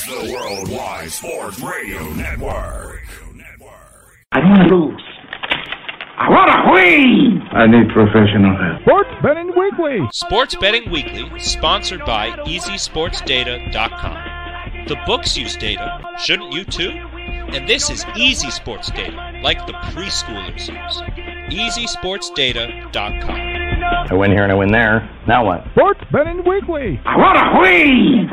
is 0.00 0.06
the 0.06 0.32
Worldwide 0.34 1.10
Sports 1.10 1.60
Radio 1.60 2.02
Network. 2.14 3.02
I 4.32 4.38
want 4.38 4.68
to 4.68 4.74
lose. 4.74 5.02
I 6.16 6.30
want 6.30 6.50
to 6.50 6.72
win. 6.72 7.42
I 7.50 7.66
need 7.66 7.90
professional 7.92 8.56
help. 8.56 8.80
Sports 8.82 9.10
Betting 9.22 9.52
Weekly. 9.56 10.08
Sports 10.12 10.54
Betting 10.56 10.90
Weekly, 10.90 11.30
sponsored 11.40 12.04
by 12.04 12.30
EasySportsData.com. 12.30 14.86
The 14.86 14.96
books 15.06 15.36
use 15.36 15.56
data, 15.56 16.00
shouldn't 16.18 16.52
you 16.52 16.64
too? 16.64 16.90
And 16.90 17.68
this 17.68 17.90
is 17.90 18.04
easy 18.16 18.50
sports 18.50 18.90
data, 18.90 19.40
like 19.42 19.66
the 19.66 19.72
preschoolers 19.72 20.68
use. 20.68 21.02
EasySportsData.com. 21.52 23.50
I 24.10 24.14
win 24.14 24.30
here 24.30 24.44
and 24.44 24.52
I 24.52 24.54
win 24.54 24.70
there. 24.72 25.08
Now 25.26 25.44
what? 25.46 25.64
Sports 25.72 26.00
Betting 26.12 26.44
Weekly. 26.44 27.00
I 27.04 27.16
want 27.16 27.38
to 27.38 27.58
win. 27.60 28.28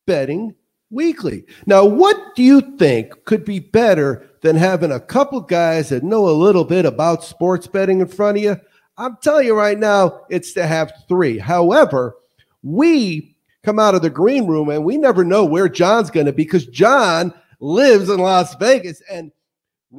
Betting 0.05 0.53
Weekly. 0.91 1.45
Now, 1.65 1.83
what 1.83 2.35
do 2.35 2.43
you 2.43 2.77
think 2.77 3.25
could 3.25 3.43
be 3.43 3.57
better 3.57 4.29
than 4.43 4.55
having 4.55 4.91
a 4.91 4.99
couple 4.99 5.41
guys 5.41 5.89
that 5.89 6.03
know 6.03 6.29
a 6.29 6.37
little 6.37 6.63
bit 6.63 6.85
about 6.85 7.23
sports 7.23 7.65
betting 7.65 7.99
in 7.99 8.07
front 8.07 8.37
of 8.37 8.43
you? 8.43 8.57
I'm 8.99 9.17
telling 9.23 9.47
you 9.47 9.57
right 9.57 9.79
now, 9.79 10.25
it's 10.29 10.53
to 10.53 10.67
have 10.67 10.93
three. 11.07 11.39
However, 11.39 12.17
we 12.61 13.35
come 13.63 13.79
out 13.79 13.95
of 13.95 14.03
the 14.03 14.11
green 14.11 14.45
room 14.45 14.69
and 14.69 14.85
we 14.85 14.97
never 14.97 15.23
know 15.23 15.43
where 15.43 15.69
John's 15.69 16.11
going 16.11 16.27
to 16.27 16.33
be 16.33 16.43
because 16.43 16.67
John 16.67 17.33
lives 17.59 18.11
in 18.11 18.19
Las 18.19 18.53
Vegas. 18.57 19.01
And 19.09 19.31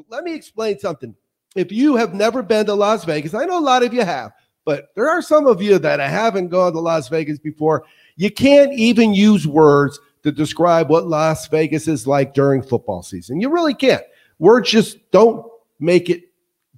let 0.08 0.24
me 0.24 0.34
explain 0.34 0.78
something. 0.78 1.14
If 1.56 1.72
you 1.72 1.96
have 1.96 2.14
never 2.14 2.42
been 2.42 2.66
to 2.66 2.74
Las 2.74 3.04
Vegas, 3.04 3.34
I 3.34 3.44
know 3.44 3.58
a 3.58 3.60
lot 3.60 3.82
of 3.82 3.94
you 3.94 4.04
have, 4.04 4.32
but 4.64 4.88
there 4.94 5.08
are 5.08 5.22
some 5.22 5.46
of 5.46 5.62
you 5.62 5.78
that 5.78 6.00
haven't 6.00 6.48
gone 6.48 6.72
to 6.72 6.80
Las 6.80 7.08
Vegas 7.08 7.38
before. 7.38 7.84
You 8.16 8.30
can't 8.30 8.72
even 8.74 9.14
use 9.14 9.46
words 9.46 9.98
to 10.22 10.32
describe 10.32 10.90
what 10.90 11.06
Las 11.06 11.48
Vegas 11.48 11.88
is 11.88 12.06
like 12.06 12.34
during 12.34 12.62
football 12.62 13.02
season. 13.02 13.40
You 13.40 13.48
really 13.50 13.74
can't. 13.74 14.02
Words 14.38 14.70
just 14.70 14.98
don't 15.10 15.46
make 15.80 16.10
it 16.10 16.24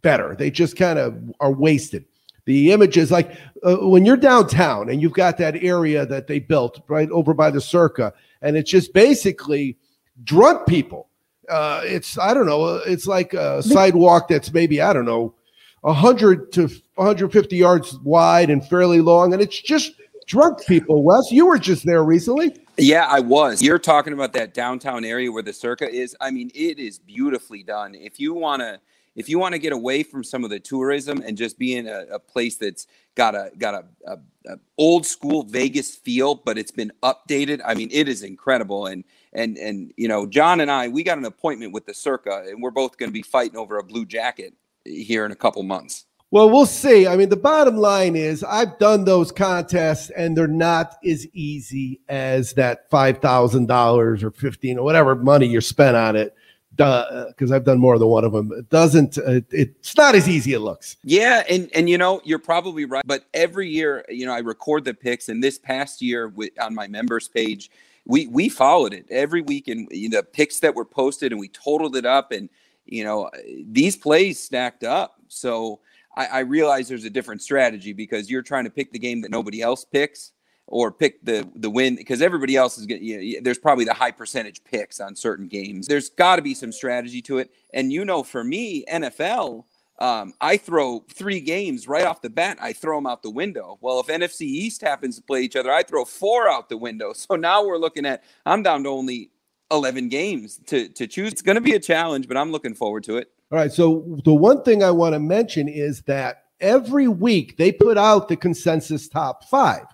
better. 0.03 0.37
They 0.37 0.51
just 0.51 0.77
kind 0.77 0.99
of 0.99 1.17
are 1.41 1.53
wasted. 1.53 2.05
The 2.47 2.73
images, 2.73 3.11
like 3.11 3.37
uh, 3.63 3.77
when 3.77 4.07
you're 4.07 4.17
downtown 4.17 4.89
and 4.89 5.03
you've 5.03 5.13
got 5.13 5.37
that 5.39 5.63
area 5.63 6.07
that 6.07 6.27
they 6.27 6.39
built 6.39 6.81
right 6.89 7.11
over 7.11 7.35
by 7.35 7.51
the 7.51 7.61
Circa, 7.61 8.13
and 8.41 8.57
it's 8.57 8.71
just 8.71 8.95
basically 8.95 9.77
drunk 10.25 10.67
people. 10.67 11.10
Uh, 11.51 11.83
it's 11.85 12.19
I 12.19 12.35
don't 12.35 12.47
know. 12.47 12.63
uh, 12.63 12.81
It's 12.87 13.07
like 13.07 13.35
a 13.35 13.63
sidewalk 13.63 14.29
that's 14.29 14.53
maybe 14.53 14.81
I 14.81 14.93
don't 14.93 15.05
know, 15.05 15.35
100 15.83 16.53
to 16.53 16.69
150 16.95 17.57
yards 17.57 17.99
wide 18.05 18.51
and 18.51 18.67
fairly 18.67 19.01
long, 19.01 19.33
and 19.33 19.43
it's 19.43 19.61
just 19.61 19.93
drunk 20.27 20.65
people. 20.67 21.03
Wes, 21.03 21.33
you 21.33 21.47
were 21.47 21.59
just 21.59 21.85
there 21.85 22.05
recently. 22.05 22.57
Yeah, 22.79 23.07
I 23.09 23.21
was. 23.21 23.61
You're 23.63 23.79
talking 23.79 24.13
about 24.13 24.33
that 24.35 24.55
downtown 24.55 25.05
area 25.05 25.31
where 25.31 25.43
the 25.43 25.53
Circa 25.53 25.91
is. 25.91 26.17
I 26.21 26.31
mean, 26.31 26.51
it 26.55 26.79
is 26.79 26.99
beautifully 26.99 27.63
done. 27.63 27.95
If 27.95 28.21
you 28.21 28.33
want 28.35 28.61
to 28.63 28.81
if 29.17 29.29
you 29.29 29.39
want 29.39 29.53
to 29.55 29.59
get 29.59 29.73
away 29.73 30.03
from 30.05 30.23
some 30.23 30.45
of 30.45 30.51
the 30.51 30.61
tourism 30.61 31.23
and 31.27 31.37
just 31.37 31.59
be 31.59 31.75
in 31.77 31.89
a, 31.89 32.07
a 32.13 32.19
place 32.19 32.57
that's 32.57 32.87
got 33.17 33.35
a 33.35 33.51
got 33.59 33.75
a, 33.75 33.85
a, 34.07 34.19
a 34.53 34.57
old 34.79 35.05
school 35.05 35.43
Vegas 35.43 35.95
feel, 35.97 36.37
but 36.37 36.57
it's 36.57 36.71
been 36.71 36.93
updated. 37.03 37.61
I 37.67 37.75
mean, 37.75 37.89
it 37.93 38.09
is 38.09 38.23
incredible. 38.23 38.87
And 38.87 39.05
and 39.33 39.57
and 39.57 39.93
you 39.97 40.09
know, 40.09 40.27
John 40.27 40.61
and 40.61 40.71
I, 40.71 40.89
we 40.89 41.03
got 41.03 41.19
an 41.19 41.25
appointment 41.25 41.73
with 41.73 41.87
the 41.87 41.95
Circa, 41.95 42.45
and 42.49 42.63
we're 42.63 42.71
both 42.71 42.97
going 42.97 43.11
to 43.11 43.15
be 43.15 43.23
fighting 43.23 43.57
over 43.57 43.79
a 43.79 43.83
blue 43.83 44.05
jacket 44.05 44.55
here 44.85 45.25
in 45.25 45.33
a 45.33 45.37
couple 45.37 45.63
months. 45.63 46.07
Well, 46.33 46.49
we'll 46.49 46.67
see. 46.67 47.09
I 47.09 47.17
mean, 47.17 47.29
the 47.29 47.37
bottom 47.37 47.77
line 47.77 48.15
is 48.15 48.45
I've 48.45 48.79
done 48.79 49.05
those 49.05 49.33
contests 49.33 50.11
and 50.11 50.37
they're 50.37 50.47
not 50.47 50.97
as 51.05 51.27
easy 51.33 52.01
as 52.09 52.53
that 52.53 52.89
$5,000 52.89 54.23
or 54.23 54.31
15 54.31 54.79
or 54.79 54.85
whatever 54.85 55.17
money 55.17 55.47
you're 55.47 55.61
spent 55.61 55.97
on 55.97 56.15
it. 56.15 56.35
Because 56.77 57.51
I've 57.53 57.65
done 57.65 57.79
more 57.79 57.99
than 57.99 58.09
one 58.09 58.25
of 58.25 58.33
them. 58.33 58.53
It 58.53 58.71
doesn't, 58.71 59.19
uh, 59.19 59.41
it's 59.51 59.97
not 59.97 60.15
as 60.15 60.29
easy 60.29 60.55
it 60.55 60.61
looks. 60.61 60.97
Yeah, 61.05 61.43
and 61.47 61.69
and 61.75 61.91
you 61.91 61.99
know 61.99 62.23
you're 62.25 62.39
probably 62.39 62.87
right. 62.87 63.03
But 63.05 63.27
every 63.35 63.69
year, 63.69 64.03
you 64.09 64.25
know, 64.25 64.33
I 64.33 64.39
record 64.39 64.87
the 64.87 64.95
picks, 64.95 65.29
and 65.29 65.45
this 65.45 65.59
past 65.59 66.01
year 66.01 66.29
with, 66.29 66.59
on 66.59 66.75
my 66.75 66.87
members 66.87 67.29
page, 67.29 67.71
we 68.11 68.27
we 68.27 68.49
followed 68.49 68.93
it 68.93 69.07
every 69.09 69.41
week, 69.41 69.69
and 69.69 69.89
you 69.93 70.09
know, 70.09 70.19
the 70.19 70.25
picks 70.25 70.59
that 70.61 70.75
were 70.75 70.85
posted, 70.85 71.31
and 71.31 71.41
we 71.41 71.49
totaled 71.49 71.95
it 71.97 72.05
up, 72.05 72.33
and 72.33 72.49
you 72.85 73.05
know 73.05 73.31
these 73.67 73.97
plays 73.97 74.43
stacked 74.43 74.83
up. 74.83 75.17
So 75.29 75.81
I, 76.17 76.27
I 76.27 76.39
realize 76.41 76.89
there's 76.89 77.05
a 77.05 77.11
different 77.11 77.41
strategy 77.41 77.93
because 77.93 78.29
you're 78.29 78.43
trying 78.43 78.65
to 78.65 78.71
pick 78.71 78.93
the 78.93 78.99
game 78.99 79.21
that 79.21 79.31
nobody 79.31 79.63
else 79.63 79.85
picks, 79.85 80.33
or 80.67 80.91
pick 80.91 81.25
the 81.25 81.49
the 81.55 81.71
win 81.71 81.95
because 81.95 82.21
everybody 82.21 82.57
else 82.57 82.79
is 82.79 82.87
getting. 82.87 83.05
You 83.07 83.35
know, 83.35 83.41
there's 83.43 83.59
probably 83.59 83.85
the 83.85 83.95
high 83.95 84.11
percentage 84.11 84.65
picks 84.65 84.99
on 84.99 85.15
certain 85.15 85.47
games. 85.47 85.87
There's 85.87 86.11
got 86.11 86.37
to 86.37 86.43
be 86.43 86.55
some 86.55 86.73
strategy 86.73 87.23
to 87.23 87.39
it, 87.39 87.53
and 87.73 87.93
you 87.93 88.05
know, 88.05 88.25
for 88.25 88.43
me, 88.43 88.85
NFL. 88.93 89.65
Um, 90.01 90.33
I 90.41 90.57
throw 90.57 91.05
three 91.13 91.41
games 91.41 91.87
right 91.87 92.07
off 92.07 92.23
the 92.23 92.31
bat. 92.31 92.57
I 92.61 92.73
throw 92.73 92.97
them 92.97 93.07
out 93.07 93.23
the 93.23 93.31
window. 93.31 93.79
Well, 93.83 94.01
if 94.01 94.07
NFC 94.07 94.43
East 94.43 94.81
happens 94.81 95.17
to 95.17 95.23
play 95.23 95.43
each 95.43 95.57
other, 95.57 95.71
I 95.71 95.83
throw 95.83 96.07
four 96.07 96.49
out 96.49 96.69
the 96.69 96.77
window. 96.77 97.13
So 97.31 97.37
now 97.37 97.65
we're 97.65 97.79
looking 97.79 98.07
at 98.07 98.25
I'm 98.47 98.63
down 98.63 98.83
to 98.85 98.89
only 98.89 99.31
11 99.71 100.09
games 100.09 100.59
to 100.67 100.89
to 100.89 101.07
choose. 101.07 101.33
It's 101.33 101.43
going 101.43 101.57
to 101.57 101.61
be 101.61 101.75
a 101.75 101.81
challenge, 101.81 102.27
but 102.27 102.37
I'm 102.37 102.51
looking 102.51 102.75
forward 102.75 103.05
to 103.05 103.19
it. 103.19 103.31
All 103.53 103.59
right. 103.59 103.71
So 103.71 104.19
the 104.25 104.35
one 104.35 104.63
thing 104.63 104.83
I 104.83 104.91
want 104.91 105.13
to 105.13 105.21
mention 105.21 105.69
is 105.69 106.03
that 106.03 106.45
every 106.61 107.09
week 107.09 107.57
they 107.57 107.73
put 107.73 107.99
out 107.99 108.29
the 108.29 108.37
consensus 108.37 109.09
top 109.09 109.45
five. 109.45 109.85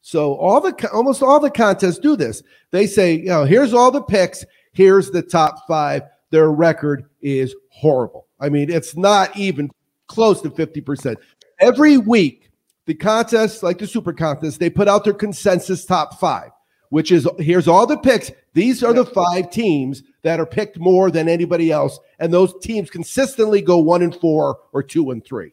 So 0.00 0.34
all 0.34 0.60
the 0.60 0.90
almost 0.92 1.22
all 1.22 1.38
the 1.40 1.50
contests 1.50 1.98
do 1.98 2.16
this. 2.16 2.42
They 2.72 2.86
say, 2.86 3.14
you 3.14 3.26
know, 3.26 3.44
here's 3.44 3.72
all 3.72 3.90
the 3.90 4.02
picks. 4.02 4.44
Here's 4.72 5.10
the 5.10 5.22
top 5.22 5.66
five. 5.68 6.02
Their 6.30 6.50
record 6.50 7.04
is 7.20 7.54
horrible. 7.70 8.26
I 8.42 8.48
mean, 8.48 8.70
it's 8.70 8.96
not 8.96 9.34
even 9.36 9.70
close 10.08 10.42
to 10.42 10.50
50%. 10.50 11.16
Every 11.60 11.96
week, 11.96 12.50
the 12.86 12.94
contests, 12.94 13.62
like 13.62 13.78
the 13.78 13.86
super 13.86 14.12
contest, 14.12 14.58
they 14.58 14.68
put 14.68 14.88
out 14.88 15.04
their 15.04 15.14
consensus 15.14 15.84
top 15.84 16.18
five, 16.18 16.50
which 16.90 17.12
is 17.12 17.28
here's 17.38 17.68
all 17.68 17.86
the 17.86 17.96
picks. 17.96 18.32
These 18.52 18.82
are 18.82 18.92
the 18.92 19.06
five 19.06 19.50
teams 19.50 20.02
that 20.22 20.40
are 20.40 20.46
picked 20.46 20.78
more 20.78 21.10
than 21.10 21.28
anybody 21.28 21.70
else. 21.70 21.98
And 22.18 22.34
those 22.34 22.52
teams 22.60 22.90
consistently 22.90 23.62
go 23.62 23.78
one 23.78 24.02
and 24.02 24.14
four 24.14 24.58
or 24.72 24.82
two 24.82 25.12
and 25.12 25.24
three. 25.24 25.52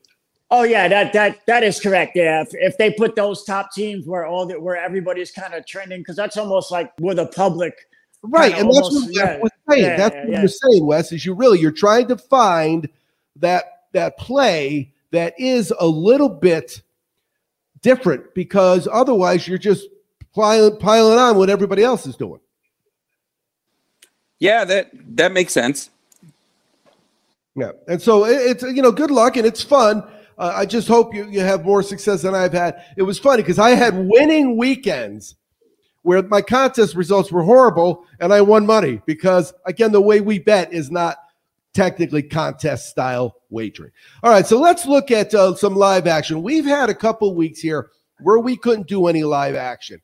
Oh 0.51 0.63
yeah, 0.63 0.87
that 0.87 1.13
that 1.13 1.45
that 1.45 1.63
is 1.63 1.79
correct. 1.79 2.13
Yeah, 2.15 2.41
if, 2.41 2.49
if 2.53 2.77
they 2.79 2.91
put 2.91 3.15
those 3.15 3.43
top 3.43 3.71
teams 3.71 4.07
where 4.07 4.25
all 4.25 4.47
that 4.47 4.59
where 4.59 4.75
everybody's 4.75 5.31
kind 5.31 5.53
of 5.53 5.63
trending, 5.67 6.01
because 6.01 6.15
that's 6.15 6.37
almost 6.37 6.71
like 6.71 6.91
where 6.97 7.13
the 7.13 7.27
public, 7.27 7.87
Right. 8.21 8.53
kinda 8.53 8.67
And 8.67 8.75
that's 8.75 8.93
what 8.93 9.15
yeah, 9.15 9.33
Wes 9.35 9.41
was 9.43 9.51
saying. 9.69 9.83
yeah, 9.83 9.95
that's 9.97 10.15
yeah, 10.15 10.21
what 10.21 10.31
yeah. 10.31 10.39
you're 10.39 10.47
saying, 10.49 10.85
Wes, 10.85 11.11
is 11.11 11.25
you 11.25 11.33
really 11.33 11.59
you're 11.59 11.71
trying 11.71 12.07
to 12.07 12.17
find 12.17 12.89
that 13.37 13.83
that 13.93 14.17
play 14.17 14.91
that 15.11 15.33
is 15.39 15.73
a 15.79 15.87
little 15.87 16.29
bit 16.29 16.81
different 17.81 18.33
because 18.33 18.87
otherwise 18.91 19.47
you're 19.47 19.57
just 19.57 19.87
piling, 20.35 20.77
piling 20.77 21.17
on 21.17 21.37
what 21.37 21.49
everybody 21.49 21.83
else 21.83 22.05
is 22.05 22.15
doing. 22.15 22.41
Yeah, 24.39 24.65
that 24.65 24.89
that 25.15 25.31
makes 25.31 25.53
sense. 25.53 25.89
Yeah, 27.55 27.71
and 27.87 28.01
so 28.01 28.25
it, 28.25 28.35
it's 28.35 28.63
you 28.63 28.81
know 28.81 28.91
good 28.91 29.11
luck 29.11 29.37
and 29.37 29.45
it's 29.45 29.63
fun. 29.63 30.03
Uh, 30.37 30.53
I 30.55 30.65
just 30.65 30.87
hope 30.87 31.13
you 31.13 31.25
you 31.29 31.41
have 31.41 31.65
more 31.65 31.83
success 31.83 32.21
than 32.21 32.35
I've 32.35 32.53
had. 32.53 32.83
It 32.95 33.03
was 33.03 33.19
funny 33.19 33.43
because 33.43 33.59
I 33.59 33.71
had 33.71 33.95
winning 33.95 34.55
weekends 34.57 35.35
where 36.09 36.23
my 36.23 36.41
contest 36.41 36.95
results 36.95 37.31
were 37.31 37.43
horrible 37.43 38.03
and 38.19 38.33
I 38.33 38.41
won 38.41 38.65
money 38.65 38.99
because 39.05 39.53
again 39.67 39.91
the 39.91 40.01
way 40.01 40.21
we 40.21 40.39
bet 40.39 40.73
is 40.73 40.89
not 40.89 41.17
technically 41.75 42.23
contest 42.23 42.89
style 42.89 43.35
wagering. 43.51 43.91
All 44.23 44.31
right, 44.31 44.47
so 44.47 44.59
let's 44.59 44.87
look 44.87 45.11
at 45.11 45.35
uh, 45.35 45.53
some 45.53 45.75
live 45.75 46.07
action. 46.07 46.41
We've 46.41 46.65
had 46.65 46.89
a 46.89 46.95
couple 46.95 47.35
weeks 47.35 47.59
here 47.59 47.91
where 48.21 48.39
we 48.39 48.57
couldn't 48.57 48.87
do 48.87 49.05
any 49.05 49.23
live 49.23 49.53
action, 49.53 50.01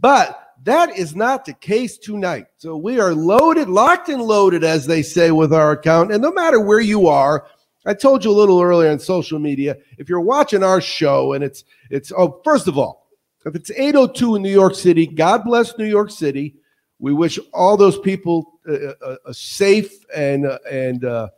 but 0.00 0.44
that 0.64 0.98
is 0.98 1.14
not 1.14 1.44
the 1.44 1.54
case 1.54 1.98
tonight. 1.98 2.46
So 2.56 2.76
we 2.76 2.98
are 2.98 3.14
loaded, 3.14 3.68
locked 3.68 4.08
and 4.08 4.22
loaded, 4.22 4.64
as 4.64 4.86
they 4.86 5.02
say 5.02 5.30
with 5.30 5.52
our 5.52 5.70
account. 5.70 6.10
And 6.10 6.20
no 6.20 6.32
matter 6.32 6.58
where 6.58 6.80
you 6.80 7.06
are, 7.06 7.46
I 7.86 7.94
told 7.94 8.24
you 8.24 8.32
a 8.32 8.40
little 8.40 8.60
earlier 8.60 8.90
on 8.90 8.98
social 8.98 9.38
media, 9.38 9.76
if 9.98 10.08
you're 10.08 10.20
watching 10.20 10.64
our 10.64 10.80
show 10.80 11.32
and 11.32 11.44
it's 11.44 11.62
it's 11.90 12.10
oh, 12.10 12.40
first 12.42 12.66
of 12.66 12.76
all, 12.76 13.03
If 13.44 13.54
it's 13.54 13.70
802 13.70 14.36
in 14.36 14.42
New 14.42 14.50
York 14.50 14.74
City, 14.74 15.06
God 15.06 15.44
bless 15.44 15.76
New 15.76 15.84
York 15.84 16.10
City. 16.10 16.54
We 16.98 17.12
wish 17.12 17.38
all 17.52 17.76
those 17.76 17.98
people 17.98 18.60
a, 18.66 19.16
a, 19.26 19.34
safe 19.34 19.92
and 20.14 20.46
uh, 20.46 20.58
and 20.70 21.04
uh, 21.04 21.28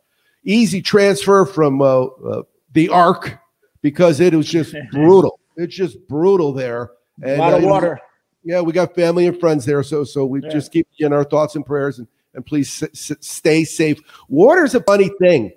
easy 0.45 0.81
transfer 0.81 1.45
from 1.45 1.81
uh, 1.81 2.05
uh, 2.05 2.43
the 2.71 2.89
Ark 2.89 3.39
because 3.81 4.19
it 4.19 4.33
was 4.33 4.47
just 4.47 4.75
brutal. 4.91 5.39
It's 5.57 5.75
just 5.75 6.07
brutal 6.07 6.53
there. 6.53 6.91
And, 7.21 7.33
a 7.33 7.37
lot 7.37 7.53
of 7.53 7.63
uh, 7.63 7.67
water. 7.67 7.99
Yeah, 8.43 8.61
we 8.61 8.71
got 8.71 8.95
family 8.95 9.25
and 9.27 9.37
friends 9.37 9.65
there, 9.65 9.83
so 9.83 10.03
so 10.05 10.25
we 10.25 10.41
yeah. 10.41 10.49
just 10.49 10.71
keep 10.71 10.87
in 10.99 11.11
our 11.11 11.25
thoughts 11.25 11.55
and 11.55 11.65
prayers 11.65 11.99
and 11.99 12.07
and 12.33 12.45
please 12.45 12.81
s- 12.81 13.11
s- 13.11 13.17
stay 13.19 13.65
safe. 13.65 13.99
Water's 14.29 14.75
a 14.75 14.83
funny 14.83 15.09
thing. 15.19 15.51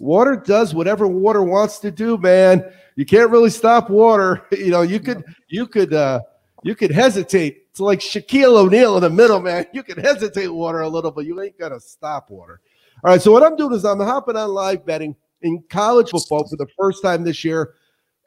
Water 0.00 0.36
does 0.36 0.74
whatever 0.74 1.06
water 1.08 1.42
wants 1.42 1.78
to 1.80 1.90
do, 1.90 2.18
man. 2.18 2.70
You 2.96 3.04
can't 3.06 3.30
really 3.30 3.50
stop 3.50 3.88
water. 3.88 4.42
You 4.56 4.70
know, 4.70 4.82
you 4.82 5.00
could 5.00 5.22
you 5.48 5.66
could 5.66 5.92
uh 5.92 6.20
you 6.62 6.74
could 6.74 6.90
hesitate. 6.90 7.66
It's 7.70 7.78
like 7.78 8.00
Shaquille 8.00 8.56
O'Neal 8.56 8.96
in 8.96 9.02
the 9.02 9.10
middle, 9.10 9.38
man. 9.38 9.66
You 9.72 9.82
can 9.82 9.98
hesitate 9.98 10.48
water 10.48 10.80
a 10.80 10.88
little, 10.88 11.10
but 11.10 11.26
you 11.26 11.40
ain't 11.40 11.58
gonna 11.58 11.78
stop 11.78 12.30
water. 12.30 12.60
All 13.04 13.12
right, 13.12 13.20
so 13.20 13.30
what 13.30 13.42
I'm 13.42 13.56
doing 13.56 13.74
is 13.74 13.84
I'm 13.84 14.00
hopping 14.00 14.36
on 14.36 14.48
live 14.48 14.84
betting 14.86 15.14
in 15.42 15.62
college 15.68 16.10
football 16.10 16.48
for 16.48 16.56
the 16.56 16.66
first 16.78 17.02
time 17.02 17.22
this 17.22 17.44
year. 17.44 17.74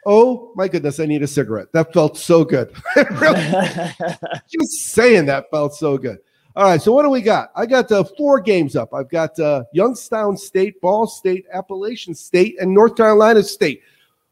Oh 0.06 0.54
my 0.56 0.68
goodness, 0.68 1.00
I 1.00 1.06
need 1.06 1.24
a 1.24 1.28
cigarette. 1.28 1.74
That 1.74 1.92
felt 1.92 2.18
so 2.18 2.46
good. 2.46 2.72
Just 2.96 4.94
saying 4.94 5.26
that 5.26 5.50
felt 5.52 5.74
so 5.74 5.98
good. 5.98 6.20
All 6.56 6.66
right, 6.66 6.82
so 6.82 6.94
what 6.94 7.04
do 7.04 7.10
we 7.10 7.22
got? 7.22 7.52
I 7.56 7.66
got 7.66 7.92
uh, 7.92 8.04
four 8.04 8.40
games 8.40 8.76
up. 8.76 8.94
I've 8.94 9.10
got 9.10 9.38
uh, 9.40 9.64
Youngstown 9.74 10.38
State, 10.38 10.80
Ball 10.82 11.08
State, 11.08 11.46
Appalachian 11.54 12.16
State, 12.16 12.58
and 12.60 12.74
North 12.74 12.96
Carolina 12.96 13.44
State. 13.44 13.82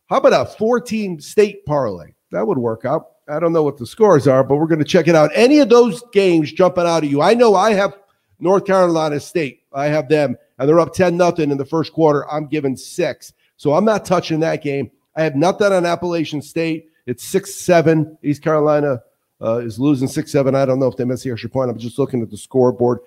How 0.10 0.18
about 0.18 0.34
a 0.34 0.46
14 0.46 1.20
state 1.20 1.66
parlay? 1.66 2.14
That 2.32 2.48
would 2.48 2.58
work 2.58 2.86
out. 2.86 3.08
I 3.30 3.40
don't 3.40 3.52
know 3.52 3.64
what 3.64 3.78
the 3.78 3.86
scores 3.86 4.28
are, 4.28 4.44
but 4.44 4.56
we're 4.56 4.68
going 4.68 4.80
to 4.80 4.86
check 4.86 5.08
it 5.08 5.16
out. 5.16 5.32
Any 5.34 5.60
of 5.60 5.70
those 5.70 6.02
games 6.14 6.52
jumping 6.54 6.86
out 6.86 7.04
at 7.04 7.10
you? 7.10 7.22
I 7.22 7.34
know 7.34 7.56
I 7.56 7.74
have 7.74 7.98
North 8.40 8.66
Carolina 8.66 9.20
State. 9.20 9.64
I 9.74 9.88
have 9.88 10.08
them, 10.08 10.38
and 10.58 10.70
they're 10.70 10.80
up 10.80 10.94
10 10.94 11.18
nothing 11.18 11.52
in 11.52 11.58
the 11.58 11.66
first 11.66 11.92
quarter. 11.92 12.30
I'm 12.32 12.48
giving 12.48 12.78
six. 12.78 13.34
So 13.58 13.74
I'm 13.74 13.84
not 13.84 14.06
touching 14.06 14.40
that 14.42 14.64
game. 14.64 14.92
I 15.16 15.24
have 15.24 15.36
nothing 15.36 15.74
on 15.74 15.86
Appalachian 15.86 16.42
State. 16.42 16.90
It's 17.06 17.24
6 17.26 17.54
7. 17.54 18.18
East 18.24 18.42
Carolina 18.42 19.02
uh, 19.42 19.58
is 19.58 19.78
losing 19.78 20.08
6 20.08 20.32
7. 20.32 20.56
I 20.56 20.66
don't 20.66 20.80
know 20.80 20.88
if 20.88 20.96
they 20.96 21.06
missed 21.06 21.24
the 21.24 21.32
extra 21.32 21.50
point. 21.50 21.70
I'm 21.70 21.78
just 21.78 22.00
looking 22.00 22.22
at 22.22 22.30
the 22.30 22.38
scoreboard. 22.38 23.00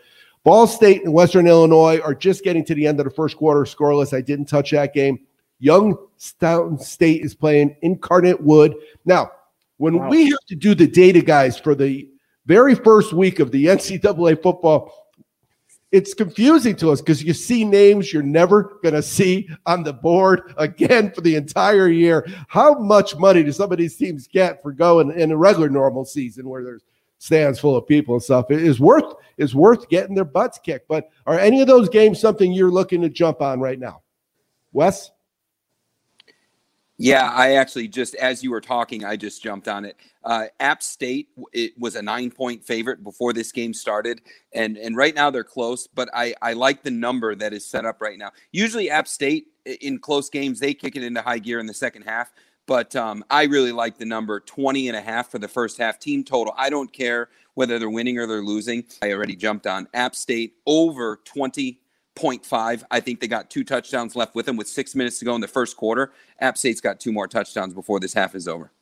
Ball 0.42 0.66
State 0.66 1.04
and 1.04 1.12
Western 1.12 1.46
Illinois 1.46 2.00
are 2.00 2.14
just 2.14 2.44
getting 2.44 2.64
to 2.64 2.74
the 2.74 2.86
end 2.86 2.98
of 2.98 3.04
the 3.04 3.10
first 3.10 3.36
quarter 3.36 3.60
scoreless. 3.62 4.16
I 4.16 4.20
didn't 4.20 4.46
touch 4.46 4.70
that 4.72 4.92
game. 4.92 5.20
Youngstown 5.60 6.78
State 6.78 7.22
is 7.22 7.34
playing 7.34 7.76
Incarnate 7.82 8.42
Word. 8.42 8.74
Now, 9.04 9.30
when 9.76 9.98
wow. 9.98 10.08
we 10.08 10.28
have 10.30 10.44
to 10.48 10.56
do 10.56 10.74
the 10.74 10.86
data 10.86 11.22
guys 11.22 11.58
for 11.58 11.74
the 11.74 12.10
very 12.46 12.74
first 12.74 13.12
week 13.12 13.38
of 13.38 13.50
the 13.50 13.66
NCAA 13.66 14.42
football, 14.42 14.92
it's 15.92 16.14
confusing 16.14 16.76
to 16.76 16.90
us 16.90 17.00
because 17.00 17.22
you 17.22 17.34
see 17.34 17.64
names 17.64 18.12
you're 18.12 18.22
never 18.22 18.78
going 18.82 18.94
to 18.94 19.02
see 19.02 19.48
on 19.66 19.82
the 19.82 19.92
board 19.92 20.54
again 20.58 21.12
for 21.12 21.20
the 21.20 21.34
entire 21.34 21.88
year. 21.88 22.26
How 22.48 22.74
much 22.74 23.16
money 23.16 23.42
do 23.42 23.52
some 23.52 23.72
of 23.72 23.78
these 23.78 23.96
teams 23.96 24.26
get 24.26 24.62
for 24.62 24.72
going 24.72 25.10
in 25.18 25.32
a 25.32 25.36
regular 25.36 25.68
normal 25.68 26.04
season 26.04 26.48
where 26.48 26.62
there's 26.62 26.82
stands 27.18 27.58
full 27.58 27.76
of 27.76 27.86
people 27.86 28.14
and 28.14 28.22
stuff? 28.22 28.50
It 28.50 28.62
is 28.62 28.80
worth 28.80 29.14
is 29.36 29.54
worth 29.54 29.88
getting 29.88 30.14
their 30.14 30.24
butts 30.24 30.58
kicked. 30.58 30.88
But 30.88 31.08
are 31.26 31.38
any 31.38 31.60
of 31.60 31.66
those 31.66 31.88
games 31.88 32.20
something 32.20 32.52
you're 32.52 32.70
looking 32.70 33.00
to 33.02 33.08
jump 33.08 33.40
on 33.40 33.60
right 33.60 33.78
now, 33.78 34.02
Wes? 34.72 35.10
Yeah, 37.02 37.30
I 37.30 37.52
actually 37.54 37.88
just 37.88 38.14
as 38.16 38.42
you 38.44 38.50
were 38.50 38.60
talking, 38.60 39.06
I 39.06 39.16
just 39.16 39.42
jumped 39.42 39.68
on 39.68 39.86
it. 39.86 39.96
Uh, 40.22 40.48
App 40.60 40.82
State 40.82 41.30
it 41.54 41.72
was 41.78 41.96
a 41.96 42.02
nine 42.02 42.30
point 42.30 42.62
favorite 42.62 43.02
before 43.02 43.32
this 43.32 43.52
game 43.52 43.72
started, 43.72 44.20
and 44.52 44.76
and 44.76 44.94
right 44.94 45.14
now 45.14 45.30
they're 45.30 45.42
close. 45.42 45.86
But 45.86 46.10
I 46.12 46.34
I 46.42 46.52
like 46.52 46.82
the 46.82 46.90
number 46.90 47.34
that 47.34 47.54
is 47.54 47.64
set 47.64 47.86
up 47.86 48.02
right 48.02 48.18
now. 48.18 48.32
Usually 48.52 48.90
App 48.90 49.08
State 49.08 49.46
in 49.80 49.98
close 49.98 50.28
games 50.28 50.60
they 50.60 50.74
kick 50.74 50.94
it 50.94 51.02
into 51.02 51.22
high 51.22 51.38
gear 51.38 51.58
in 51.58 51.64
the 51.64 51.72
second 51.72 52.02
half. 52.02 52.32
But 52.66 52.94
um, 52.94 53.24
I 53.30 53.44
really 53.44 53.72
like 53.72 53.96
the 53.96 54.04
number 54.04 54.38
20 54.38 54.88
and 54.88 54.96
a 54.96 55.00
half 55.00 55.30
for 55.30 55.38
the 55.38 55.48
first 55.48 55.78
half 55.78 55.98
team 55.98 56.22
total. 56.22 56.52
I 56.56 56.68
don't 56.68 56.92
care 56.92 57.30
whether 57.54 57.78
they're 57.78 57.88
winning 57.88 58.18
or 58.18 58.26
they're 58.26 58.44
losing. 58.44 58.84
I 59.00 59.12
already 59.12 59.36
jumped 59.36 59.66
on 59.66 59.88
App 59.94 60.14
State 60.14 60.52
over 60.66 61.20
20 61.24 61.80
0.5. 62.20 62.82
I 62.90 63.00
think 63.00 63.20
they 63.20 63.28
got 63.28 63.50
two 63.50 63.64
touchdowns 63.64 64.14
left 64.14 64.34
with 64.34 64.46
them 64.46 64.56
with 64.56 64.68
six 64.68 64.94
minutes 64.94 65.18
to 65.20 65.24
go 65.24 65.34
in 65.34 65.40
the 65.40 65.48
first 65.48 65.76
quarter. 65.76 66.12
App 66.40 66.58
State's 66.58 66.80
got 66.80 67.00
two 67.00 67.12
more 67.12 67.26
touchdowns 67.26 67.74
before 67.74 68.00
this 68.00 68.12
half 68.12 68.34
is 68.34 68.46
over. 68.46 68.72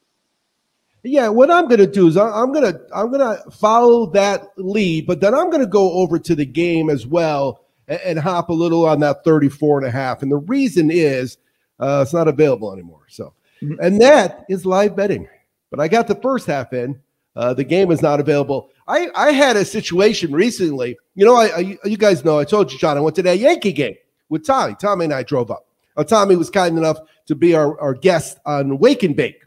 Yeah, 1.04 1.28
what 1.28 1.50
I'm 1.50 1.68
going 1.68 1.78
to 1.78 1.86
do 1.86 2.08
is 2.08 2.16
I'm 2.16 2.52
going 2.52 2.72
to 2.72 2.80
I'm 2.94 3.10
going 3.10 3.20
to 3.20 3.50
follow 3.50 4.06
that 4.10 4.48
lead, 4.56 5.06
but 5.06 5.20
then 5.20 5.32
I'm 5.32 5.48
going 5.48 5.62
to 5.62 5.66
go 5.66 5.92
over 5.92 6.18
to 6.18 6.34
the 6.34 6.44
game 6.44 6.90
as 6.90 7.06
well 7.06 7.64
and, 7.86 8.00
and, 8.00 8.18
hop 8.18 8.48
a 8.48 8.52
little 8.52 8.84
on 8.84 8.98
that 9.00 9.22
34 9.24 9.78
and 9.78 9.86
a 9.86 9.90
half. 9.90 10.22
And 10.22 10.30
the 10.30 10.38
reason 10.38 10.90
is 10.90 11.38
uh, 11.78 12.00
it's 12.02 12.12
not 12.12 12.26
available 12.26 12.72
anymore. 12.72 13.06
So, 13.08 13.32
mm-hmm. 13.62 13.80
and 13.80 14.00
that 14.00 14.44
is 14.48 14.66
live 14.66 14.96
betting. 14.96 15.28
But 15.70 15.80
I 15.80 15.86
got 15.86 16.08
the 16.08 16.16
first 16.16 16.46
half 16.46 16.72
in. 16.72 17.00
Uh, 17.36 17.54
the 17.54 17.64
game 17.64 17.92
is 17.92 18.02
not 18.02 18.18
available. 18.18 18.70
I, 18.88 19.10
I 19.14 19.32
had 19.32 19.56
a 19.56 19.64
situation 19.64 20.32
recently. 20.32 20.96
You 21.14 21.26
know, 21.26 21.36
I, 21.36 21.46
I, 21.46 21.78
you 21.84 21.98
guys 21.98 22.24
know 22.24 22.38
I 22.38 22.44
told 22.44 22.72
you, 22.72 22.78
John, 22.78 22.96
I 22.96 23.00
went 23.00 23.14
to 23.16 23.22
that 23.22 23.38
Yankee 23.38 23.72
game 23.72 23.96
with 24.30 24.46
Tommy. 24.46 24.74
Tommy 24.80 25.04
and 25.04 25.14
I 25.14 25.22
drove 25.22 25.50
up. 25.50 25.66
Uh, 25.96 26.04
Tommy 26.04 26.36
was 26.36 26.48
kind 26.48 26.78
enough 26.78 26.98
to 27.26 27.34
be 27.34 27.54
our, 27.54 27.78
our 27.80 27.92
guest 27.92 28.38
on 28.46 28.78
Wake 28.78 29.02
and 29.02 29.14
Bake 29.14 29.42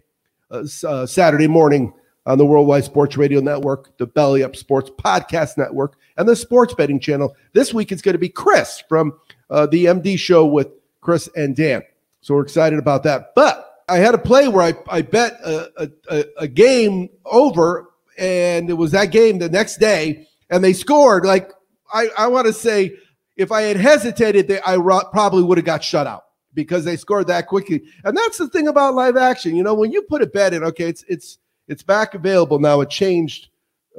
uh, 0.52 0.64
uh, 0.86 1.06
Saturday 1.08 1.48
morning 1.48 1.92
on 2.28 2.38
the 2.38 2.46
Worldwide 2.46 2.84
Sports 2.84 3.18
Radio 3.18 3.40
Network, 3.40 3.98
the 3.98 4.06
Belly 4.06 4.44
Up 4.44 4.56
Sports 4.56 4.92
Podcast 4.92 5.58
Network, 5.58 5.98
and 6.18 6.30
the 6.30 6.36
Sports 6.36 6.76
Betting 6.76 7.00
Channel. 7.00 7.36
This 7.54 7.74
week 7.74 7.92
it's 7.92 8.04
going 8.04 8.14
to 8.14 8.20
be 8.20 8.30
Chris 8.30 8.84
from 8.88 9.14
uh, 9.50 9.66
the 9.66 9.86
MD 9.86 10.20
show 10.20 10.46
with 10.46 10.68
Chris 11.02 11.28
and 11.36 11.56
Dan. 11.56 11.82
So 12.22 12.36
we're 12.36 12.44
excited 12.44 12.78
about 12.78 13.02
that. 13.04 13.34
But 13.34 13.84
I 13.90 13.98
had 13.98 14.14
a 14.14 14.20
play 14.20 14.48
where 14.48 14.64
I, 14.64 14.74
I 14.88 15.02
bet 15.02 15.34
a, 15.44 15.90
a, 16.10 16.26
a 16.38 16.48
game 16.48 17.10
over 17.26 17.91
and 18.22 18.70
it 18.70 18.74
was 18.74 18.92
that 18.92 19.08
game 19.08 19.40
the 19.40 19.50
next 19.50 19.78
day, 19.78 20.28
and 20.52 20.64
they 20.64 20.74
scored. 20.74 21.26
Like 21.26 21.52
I, 21.92 22.10
I 22.18 22.28
want 22.28 22.46
to 22.46 22.54
say, 22.54 22.94
if 23.36 23.52
I 23.52 23.64
had 23.64 23.78
hesitated, 23.78 24.48
they, 24.48 24.60
I 24.62 24.78
probably 25.12 25.44
would 25.44 25.58
have 25.58 25.66
got 25.66 25.84
shut 25.84 26.06
out 26.06 26.26
because 26.54 26.86
they 26.86 26.96
scored 26.96 27.28
that 27.28 27.48
quickly. 27.48 27.82
And 28.04 28.16
that's 28.16 28.38
the 28.38 28.48
thing 28.48 28.68
about 28.68 28.94
live 28.94 29.18
action. 29.18 29.56
You 29.56 29.64
know, 29.64 29.74
when 29.74 29.92
you 29.92 30.04
put 30.04 30.22
a 30.22 30.28
bet 30.28 30.54
in, 30.54 30.64
okay, 30.64 30.88
it's 30.88 31.04
it's 31.08 31.40
it's 31.68 31.82
back 31.82 32.14
available 32.14 32.60
now. 32.60 32.80
It 32.82 32.90
changed. 32.90 33.48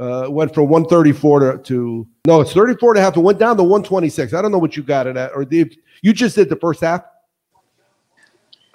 Uh, 0.01 0.27
went 0.31 0.55
from 0.55 0.71
134 0.71 1.41
to, 1.41 1.59
to 1.59 2.09
no, 2.27 2.41
it's 2.41 2.55
34 2.55 2.93
and 2.93 2.99
a 2.99 3.03
half. 3.03 3.15
It 3.15 3.21
went 3.21 3.39
down 3.39 3.59
to 3.59 3.63
126. 3.63 4.33
I 4.33 4.41
don't 4.41 4.51
know 4.51 4.57
what 4.57 4.75
you 4.75 4.83
got 4.83 5.07
it 5.07 5.19
at, 5.19 5.33
or 5.35 5.45
the, 5.45 5.71
you 6.01 6.15
just 6.15 6.35
did 6.35 6.49
the 6.49 6.57
first 6.57 6.81
half. 6.81 7.03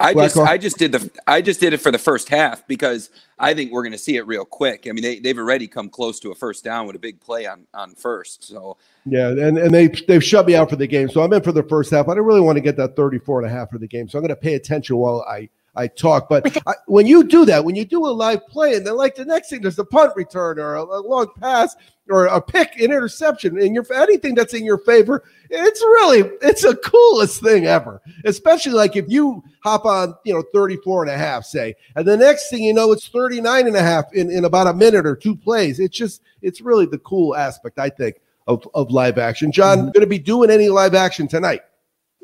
I 0.00 0.14
just 0.14 0.36
I 0.36 0.58
just 0.58 0.78
did 0.78 0.92
the 0.92 1.10
I 1.26 1.42
just 1.42 1.58
did 1.58 1.72
it 1.72 1.78
for 1.78 1.90
the 1.90 1.98
first 1.98 2.28
half 2.28 2.66
because 2.68 3.10
I 3.38 3.52
think 3.52 3.72
we're 3.72 3.82
going 3.82 3.92
to 3.92 3.98
see 3.98 4.16
it 4.16 4.26
real 4.26 4.44
quick. 4.44 4.86
I 4.88 4.92
mean, 4.92 5.02
they 5.02 5.18
they've 5.18 5.38
already 5.38 5.66
come 5.66 5.88
close 5.88 6.20
to 6.20 6.30
a 6.30 6.34
first 6.34 6.62
down 6.62 6.86
with 6.86 6.94
a 6.94 7.00
big 7.00 7.20
play 7.20 7.46
on 7.46 7.66
on 7.74 7.94
first. 7.94 8.44
So 8.44 8.76
yeah, 9.06 9.28
and, 9.28 9.58
and 9.58 9.74
they 9.74 9.88
they've 9.88 10.22
shut 10.22 10.46
me 10.46 10.54
out 10.54 10.70
for 10.70 10.76
the 10.76 10.86
game. 10.86 11.08
So 11.08 11.22
I'm 11.22 11.32
in 11.32 11.42
for 11.42 11.52
the 11.52 11.64
first 11.64 11.90
half. 11.90 12.08
I 12.08 12.14
don't 12.14 12.24
really 12.24 12.40
want 12.40 12.56
to 12.56 12.60
get 12.60 12.76
that 12.76 12.94
34 12.94 13.42
and 13.42 13.50
a 13.50 13.52
half 13.52 13.70
for 13.70 13.78
the 13.78 13.88
game. 13.88 14.08
So 14.08 14.18
I'm 14.18 14.22
going 14.22 14.28
to 14.28 14.40
pay 14.40 14.54
attention 14.54 14.96
while 14.96 15.22
I 15.28 15.48
I 15.78 15.86
talk. 15.86 16.28
But 16.28 16.56
I, 16.66 16.74
when 16.86 17.06
you 17.06 17.24
do 17.24 17.44
that, 17.46 17.64
when 17.64 17.76
you 17.76 17.84
do 17.84 18.04
a 18.04 18.08
live 18.08 18.46
play, 18.48 18.74
and 18.74 18.86
then 18.86 18.96
like 18.96 19.14
the 19.14 19.24
next 19.24 19.48
thing, 19.48 19.62
there's 19.62 19.78
a 19.78 19.84
punt 19.84 20.12
return 20.16 20.58
or 20.58 20.74
a, 20.74 20.82
a 20.82 21.00
long 21.00 21.28
pass 21.40 21.76
or 22.10 22.26
a 22.26 22.40
pick, 22.40 22.74
an 22.76 22.86
interception, 22.86 23.58
and 23.58 23.74
your 23.74 23.86
anything 23.94 24.34
that's 24.34 24.54
in 24.54 24.64
your 24.64 24.78
favor, 24.78 25.24
it's 25.50 25.80
really 25.80 26.30
it's 26.42 26.62
the 26.62 26.74
coolest 26.76 27.42
thing 27.42 27.66
ever. 27.66 28.02
Especially 28.24 28.72
like 28.72 28.96
if 28.96 29.06
you 29.08 29.42
hop 29.62 29.84
on, 29.84 30.14
you 30.24 30.34
know, 30.34 30.42
34 30.52 31.04
and 31.04 31.12
a 31.12 31.16
half, 31.16 31.44
say, 31.44 31.74
and 31.94 32.06
the 32.06 32.16
next 32.16 32.50
thing 32.50 32.62
you 32.62 32.74
know, 32.74 32.92
it's 32.92 33.08
39 33.08 33.66
and 33.66 33.76
a 33.76 33.82
half 33.82 34.12
in, 34.12 34.30
in 34.30 34.44
about 34.44 34.66
a 34.66 34.74
minute 34.74 35.06
or 35.06 35.14
two 35.14 35.36
plays. 35.36 35.78
It's 35.78 35.96
just 35.96 36.22
it's 36.42 36.60
really 36.60 36.86
the 36.86 36.98
cool 36.98 37.36
aspect, 37.36 37.78
I 37.78 37.90
think, 37.90 38.16
of, 38.46 38.66
of 38.74 38.90
live 38.90 39.18
action. 39.18 39.52
John, 39.52 39.78
mm-hmm. 39.78 39.86
going 39.88 40.00
to 40.00 40.06
be 40.06 40.18
doing 40.18 40.50
any 40.50 40.68
live 40.68 40.94
action 40.94 41.28
tonight? 41.28 41.62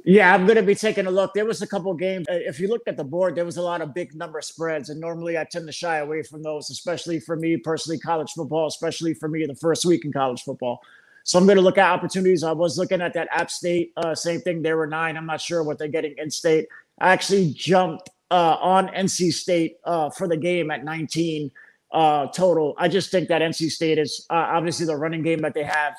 Yeah, 0.06 0.34
I'm 0.34 0.44
going 0.44 0.56
to 0.56 0.62
be 0.62 0.75
taking 0.75 1.06
a 1.06 1.11
look. 1.11 1.32
There 1.32 1.46
was 1.46 1.62
a 1.62 1.66
couple 1.66 1.94
games. 1.94 2.26
Uh, 2.28 2.34
if 2.34 2.61
you 2.61 2.68
looked 2.68 2.88
at 2.88 2.99
the 2.99 3.04
board, 3.04 3.34
there 3.34 3.46
was 3.46 3.56
a 3.56 3.62
lot 3.62 3.80
of 3.80 3.94
big 3.94 4.14
number 4.14 4.42
spreads, 4.42 4.90
and 4.90 5.00
normally 5.00 5.38
I 5.38 5.44
tend 5.44 5.66
to 5.66 5.73
shy 5.73 5.96
away 5.96 6.23
from 6.23 6.42
those, 6.42 6.68
especially 6.68 7.20
for 7.20 7.37
me 7.37 7.56
personally, 7.56 7.99
college 7.99 8.30
football, 8.32 8.66
especially 8.66 9.14
for 9.14 9.28
me 9.28 9.46
the 9.46 9.54
first 9.54 9.87
week 9.87 10.04
in 10.04 10.12
college 10.12 10.42
football. 10.42 10.80
So 11.25 11.38
I'm 11.38 11.46
going 11.46 11.56
to 11.56 11.62
look 11.62 11.78
at 11.78 11.90
opportunities. 11.90 12.44
I 12.44 12.52
was 12.52 12.76
looking 12.76 13.00
at 13.00 13.14
that 13.14 13.28
App 13.30 13.50
State, 13.50 13.92
uh, 13.96 14.14
same 14.14 14.42
thing. 14.42 14.61
There 14.61 14.76
were 14.76 14.87
nine. 14.87 15.16
I'm 15.16 15.25
not 15.25 15.40
sure 15.40 15.62
what 15.62 15.78
they're 15.78 15.88
getting 15.88 16.14
in 16.18 16.30
state. 16.30 16.68
I 16.99 17.12
actually 17.14 17.54
jumped 17.54 18.11
uh, 18.30 18.58
on 18.61 18.88
NC 18.88 19.32
State 19.32 19.78
uh, 19.84 20.11
for 20.11 20.28
the 20.28 20.37
game 20.37 20.70
at 20.70 20.84
19 20.84 21.50
uh, 21.92 22.26
total. 22.26 22.75
I 22.76 22.88
just 22.88 23.11
think 23.11 23.28
that 23.28 23.40
NC 23.40 23.70
State 23.70 23.96
is 23.96 24.26
uh, 24.28 24.34
obviously 24.34 24.84
the 24.84 24.96
running 24.96 25.23
game 25.23 25.40
that 25.40 25.54
they 25.54 25.62
have 25.64 25.94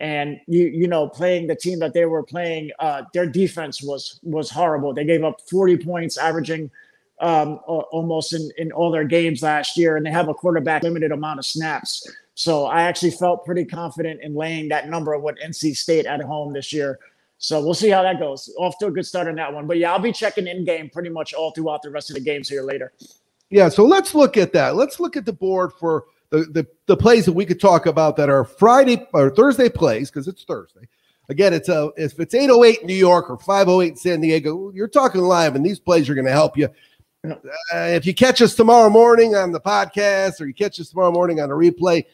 and 0.00 0.40
you 0.46 0.66
you 0.66 0.88
know 0.88 1.08
playing 1.08 1.46
the 1.46 1.54
team 1.54 1.78
that 1.78 1.94
they 1.94 2.04
were 2.04 2.22
playing 2.22 2.70
uh, 2.80 3.02
their 3.12 3.26
defense 3.26 3.82
was 3.82 4.18
was 4.22 4.50
horrible 4.50 4.92
they 4.92 5.04
gave 5.04 5.22
up 5.22 5.40
40 5.48 5.76
points 5.78 6.18
averaging 6.18 6.70
um, 7.20 7.60
almost 7.66 8.32
in, 8.32 8.50
in 8.58 8.72
all 8.72 8.90
their 8.90 9.04
games 9.04 9.42
last 9.42 9.76
year, 9.76 9.96
and 9.96 10.04
they 10.04 10.10
have 10.10 10.28
a 10.28 10.34
quarterback 10.34 10.82
limited 10.82 11.12
amount 11.12 11.38
of 11.38 11.46
snaps. 11.46 12.08
So 12.34 12.66
I 12.66 12.82
actually 12.82 13.12
felt 13.12 13.44
pretty 13.44 13.64
confident 13.64 14.20
in 14.22 14.34
laying 14.34 14.68
that 14.68 14.88
number 14.88 15.16
with 15.18 15.36
NC 15.36 15.76
State 15.76 16.06
at 16.06 16.20
home 16.20 16.52
this 16.52 16.72
year. 16.72 16.98
So 17.38 17.60
we'll 17.60 17.74
see 17.74 17.90
how 17.90 18.02
that 18.02 18.18
goes. 18.18 18.52
Off 18.58 18.78
to 18.78 18.86
a 18.86 18.90
good 18.90 19.06
start 19.06 19.28
on 19.28 19.36
that 19.36 19.52
one. 19.52 19.66
But 19.66 19.78
yeah, 19.78 19.92
I'll 19.92 19.98
be 19.98 20.12
checking 20.12 20.46
in 20.46 20.64
game 20.64 20.90
pretty 20.90 21.10
much 21.10 21.34
all 21.34 21.52
throughout 21.52 21.82
the 21.82 21.90
rest 21.90 22.10
of 22.10 22.14
the 22.14 22.22
games 22.22 22.48
here 22.48 22.62
later. 22.62 22.92
Yeah, 23.50 23.68
so 23.68 23.84
let's 23.84 24.14
look 24.14 24.36
at 24.36 24.52
that. 24.54 24.74
Let's 24.74 24.98
look 24.98 25.16
at 25.16 25.24
the 25.24 25.32
board 25.32 25.72
for 25.78 26.04
the 26.30 26.44
the, 26.44 26.66
the 26.86 26.96
plays 26.96 27.24
that 27.26 27.32
we 27.32 27.46
could 27.46 27.60
talk 27.60 27.86
about 27.86 28.16
that 28.16 28.28
are 28.28 28.44
Friday 28.44 29.06
or 29.12 29.30
Thursday 29.30 29.68
plays 29.68 30.10
because 30.10 30.28
it's 30.28 30.44
Thursday. 30.44 30.88
Again, 31.28 31.54
it's 31.54 31.68
a 31.68 31.90
if 31.96 32.18
it's 32.20 32.34
808 32.34 32.80
in 32.80 32.86
New 32.86 32.94
York 32.94 33.30
or 33.30 33.38
508 33.38 33.88
in 33.88 33.96
San 33.96 34.20
Diego, 34.20 34.70
you're 34.74 34.88
talking 34.88 35.22
live, 35.22 35.54
and 35.54 35.64
these 35.64 35.80
plays 35.80 36.08
are 36.08 36.14
going 36.14 36.26
to 36.26 36.32
help 36.32 36.56
you. 36.56 36.68
Uh, 37.24 37.36
if 37.72 38.04
you 38.04 38.12
catch 38.12 38.42
us 38.42 38.54
tomorrow 38.54 38.90
morning 38.90 39.34
on 39.34 39.50
the 39.50 39.60
podcast 39.60 40.40
or 40.40 40.46
you 40.46 40.52
catch 40.52 40.78
us 40.78 40.90
tomorrow 40.90 41.10
morning 41.10 41.40
on 41.40 41.50
a 41.50 41.54
replay, 41.54 42.04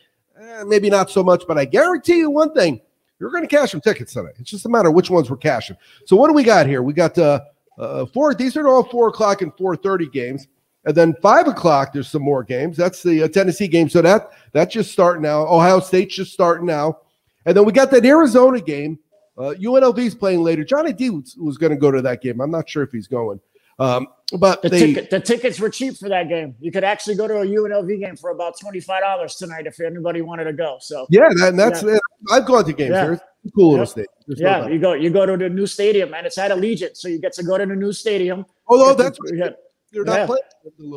eh, 0.40 0.62
maybe 0.64 0.88
not 0.88 1.10
so 1.10 1.24
much, 1.24 1.42
but 1.48 1.58
I 1.58 1.64
guarantee 1.64 2.18
you 2.18 2.30
one 2.30 2.54
thing: 2.54 2.80
you're 3.18 3.30
going 3.30 3.42
to 3.42 3.48
cash 3.48 3.72
some 3.72 3.80
tickets 3.80 4.12
tonight. 4.12 4.34
It's 4.38 4.50
just 4.50 4.66
a 4.66 4.68
matter 4.68 4.88
of 4.88 4.94
which 4.94 5.10
ones 5.10 5.28
we're 5.28 5.36
cashing. 5.36 5.76
So 6.04 6.14
what 6.14 6.28
do 6.28 6.34
we 6.34 6.44
got 6.44 6.66
here? 6.66 6.82
We 6.82 6.92
got 6.92 7.18
uh, 7.18 7.40
uh 7.78 8.06
four. 8.06 8.34
These 8.34 8.56
are 8.56 8.68
all 8.68 8.84
four 8.84 9.08
o'clock 9.08 9.42
and 9.42 9.52
four 9.56 9.74
thirty 9.76 10.08
games. 10.08 10.46
And 10.84 10.94
then 10.94 11.14
five 11.20 11.46
o'clock, 11.46 11.92
there's 11.92 12.08
some 12.08 12.22
more 12.22 12.42
games. 12.42 12.76
That's 12.76 13.02
the 13.02 13.25
uh, 13.25 13.28
Tennessee 13.28 13.68
game. 13.68 13.88
So 13.88 14.00
that 14.02 14.30
that's 14.52 14.72
just 14.72 14.92
starting 14.92 15.22
now. 15.22 15.42
Ohio 15.46 15.80
State's 15.80 16.14
just 16.14 16.32
starting 16.32 16.66
now. 16.66 16.99
And 17.44 17.56
then 17.56 17.64
we 17.64 17.72
got 17.72 17.90
that 17.90 18.04
Arizona 18.04 18.60
game. 18.60 18.99
Uh, 19.37 19.54
UNLV's 19.58 20.14
playing 20.14 20.42
later. 20.42 20.64
Johnny 20.64 20.92
D 20.92 21.10
was, 21.10 21.37
was 21.38 21.58
going 21.58 21.70
to 21.70 21.76
go 21.76 21.90
to 21.90 22.02
that 22.02 22.22
game. 22.22 22.40
I'm 22.40 22.50
not 22.50 22.68
sure 22.68 22.82
if 22.82 22.92
he's 22.92 23.08
going. 23.08 23.40
Um, 23.78 24.08
but 24.38 24.60
the, 24.60 24.68
they, 24.68 24.78
ticket, 24.78 25.10
the 25.10 25.20
tickets 25.20 25.58
were 25.58 25.70
cheap 25.70 25.96
for 25.96 26.08
that 26.10 26.28
game. 26.28 26.54
You 26.60 26.70
could 26.70 26.84
actually 26.84 27.16
go 27.16 27.26
to 27.26 27.38
a 27.40 27.46
UNLV 27.46 27.99
game 27.99 28.14
for 28.14 28.30
about 28.30 28.58
twenty 28.60 28.78
five 28.78 29.00
dollars 29.02 29.37
tonight 29.37 29.66
if 29.66 29.80
anybody 29.80 30.20
wanted 30.20 30.44
to 30.44 30.52
go. 30.52 30.76
So 30.80 31.06
yeah, 31.08 31.28
that, 31.37 31.56
that's 31.56 31.82
yeah. 31.82 31.99
I've 32.30 32.44
gone 32.44 32.64
to 32.66 32.72
games. 32.75 32.90
Yeah. 32.90 33.16
cool 33.56 33.70
little 33.72 33.87
stadium. 33.87 34.12
yeah, 34.28 34.60
no 34.60 34.66
you 34.68 34.78
go 34.78 34.92
you 34.92 35.08
go 35.08 35.25
to 35.25 35.37
the 35.37 35.49
new 35.49 35.66
stadium 35.66 36.12
and 36.12 36.26
it's 36.26 36.37
at 36.37 36.50
Allegiant, 36.50 36.96
so 36.96 37.08
you 37.08 37.18
get 37.18 37.32
to 37.32 37.42
go 37.42 37.56
to 37.56 37.64
the 37.64 37.75
new 37.75 37.92
stadium. 37.92 38.44
Although 38.68 38.94
that's 38.94 39.18
yeah. 39.32 39.49
They're 39.92 40.04
not 40.04 40.18
yeah. 40.18 40.26
playing. 40.26 40.42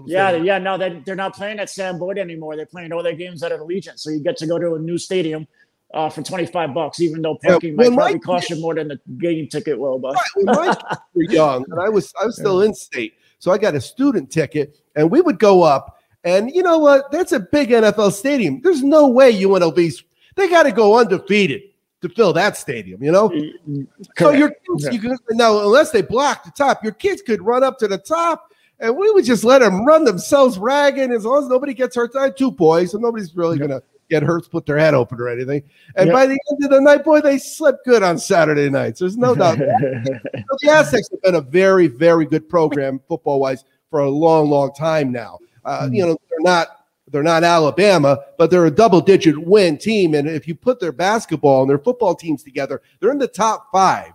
yeah, 0.06 0.30
stadium. 0.30 0.46
yeah, 0.46 0.58
no, 0.60 0.78
they, 0.78 1.02
they're 1.06 1.16
not 1.16 1.36
playing 1.36 1.60
at 1.60 1.70
Sam 1.70 1.98
Boyd 1.98 2.18
anymore. 2.18 2.56
They're 2.56 2.66
playing 2.66 2.92
all 2.92 3.04
their 3.04 3.16
games 3.16 3.44
at 3.44 3.52
Allegiant, 3.52 4.00
so 4.00 4.10
you 4.10 4.20
get 4.20 4.38
to 4.38 4.48
go 4.48 4.60
to 4.60 4.76
a 4.76 4.80
new 4.80 4.98
stadium 4.98 5.48
uh, 5.94 6.10
for 6.10 6.22
25 6.22 6.74
bucks, 6.74 7.00
even 7.00 7.22
though 7.22 7.38
parking 7.44 7.72
yeah, 7.80 7.90
might 7.90 7.96
probably 7.96 8.20
cost 8.20 8.50
you 8.50 8.60
more 8.60 8.76
than 8.76 8.88
the 8.88 9.00
game 9.18 9.48
ticket 9.48 9.80
will. 9.80 10.00
But 10.00 10.16
right, 10.44 10.78
when 10.86 10.98
were 11.14 11.24
young, 11.34 11.66
and 11.70 11.80
I 11.80 11.90
was 11.90 12.14
I 12.22 12.26
was 12.26 12.36
still 12.36 12.62
yeah. 12.62 12.70
in 12.70 12.74
state, 12.74 13.16
so 13.40 13.52
I 13.52 13.58
got 13.58 13.76
a 13.76 13.82
student 13.82 14.32
ticket, 14.32 14.80
and 14.96 15.10
we 15.10 15.22
would 15.22 15.40
go 15.40 15.64
up. 15.64 16.00
And 16.24 16.54
you 16.54 16.64
know 16.64 16.78
what? 16.78 17.12
That's 17.12 17.34
a 17.34 17.40
big 17.40 17.70
NFL 17.70 18.14
stadium. 18.14 18.62
There's 18.62 18.82
no 18.82 19.08
way 19.08 19.30
you 19.30 19.50
want 19.50 19.64
UNLV's 19.64 20.04
they 20.36 20.48
got 20.48 20.64
to 20.64 20.72
go 20.72 20.98
undefeated 20.98 21.62
to 22.02 22.10
fill 22.10 22.34
that 22.34 22.58
stadium. 22.58 23.04
You 23.04 23.12
know, 23.12 23.30
Correct. 23.30 24.20
so 24.20 24.32
your 24.32 24.50
kids, 24.50 24.94
you 24.94 25.00
can 25.00 25.18
now 25.32 25.60
unless 25.60 25.92
they 25.92 26.02
block 26.02 26.44
the 26.44 26.52
top, 26.52 26.84
your 26.84 26.94
kids 26.94 27.22
could 27.22 27.42
run 27.42 27.64
up 27.64 27.78
to 27.80 27.88
the 27.88 27.98
top. 27.98 28.53
And 28.80 28.98
we 28.98 29.10
would 29.12 29.26
just 29.26 29.44
let 29.44 29.60
them 29.60 29.86
run 29.86 30.04
themselves 30.04 30.58
ragged 30.58 31.12
as 31.12 31.26
long 31.26 31.44
as 31.44 31.50
nobody 31.50 31.74
gets 31.74 31.96
hurt. 31.96 32.16
I 32.16 32.24
had 32.24 32.38
two 32.38 32.52
boys, 32.52 32.92
so 32.92 32.98
nobody's 32.98 33.36
really 33.36 33.58
gonna 33.58 33.82
get 34.10 34.24
hurt, 34.24 34.46
split 34.46 34.66
their 34.66 34.78
head 34.78 34.94
open 34.94 35.20
or 35.20 35.30
anything. 35.30 35.64
And 35.96 36.08
yep. 36.08 36.14
by 36.14 36.26
the 36.26 36.40
end 36.52 36.64
of 36.64 36.70
the 36.70 36.82
night, 36.82 37.04
boy, 37.04 37.22
they 37.22 37.38
slept 37.38 37.86
good 37.86 38.04
on 38.04 38.18
Saturday 38.18 38.70
nights. 38.70 39.00
There's 39.00 39.18
no 39.18 39.36
doubt. 39.36 39.58
so 39.58 40.58
the 40.62 40.70
Aztecs 40.70 41.10
have 41.12 41.22
been 41.22 41.36
a 41.36 41.42
very, 41.42 41.88
very 41.88 42.26
good 42.26 42.50
program 42.50 43.00
football 43.08 43.40
wise 43.40 43.64
for 43.90 44.02
a 44.02 44.10
long, 44.10 44.50
long 44.50 44.74
time 44.74 45.12
now. 45.12 45.40
Uh, 45.66 45.84
mm. 45.84 45.96
You 45.96 46.06
know, 46.06 46.18
they're 46.30 46.40
not 46.42 46.68
they're 47.10 47.24
not 47.24 47.44
Alabama, 47.44 48.20
but 48.38 48.50
they're 48.50 48.66
a 48.66 48.72
double 48.72 49.00
digit 49.00 49.38
win 49.38 49.78
team. 49.78 50.16
And 50.16 50.28
if 50.28 50.48
you 50.48 50.56
put 50.56 50.80
their 50.80 50.92
basketball 50.92 51.62
and 51.62 51.70
their 51.70 51.78
football 51.78 52.16
teams 52.16 52.44
together, 52.44 52.82
they're 53.00 53.12
in 53.12 53.20
the 53.20 53.28
top 53.28 53.68
five 53.72 54.14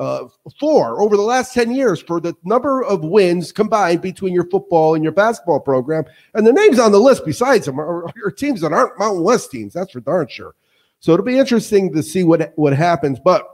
uh, 0.00 0.26
four 0.58 1.02
over 1.02 1.14
the 1.14 1.22
last 1.22 1.52
10 1.52 1.72
years 1.72 2.00
for 2.00 2.20
the 2.20 2.34
number 2.42 2.82
of 2.82 3.04
wins 3.04 3.52
combined 3.52 4.00
between 4.00 4.32
your 4.32 4.48
football 4.48 4.94
and 4.94 5.04
your 5.04 5.12
basketball 5.12 5.60
program. 5.60 6.04
And 6.32 6.46
the 6.46 6.54
names 6.54 6.78
on 6.78 6.90
the 6.90 6.98
list 6.98 7.26
besides 7.26 7.66
them 7.66 7.78
are, 7.78 8.06
are 8.24 8.30
teams 8.30 8.62
that 8.62 8.72
aren't 8.72 8.98
Mountain 8.98 9.22
West 9.22 9.50
teams. 9.50 9.74
That's 9.74 9.92
for 9.92 10.00
darn 10.00 10.26
sure. 10.26 10.54
So 11.00 11.12
it'll 11.12 11.24
be 11.24 11.38
interesting 11.38 11.92
to 11.92 12.02
see 12.02 12.24
what, 12.24 12.54
what 12.56 12.72
happens. 12.72 13.20
But 13.20 13.46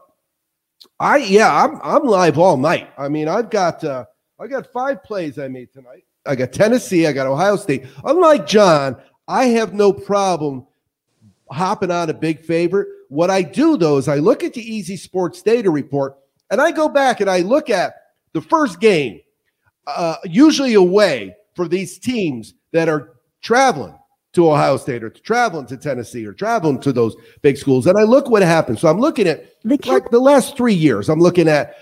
I, 1.01 1.17
yeah, 1.17 1.65
I'm, 1.65 1.81
I'm 1.83 2.05
live 2.05 2.39
all 2.39 2.57
night. 2.57 2.91
I 2.97 3.09
mean, 3.09 3.27
I've 3.27 3.51
got, 3.51 3.83
uh, 3.83 4.05
I 4.39 4.47
got 4.47 4.73
five 4.73 5.03
plays 5.03 5.41
I 5.41 5.49
made 5.49 5.73
tonight. 5.73 6.05
I 6.25 6.37
got 6.37 6.53
Tennessee, 6.53 7.09
I 7.09 7.13
got 7.13 7.27
Ohio 7.27 7.57
State. 7.57 7.87
Unlike 8.05 8.47
John, 8.47 8.97
I 9.27 9.47
have 9.47 9.75
no 9.75 9.93
problem 9.93 10.65
hopping 11.51 11.91
on 11.91 12.09
a 12.09 12.15
big 12.15 12.45
favorite. 12.45 12.87
What 13.09 13.31
I 13.31 13.43
do 13.43 13.77
though 13.77 13.97
is 13.99 14.07
I 14.07 14.17
look 14.17 14.45
at 14.45 14.55
the 14.55 14.63
Easy 14.63 14.97
Sports 14.97 15.43
Data 15.43 15.71
Report 15.71 16.17
and 16.51 16.61
I 16.61 16.71
go 16.71 16.89
back 16.89 17.21
and 17.21 17.31
I 17.31 17.41
look 17.41 17.71
at 17.71 17.95
the 18.33 18.41
first 18.41 18.81
game, 18.81 19.21
uh, 19.87 20.17
usually 20.25 20.75
away 20.75 21.37
for 21.55 21.69
these 21.69 21.99
teams 21.99 22.55
that 22.73 22.89
are 22.89 23.15
traveling 23.43 23.99
to 24.35 24.51
Ohio 24.51 24.77
State 24.77 25.03
or 25.03 25.09
traveling 25.09 25.67
to 25.67 25.77
Tennessee 25.77 26.27
or 26.27 26.33
traveling 26.33 26.79
to 26.81 26.93
those 26.93 27.17
big 27.41 27.57
schools. 27.57 27.87
And 27.87 27.99
I 27.99 28.03
look 28.03 28.29
what 28.29 28.43
happened. 28.43 28.79
So 28.79 28.89
I'm 28.89 29.01
looking 29.01 29.27
at 29.27 29.63
the, 29.63 29.79
like 29.87 30.11
the 30.11 30.21
last 30.21 30.57
three 30.57 30.75
years. 30.75 31.09
I'm 31.09 31.21
looking 31.21 31.49
at 31.49 31.77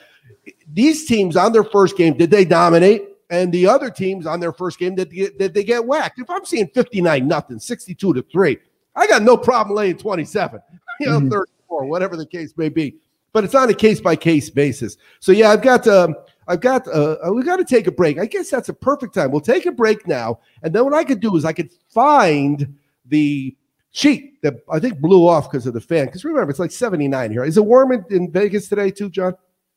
these 0.72 1.06
teams 1.06 1.36
on 1.36 1.52
their 1.52 1.64
first 1.64 1.96
game. 1.96 2.16
Did 2.16 2.30
they 2.30 2.44
dominate? 2.44 3.02
And 3.30 3.52
the 3.52 3.66
other 3.66 3.90
teams 3.90 4.26
on 4.26 4.38
their 4.38 4.52
first 4.52 4.78
game 4.78 4.94
did, 4.94 5.10
did 5.10 5.52
they 5.52 5.64
get 5.64 5.84
whacked? 5.84 6.20
If 6.20 6.30
I'm 6.30 6.44
seeing 6.44 6.68
59 6.68 7.26
nothing, 7.26 7.58
62 7.58 8.14
to 8.14 8.22
three, 8.30 8.58
I 8.94 9.08
got 9.08 9.22
no 9.22 9.36
problem 9.36 9.76
laying 9.76 9.96
27, 9.96 10.60
you 11.00 11.06
know, 11.06 11.18
mm-hmm. 11.18 11.30
34, 11.30 11.86
whatever 11.86 12.16
the 12.16 12.26
case 12.26 12.54
may 12.56 12.68
be 12.68 12.94
but 13.34 13.44
it's 13.44 13.54
on 13.54 13.68
a 13.68 13.74
case 13.74 14.00
by 14.00 14.16
case 14.16 14.48
basis. 14.48 14.96
So 15.20 15.32
yeah, 15.32 15.50
I've 15.50 15.60
got 15.60 15.86
um, 15.86 16.14
I've 16.48 16.60
got 16.60 16.88
uh, 16.88 17.16
uh 17.22 17.32
we 17.32 17.42
got 17.42 17.56
to 17.56 17.64
take 17.64 17.86
a 17.86 17.92
break. 17.92 18.18
I 18.18 18.24
guess 18.24 18.48
that's 18.48 18.70
a 18.70 18.72
perfect 18.72 19.12
time. 19.12 19.30
We'll 19.30 19.42
take 19.42 19.66
a 19.66 19.72
break 19.72 20.06
now, 20.06 20.38
and 20.62 20.74
then 20.74 20.84
what 20.84 20.94
I 20.94 21.04
could 21.04 21.20
do 21.20 21.36
is 21.36 21.44
I 21.44 21.52
could 21.52 21.70
find 21.90 22.78
the 23.04 23.54
sheet 23.90 24.40
that 24.42 24.54
I 24.70 24.78
think 24.78 25.00
blew 25.00 25.28
off 25.28 25.50
because 25.50 25.66
of 25.66 25.74
the 25.74 25.80
fan. 25.80 26.06
Because 26.06 26.24
remember, 26.24 26.50
it's 26.50 26.58
like 26.58 26.70
79 26.70 27.30
here. 27.30 27.44
Is 27.44 27.58
it 27.58 27.64
warm 27.64 27.92
in, 27.92 28.04
in 28.10 28.30
Vegas 28.30 28.68
today 28.68 28.90
too, 28.90 29.10
John? 29.10 29.34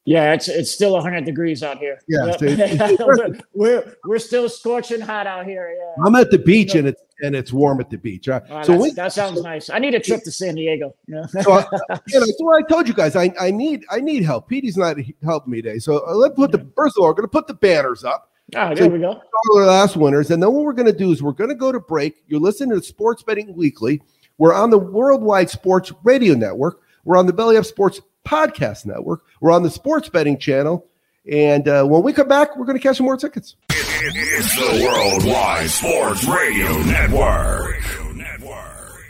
Yeah, 0.08 0.32
it's 0.32 0.48
it's 0.48 0.72
still 0.72 0.94
100 0.94 1.26
degrees 1.26 1.64
out 1.64 1.80
here. 1.80 2.00
Yeah, 2.08 2.38
yep. 2.40 2.98
we're, 3.02 3.40
we're, 3.54 3.96
we're 4.06 4.20
still 4.20 4.48
scorching 4.48 5.02
hot 5.02 5.28
out 5.28 5.46
here. 5.46 5.76
Yeah. 5.78 6.06
I'm 6.06 6.16
at 6.16 6.32
the 6.32 6.40
beach 6.40 6.76
and 6.76 6.88
it's 6.88 7.02
and 7.22 7.36
it's 7.36 7.52
warm 7.52 7.82
at 7.82 7.90
the 7.90 7.98
beach. 7.98 8.30
Right? 8.30 8.42
Oh, 8.50 8.64
so 8.64 8.78
we, 8.78 8.92
that 8.92 9.12
sounds 9.12 9.42
nice. 9.42 9.70
I 9.70 9.80
need 9.80 9.96
a 9.96 10.00
trip 10.00 10.24
to 10.24 10.32
San 10.32 10.56
Diego. 10.56 10.96
Yeah. 11.10 11.26
so, 11.26 11.52
I, 11.52 11.66
you 12.08 12.22
know, 12.22 12.26
so 12.26 12.56
I 12.56 12.62
told 12.70 12.88
you 12.88 12.94
guys 12.94 13.18
I, 13.18 13.34
I 13.38 13.52
need 13.52 13.84
I 13.92 14.00
need 14.00 14.24
help. 14.24 14.48
Petey's 14.48 14.78
not 14.78 14.96
helping 15.26 15.52
me 15.52 15.62
today. 15.62 15.80
So 15.80 16.08
uh, 16.08 16.14
let's 16.14 16.36
put 16.36 16.54
the 16.54 16.66
first 16.74 16.98
of 16.98 17.04
all, 17.04 17.10
we're 17.10 17.24
to 17.24 17.28
put 17.28 17.48
the 17.48 17.56
banners 17.56 18.06
up. 18.06 18.32
Ah, 18.56 18.74
there 18.74 18.86
so 18.86 18.88
we 18.88 19.00
go. 19.00 19.22
Our 19.58 19.66
last 19.66 19.98
winners, 19.98 20.32
and 20.32 20.42
then 20.42 20.54
what 20.54 20.64
we're 20.64 20.72
going 20.72 20.90
to 20.90 20.98
do 20.98 21.12
is 21.12 21.22
we're 21.22 21.34
going 21.34 21.50
to 21.50 21.56
go 21.56 21.74
to 21.74 21.82
break. 21.82 22.24
You're 22.28 22.40
listening 22.40 22.80
to 22.80 22.82
Sports 22.82 23.24
Betting 23.24 23.54
Weekly. 23.54 24.02
We're 24.38 24.54
on 24.54 24.70
the 24.70 24.78
Worldwide 24.78 25.50
Sports 25.50 25.92
Radio 26.06 26.34
Network. 26.34 26.80
We're 27.04 27.18
on 27.18 27.26
the 27.26 27.34
Belly 27.34 27.58
Up 27.58 27.66
Sports 27.66 28.00
Podcast 28.28 28.86
Network. 28.86 29.24
We're 29.40 29.52
on 29.52 29.64
the 29.64 29.70
Sports 29.70 30.10
Betting 30.10 30.38
Channel. 30.38 30.86
And 31.32 31.68
uh, 31.68 31.86
when 31.86 32.04
we 32.04 32.14
come 32.14 32.28
back, 32.28 32.58
we're 32.58 32.66
going 32.66 32.78
to 32.78 32.84
catch 32.84 32.98
some 32.98 33.06
more 33.06 33.18
tickets. 33.18 33.56
It's 33.70 34.56
the 34.56 34.86
Worldwide 34.86 35.70
Sports 35.70 36.26
Radio 36.26 36.78
Network. 36.84 37.82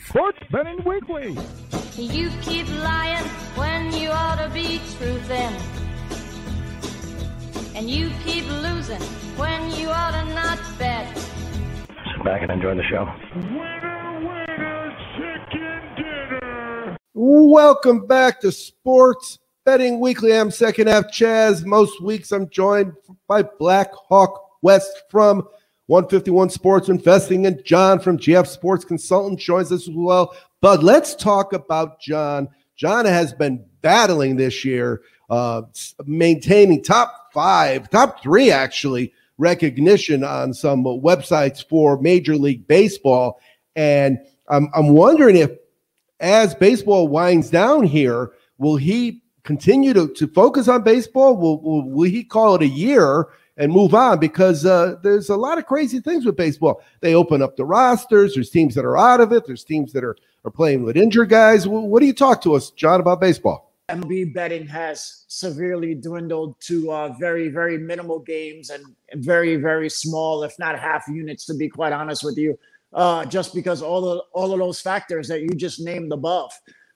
Sports 0.08 0.40
Betting 0.52 0.84
Weekly. 0.86 1.38
You 1.96 2.30
keep 2.42 2.68
lying 2.70 3.26
when 3.56 3.92
you 3.94 4.10
ought 4.10 4.38
to 4.44 4.50
be 4.54 4.80
truthing. 4.98 5.54
And 7.76 7.90
you 7.90 8.10
keep 8.24 8.48
losing 8.48 9.02
when 9.38 9.72
you 9.72 9.90
ought 9.90 10.12
to 10.12 10.34
not 10.34 10.60
bet. 10.80 11.16
Sit 11.18 12.24
back 12.24 12.42
and 12.42 12.52
enjoy 12.52 12.76
the 12.76 12.84
show. 12.84 13.97
Welcome 17.20 18.06
back 18.06 18.40
to 18.42 18.52
Sports 18.52 19.40
Betting 19.66 20.00
Weekly. 20.00 20.38
I'm 20.38 20.52
second 20.52 20.86
half 20.86 21.06
Chaz. 21.06 21.66
Most 21.66 22.00
weeks 22.00 22.32
I'm 22.32 22.48
joined 22.48 22.94
by 23.28 23.42
Black 23.42 23.92
Hawk 23.92 24.60
West 24.62 25.02
from 25.10 25.38
151 25.88 26.52
Sports 26.52 26.90
Investing 26.90 27.48
and 27.48 27.66
John 27.66 28.00
from 28.00 28.20
GF 28.20 28.46
Sports 28.46 28.86
Consultant 28.86 29.40
joins 29.40 29.72
us 29.72 29.88
as 29.88 29.96
well. 29.96 30.36
But 30.62 30.84
let's 30.84 31.16
talk 31.16 31.54
about 31.54 32.00
John. 32.00 32.50
John 32.76 33.06
has 33.06 33.34
been 33.34 33.66
battling 33.82 34.36
this 34.36 34.64
year, 34.64 35.02
uh, 35.32 35.64
maintaining 36.06 36.84
top 36.84 37.32
five, 37.34 37.90
top 37.90 38.22
three 38.22 38.52
actually, 38.52 39.12
recognition 39.40 40.24
on 40.24 40.54
some 40.54 40.84
websites 40.84 41.68
for 41.68 42.00
Major 42.00 42.36
League 42.36 42.68
Baseball. 42.68 43.40
And 43.76 44.20
I'm, 44.50 44.70
I'm 44.76 44.90
wondering 44.90 45.38
if 45.38 45.50
as 46.20 46.56
baseball 46.56 47.08
winds 47.08 47.50
down 47.50 47.84
here, 47.84 48.32
will 48.58 48.78
he 48.78 49.22
continue 49.44 49.94
to, 49.94 50.08
to 50.14 50.28
focus 50.28 50.68
on 50.68 50.84
baseball? 50.84 51.38
Will, 51.38 51.62
will, 51.62 51.90
will 51.90 52.10
he 52.10 52.24
call 52.24 52.56
it 52.56 52.62
a 52.62 52.68
year 52.68 53.28
and 53.58 53.72
move 53.72 53.94
on 53.94 54.20
because 54.20 54.66
uh, 54.66 54.96
there's 55.04 55.30
a 55.30 55.36
lot 55.36 55.58
of 55.58 55.66
crazy 55.66 56.00
things 56.00 56.26
with 56.26 56.36
baseball. 56.36 56.82
They 57.02 57.16
open 57.16 57.42
up 57.42 57.58
the 57.58 57.66
rosters. 57.66 58.36
There's 58.36 58.50
teams 58.50 58.76
that 58.76 58.86
are 58.86 58.98
out 58.98 59.22
of 59.22 59.32
it. 59.32 59.46
There's 59.46 59.64
teams 59.64 59.94
that 59.94 60.04
are 60.04 60.16
are 60.48 60.52
playing 60.52 60.84
with 60.84 60.96
injured 60.96 61.30
guys. 61.30 61.68
What 61.68 62.00
do 62.00 62.06
you 62.06 62.14
talk 62.14 62.42
to 62.44 62.56
us, 62.56 62.72
John, 62.72 63.02
about 63.02 63.20
baseball? 63.20 63.74
MLB 63.90 64.34
betting 64.34 64.66
has 64.68 65.26
severely 65.28 65.94
dwindled 65.94 66.60
to 66.62 66.92
uh, 66.92 67.10
very, 67.20 67.50
very 67.50 67.78
minimal 67.78 68.20
games 68.20 68.70
and 68.70 68.84
very, 69.16 69.58
very 69.58 69.90
small, 69.90 70.44
if 70.44 70.58
not 70.58 70.80
half 70.80 71.06
units, 71.08 71.46
to 71.46 71.54
be 71.54 71.70
quite 71.70 71.94
honest 71.94 72.24
with 72.24 72.38
you. 72.38 72.58
Uh, 72.94 73.25
just 73.25 73.53
because 73.53 73.82
all 73.82 74.08
of 74.08 74.22
all 74.34 74.53
of 74.53 74.60
those 74.60 74.79
factors 74.79 75.27
that 75.27 75.41
you 75.41 75.50
just 75.50 75.79
named 75.82 76.12
above. 76.12 76.51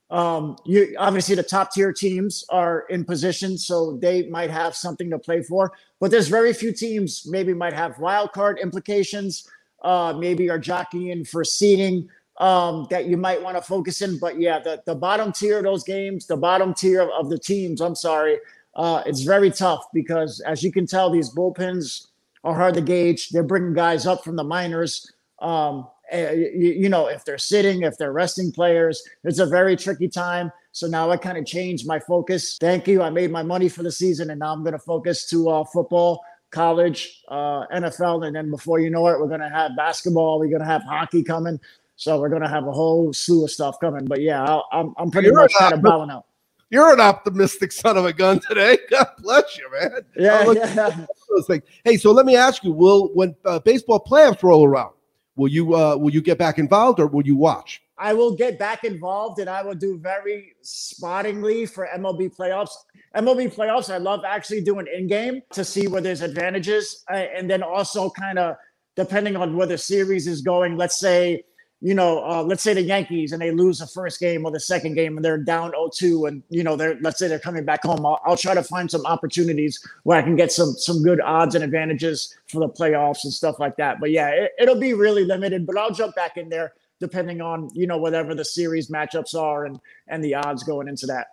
Um, 0.10 0.57
you 0.65 0.95
obviously 0.98 1.36
the 1.36 1.43
top 1.43 1.71
tier 1.74 1.93
teams 1.93 2.43
are 2.50 2.86
in 2.89 3.05
position, 3.05 3.57
so 3.57 3.98
they 4.01 4.27
might 4.27 4.50
have 4.50 4.75
something 4.75 5.10
to 5.10 5.19
play 5.19 5.41
for. 5.43 5.71
But 6.00 6.12
there's 6.12 6.27
very 6.27 6.53
few 6.53 6.74
teams 6.74 7.24
maybe 7.25 7.53
might 7.53 7.74
have 7.74 8.00
wild 8.00 8.31
card 8.31 8.60
implications. 8.60 9.48
Uh, 9.83 10.13
maybe 10.17 10.50
are 10.50 10.60
jockeying 10.60 11.25
for 11.25 11.43
seeding 11.43 12.07
um, 12.38 12.88
that 12.89 13.05
you 13.05 13.17
might 13.17 13.41
want 13.41 13.57
to 13.57 13.62
focus 13.62 14.01
in. 14.01 14.17
But 14.19 14.39
yeah, 14.39 14.60
the, 14.60 14.81
the 14.86 14.95
bottom 14.95 15.31
tier 15.31 15.57
of 15.57 15.63
those 15.63 15.83
games, 15.83 16.27
the 16.27 16.38
bottom 16.38 16.74
tier 16.74 17.01
of, 17.01 17.10
of 17.10 17.29
the 17.29 17.38
teams, 17.39 17.81
I'm 17.81 17.95
sorry, 17.95 18.38
uh, 18.75 19.03
it's 19.05 19.21
very 19.21 19.51
tough 19.51 19.86
because 19.93 20.39
as 20.41 20.63
you 20.63 20.71
can 20.71 20.86
tell, 20.86 21.10
these 21.10 21.33
bullpens 21.33 22.07
are 22.43 22.55
hard 22.55 22.74
to 22.75 22.81
gauge. 22.81 23.29
They're 23.29 23.43
bringing 23.43 23.74
guys 23.74 24.05
up 24.05 24.24
from 24.24 24.36
the 24.36 24.43
minors. 24.43 25.12
Um, 25.41 25.88
eh, 26.12 26.33
you, 26.53 26.89
know, 26.89 27.07
if 27.07 27.25
they're 27.25 27.38
sitting, 27.38 27.81
if 27.81 27.98
they're 27.98 28.13
resting 28.13 28.51
players, 28.51 29.03
it's 29.24 29.39
a 29.39 29.45
very 29.45 29.75
tricky 29.75 30.07
time. 30.07 30.51
So 30.71 30.88
now 30.88 31.10
I 31.10 31.17
kind 31.17 31.38
of 31.38 31.45
changed 31.45 31.86
my 31.86 32.00
focus. 32.00 32.57
Thank 32.60 32.88
you. 32.88 33.01
I 33.01 33.10
made 33.10 33.31
my 33.31 33.43
money 33.43 33.67
for 33.67 33.83
the 33.83 33.91
season, 33.91 34.29
and 34.29 34.39
now 34.39 34.53
I'm 34.53 34.63
going 34.63 34.74
to 34.74 34.79
focus 34.79 35.27
to 35.29 35.50
uh, 35.50 35.63
football, 35.65 36.24
college, 36.51 37.24
uh, 37.27 37.65
NFL, 37.67 38.25
and 38.27 38.36
then 38.36 38.50
before 38.50 38.79
you 38.79 38.89
know 38.89 39.07
it, 39.07 39.19
we're 39.19 39.27
going 39.27 39.41
to 39.41 39.50
have 39.50 39.75
basketball. 39.75 40.39
We're 40.39 40.50
going 40.50 40.62
to 40.62 40.67
have 40.67 40.83
hockey 40.83 41.24
coming. 41.24 41.60
So 41.98 42.19
we're 42.19 42.29
going 42.29 42.41
to 42.41 42.50
have 42.50 42.67
a 42.67 42.71
whole 42.71 43.13
slew 43.13 43.43
of 43.43 43.51
stuff 43.51 43.79
coming. 43.79 44.05
But 44.05 44.21
yeah, 44.21 44.43
i 44.43 44.55
am 44.55 44.62
I'm, 44.71 44.93
I'm 44.98 45.12
pretty 45.12 45.27
You're 45.27 45.36
much 45.36 45.53
kind 45.53 45.74
of 45.74 45.81
bowing 45.81 46.10
out. 46.10 46.25
You're 46.71 46.93
an 46.93 47.01
optimistic 47.01 47.74
son 47.74 47.98
of 47.98 48.05
a 48.05 48.13
gun 48.13 48.39
today. 48.48 48.77
God 48.89 49.07
bless 49.19 49.57
you, 49.57 49.69
man. 49.71 50.01
Yeah, 50.15 50.51
yeah. 50.51 51.60
Hey, 51.83 51.98
so 51.98 52.12
let 52.12 52.25
me 52.25 52.38
ask 52.38 52.63
you: 52.63 52.71
Will 52.71 53.10
when 53.13 53.36
uh, 53.43 53.60
baseball 53.60 54.00
playoffs 54.00 54.41
roll 54.41 54.65
around, 54.65 54.93
will 55.41 55.50
you 55.50 55.75
uh, 55.75 55.95
will 55.98 56.12
you 56.12 56.21
get 56.21 56.38
back 56.38 56.60
involved 56.60 57.00
or 57.00 57.07
will 57.07 57.25
you 57.25 57.36
watch? 57.36 57.81
I 57.98 58.13
will 58.13 58.36
get 58.36 58.60
back 58.60 58.83
involved, 58.83 59.39
and 59.39 59.50
I 59.50 59.63
will 59.63 59.75
do 59.75 59.98
very 59.98 60.53
spottingly 60.63 61.67
for 61.67 61.88
MLB 61.95 62.36
playoffs. 62.36 62.71
MLB 63.15 63.53
playoffs, 63.53 63.91
I 63.93 63.98
love 63.98 64.21
actually 64.25 64.62
doing 64.62 64.88
in 64.93 65.07
game 65.07 65.41
to 65.53 65.65
see 65.65 65.88
where 65.88 66.01
there's 66.01 66.21
advantages, 66.21 67.03
uh, 67.12 67.15
and 67.15 67.50
then 67.50 67.63
also 67.63 68.10
kind 68.12 68.38
of 68.38 68.55
depending 68.95 69.36
on 69.36 69.55
where 69.55 69.67
the 69.67 69.77
series 69.77 70.27
is 70.27 70.41
going. 70.41 70.77
Let's 70.77 71.00
say 71.00 71.43
you 71.81 71.95
know, 71.95 72.23
uh, 72.23 72.43
let's 72.43 72.61
say 72.61 72.75
the 72.75 72.81
Yankees 72.81 73.31
and 73.31 73.41
they 73.41 73.50
lose 73.50 73.79
the 73.79 73.88
first 73.88 74.19
game 74.19 74.45
or 74.45 74.51
the 74.51 74.59
second 74.59 74.93
game 74.93 75.17
and 75.17 75.25
they're 75.25 75.38
down 75.38 75.71
0-2 75.71 76.27
and 76.27 76.43
you 76.50 76.63
know 76.63 76.75
they're 76.75 76.97
let's 77.01 77.17
say 77.17 77.27
they're 77.27 77.39
coming 77.39 77.65
back 77.65 77.81
home. 77.83 78.05
I'll, 78.05 78.21
I'll, 78.23 78.38
try 78.38 78.53
to 78.53 78.63
find 78.63 78.89
some 78.89 79.05
opportunities 79.05 79.83
where 80.03 80.19
I 80.19 80.21
can 80.21 80.35
get 80.35 80.51
some 80.51 80.73
some 80.73 81.01
good 81.01 81.19
odds 81.21 81.55
and 81.55 81.63
advantages 81.63 82.38
for 82.47 82.59
the 82.59 82.69
playoffs 82.69 83.23
and 83.23 83.33
stuff 83.33 83.59
like 83.59 83.77
that. 83.77 84.00
But 84.00 84.11
yeah, 84.11 84.29
it, 84.29 84.51
it'll 84.59 84.79
be 84.79 84.93
really 84.93 85.25
limited, 85.25 85.65
but 85.65 85.75
I'll 85.75 85.91
jump 85.91 86.15
back 86.15 86.38
in 86.38 86.50
there 86.50 86.73
depending 87.00 87.41
on 87.41 87.69
you 87.73 87.88
know 87.88 87.97
whatever 87.97 88.35
the 88.35 88.45
series 88.45 88.89
matchups 88.89 89.33
are 89.33 89.65
and 89.65 89.79
and 90.07 90.23
the 90.23 90.35
odds 90.35 90.63
going 90.63 90.88
into 90.88 91.07
that. 91.07 91.27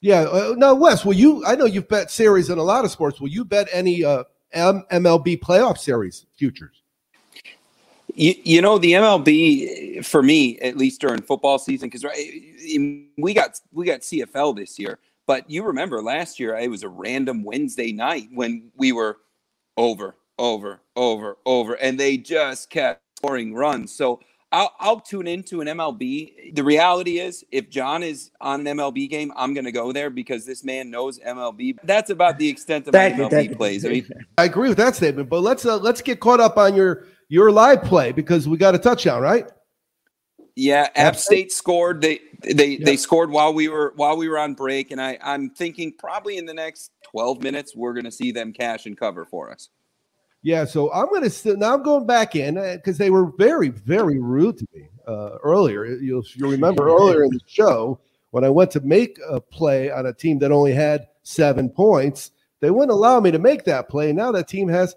Yeah. 0.00 0.22
Uh, 0.22 0.54
now, 0.56 0.74
Wes, 0.74 1.04
will 1.04 1.14
you? 1.14 1.46
I 1.46 1.54
know 1.54 1.64
you've 1.64 1.88
bet 1.88 2.10
series 2.10 2.50
in 2.50 2.58
a 2.58 2.62
lot 2.62 2.84
of 2.84 2.90
sports. 2.90 3.20
Will 3.20 3.28
you 3.28 3.44
bet 3.44 3.68
any 3.70 4.04
uh, 4.04 4.24
M- 4.52 4.84
MLB 4.90 5.38
playoff 5.38 5.78
series 5.78 6.26
futures? 6.36 6.81
You, 8.14 8.34
you 8.44 8.62
know 8.62 8.78
the 8.78 8.92
MLB 8.92 10.04
for 10.04 10.22
me 10.22 10.58
at 10.58 10.76
least 10.76 11.00
during 11.00 11.22
football 11.22 11.58
season 11.58 11.88
because 11.88 12.04
right, 12.04 12.16
we 13.16 13.34
got 13.34 13.58
we 13.72 13.86
got 13.86 14.00
CFL 14.00 14.56
this 14.56 14.78
year, 14.78 14.98
but 15.26 15.48
you 15.50 15.62
remember 15.62 16.02
last 16.02 16.38
year 16.38 16.56
it 16.56 16.70
was 16.70 16.82
a 16.82 16.88
random 16.88 17.44
Wednesday 17.44 17.92
night 17.92 18.28
when 18.32 18.70
we 18.76 18.92
were 18.92 19.18
over, 19.76 20.16
over, 20.38 20.80
over, 20.96 21.38
over, 21.46 21.74
and 21.74 21.98
they 21.98 22.16
just 22.16 22.70
kept 22.70 23.02
scoring 23.18 23.54
runs. 23.54 23.94
So 23.94 24.20
I'll, 24.52 24.74
I'll 24.78 25.00
tune 25.00 25.26
into 25.26 25.62
an 25.62 25.68
MLB. 25.68 26.54
The 26.54 26.62
reality 26.62 27.18
is, 27.18 27.44
if 27.50 27.70
John 27.70 28.02
is 28.02 28.30
on 28.40 28.66
an 28.66 28.76
MLB 28.76 29.08
game, 29.08 29.32
I'm 29.34 29.54
going 29.54 29.64
to 29.64 29.72
go 29.72 29.92
there 29.92 30.10
because 30.10 30.44
this 30.44 30.62
man 30.62 30.90
knows 30.90 31.18
MLB. 31.18 31.78
That's 31.84 32.10
about 32.10 32.38
the 32.38 32.48
extent 32.48 32.86
of 32.86 32.92
my 32.92 33.10
MLB 33.10 33.56
plays. 33.56 33.86
I 33.86 33.88
mean, 33.88 34.08
I 34.36 34.44
agree 34.44 34.68
with 34.68 34.76
that 34.78 34.94
statement, 34.94 35.30
but 35.30 35.40
let's 35.40 35.64
uh, 35.64 35.78
let's 35.78 36.02
get 36.02 36.20
caught 36.20 36.40
up 36.40 36.58
on 36.58 36.74
your 36.74 37.06
your 37.32 37.50
live 37.50 37.82
play 37.82 38.12
because 38.12 38.46
we 38.46 38.58
got 38.58 38.74
a 38.74 38.78
touchdown, 38.78 39.22
right? 39.22 39.50
Yeah, 40.54 40.90
App 40.94 41.16
State 41.16 41.50
scored. 41.50 42.02
They 42.02 42.20
they 42.42 42.76
yeah. 42.76 42.84
they 42.84 42.98
scored 42.98 43.30
while 43.30 43.54
we 43.54 43.68
were 43.68 43.94
while 43.96 44.18
we 44.18 44.28
were 44.28 44.38
on 44.38 44.52
break, 44.52 44.90
and 44.90 45.00
I 45.00 45.16
I'm 45.22 45.48
thinking 45.48 45.94
probably 45.98 46.36
in 46.36 46.44
the 46.44 46.52
next 46.52 46.90
12 47.10 47.42
minutes 47.42 47.74
we're 47.74 47.94
going 47.94 48.04
to 48.04 48.12
see 48.12 48.32
them 48.32 48.52
cash 48.52 48.84
and 48.84 48.98
cover 48.98 49.24
for 49.24 49.50
us. 49.50 49.70
Yeah, 50.42 50.66
so 50.66 50.92
I'm 50.92 51.06
going 51.06 51.28
to 51.28 51.56
now 51.56 51.72
I'm 51.72 51.82
going 51.82 52.06
back 52.06 52.36
in 52.36 52.56
because 52.56 53.00
uh, 53.00 53.04
they 53.04 53.10
were 53.10 53.32
very 53.38 53.70
very 53.70 54.18
rude 54.18 54.58
to 54.58 54.66
me 54.74 54.88
uh, 55.08 55.38
earlier. 55.42 55.86
You'll 55.86 56.24
you'll 56.34 56.50
remember 56.50 56.86
earlier 56.94 57.24
in 57.24 57.30
the 57.30 57.40
show 57.46 57.98
when 58.32 58.44
I 58.44 58.50
went 58.50 58.70
to 58.72 58.80
make 58.80 59.18
a 59.26 59.40
play 59.40 59.90
on 59.90 60.04
a 60.04 60.12
team 60.12 60.38
that 60.40 60.52
only 60.52 60.74
had 60.74 61.08
seven 61.22 61.70
points, 61.70 62.30
they 62.60 62.70
wouldn't 62.70 62.92
allow 62.92 63.20
me 63.20 63.30
to 63.30 63.38
make 63.38 63.64
that 63.64 63.88
play. 63.88 64.12
Now 64.12 64.32
that 64.32 64.48
team 64.48 64.68
has 64.68 64.94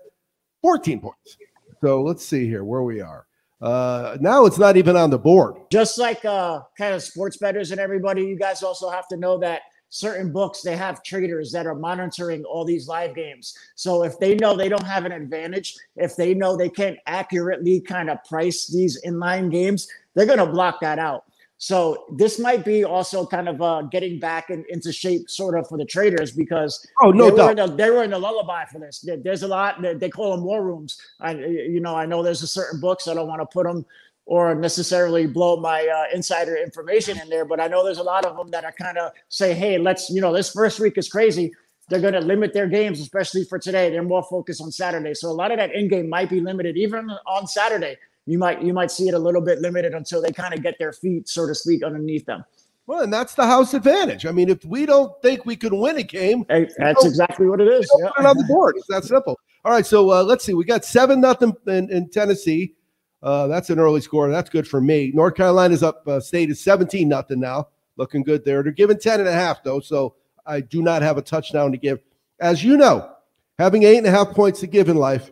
14 0.61 0.99
points. 0.99 1.37
So 1.85 2.01
let's 2.01 2.25
see 2.25 2.47
here 2.47 2.63
where 2.63 2.81
we 2.81 2.99
are. 2.99 3.27
Uh, 3.61 4.17
now 4.19 4.47
it's 4.47 4.57
not 4.57 4.75
even 4.75 4.95
on 4.95 5.11
the 5.11 5.19
board. 5.19 5.53
Just 5.71 5.99
like 5.99 6.25
uh, 6.25 6.61
kind 6.75 6.95
of 6.95 7.03
sports 7.03 7.37
bettors 7.37 7.69
and 7.69 7.79
everybody, 7.79 8.23
you 8.23 8.39
guys 8.39 8.63
also 8.63 8.89
have 8.89 9.07
to 9.09 9.17
know 9.17 9.37
that 9.37 9.61
certain 9.89 10.33
books 10.33 10.63
they 10.63 10.75
have 10.75 11.03
traders 11.03 11.51
that 11.51 11.67
are 11.67 11.75
monitoring 11.75 12.43
all 12.45 12.65
these 12.65 12.87
live 12.87 13.13
games. 13.13 13.55
So 13.75 14.03
if 14.03 14.17
they 14.17 14.33
know 14.33 14.57
they 14.57 14.67
don't 14.67 14.83
have 14.83 15.05
an 15.05 15.11
advantage, 15.11 15.75
if 15.95 16.15
they 16.15 16.33
know 16.33 16.57
they 16.57 16.69
can't 16.69 16.97
accurately 17.05 17.81
kind 17.81 18.09
of 18.09 18.17
price 18.23 18.65
these 18.65 18.99
inline 19.05 19.51
games, 19.51 19.87
they're 20.15 20.25
going 20.25 20.39
to 20.39 20.47
block 20.47 20.79
that 20.81 20.97
out. 20.97 21.25
So 21.57 22.05
this 22.17 22.37
might 22.37 22.65
be 22.65 22.83
also 22.83 23.25
kind 23.25 23.47
of 23.47 23.61
uh, 23.61 23.83
getting 23.83 24.19
back 24.19 24.49
in, 24.49 24.65
into 24.69 24.91
shape, 24.91 25.29
sort 25.29 25.57
of, 25.57 25.67
for 25.67 25.77
the 25.77 25.85
traders 25.85 26.31
because 26.31 26.85
oh 27.01 27.11
no 27.11 27.29
they 27.29 27.37
doubt 27.37 27.57
were, 27.57 27.67
the, 27.67 27.75
they 27.75 27.89
were 27.89 28.03
in 28.03 28.13
a 28.13 28.17
lullaby 28.17 28.65
for 28.65 28.79
this. 28.79 29.07
There's 29.23 29.43
a 29.43 29.47
lot 29.47 29.81
they 29.81 30.09
call 30.09 30.35
them 30.35 30.43
war 30.43 30.63
rooms. 30.63 30.99
I 31.21 31.33
you 31.33 31.79
know 31.79 31.95
I 31.95 32.05
know 32.05 32.21
there's 32.21 32.43
a 32.43 32.47
certain 32.47 32.81
books 32.81 33.07
I 33.07 33.13
don't 33.13 33.27
want 33.27 33.41
to 33.41 33.45
put 33.45 33.65
them 33.65 33.85
or 34.25 34.55
necessarily 34.55 35.27
blow 35.27 35.55
my 35.55 35.87
uh, 35.87 36.15
insider 36.15 36.57
information 36.57 37.19
in 37.21 37.29
there, 37.29 37.45
but 37.45 37.59
I 37.59 37.67
know 37.67 37.85
there's 37.85 37.99
a 37.99 38.03
lot 38.03 38.25
of 38.25 38.35
them 38.35 38.49
that 38.49 38.65
are 38.65 38.71
kind 38.71 38.97
of 38.97 39.11
say, 39.29 39.53
hey, 39.53 39.77
let's 39.77 40.09
you 40.09 40.19
know 40.19 40.33
this 40.33 40.51
first 40.51 40.79
week 40.79 40.97
is 40.97 41.07
crazy. 41.07 41.53
They're 41.87 42.01
going 42.01 42.13
to 42.13 42.19
limit 42.19 42.51
their 42.51 42.67
games, 42.67 42.99
especially 42.99 43.43
for 43.45 43.59
today. 43.59 43.91
They're 43.91 44.01
more 44.01 44.23
focused 44.23 44.59
on 44.59 44.71
Saturday, 44.71 45.13
so 45.13 45.29
a 45.29 45.31
lot 45.31 45.51
of 45.51 45.57
that 45.57 45.73
in 45.73 45.87
game 45.87 46.09
might 46.09 46.29
be 46.29 46.41
limited 46.41 46.75
even 46.75 47.09
on 47.25 47.47
Saturday 47.47 47.95
you 48.25 48.37
might 48.37 48.61
you 48.61 48.73
might 48.73 48.91
see 48.91 49.07
it 49.07 49.13
a 49.13 49.19
little 49.19 49.41
bit 49.41 49.59
limited 49.59 49.93
until 49.93 50.21
they 50.21 50.31
kind 50.31 50.53
of 50.53 50.63
get 50.63 50.77
their 50.79 50.93
feet, 50.93 51.27
so 51.29 51.47
to 51.47 51.53
speak, 51.53 51.83
underneath 51.83 52.25
them. 52.25 52.43
Well, 52.87 53.01
and 53.01 53.11
that's 53.11 53.33
the 53.33 53.45
house 53.45 53.73
advantage. 53.73 54.25
I 54.25 54.31
mean, 54.31 54.49
if 54.49 54.63
we 54.63 54.85
don't 54.85 55.19
think 55.21 55.45
we 55.45 55.55
can 55.55 55.79
win 55.79 55.97
a 55.97 56.03
game, 56.03 56.45
hey, 56.49 56.69
that's 56.77 57.03
exactly 57.03 57.47
what 57.47 57.59
it 57.59 57.67
is. 57.67 57.89
Yeah. 57.99 58.09
Put 58.15 58.25
it 58.25 58.27
on 58.27 58.37
the 58.37 58.43
board. 58.43 58.75
It's 58.77 58.87
that 58.87 59.03
simple. 59.03 59.39
All 59.63 59.71
right, 59.71 59.85
so 59.85 60.11
uh, 60.11 60.23
let's 60.23 60.45
see. 60.45 60.53
We 60.53 60.65
got 60.65 60.85
seven 60.85 61.19
nothing 61.19 61.53
in, 61.65 61.89
in 61.91 62.09
Tennessee. 62.09 62.75
Uh, 63.23 63.47
that's 63.47 63.71
an 63.71 63.79
early 63.79 64.01
score. 64.01 64.29
That's 64.29 64.51
good 64.51 64.67
for 64.67 64.79
me. 64.79 65.11
North 65.15 65.33
Carolina's 65.33 65.81
up. 65.81 66.07
Uh, 66.07 66.19
state 66.19 66.51
is 66.51 66.59
seventeen 66.59 67.09
nothing 67.09 67.39
now. 67.39 67.69
Looking 67.97 68.21
good 68.21 68.45
there. 68.45 68.61
They're 68.61 68.71
giving 68.71 68.99
ten 68.99 69.19
and 69.19 69.29
a 69.29 69.33
half 69.33 69.63
though, 69.63 69.79
so 69.79 70.15
I 70.45 70.61
do 70.61 70.83
not 70.83 71.01
have 71.01 71.17
a 71.17 71.23
touchdown 71.23 71.71
to 71.71 71.77
give. 71.77 71.99
As 72.39 72.63
you 72.63 72.77
know, 72.77 73.09
having 73.57 73.83
eight 73.83 73.97
and 73.97 74.05
a 74.05 74.11
half 74.11 74.29
points 74.31 74.59
to 74.59 74.67
give 74.67 74.89
in 74.89 74.97
life, 74.97 75.31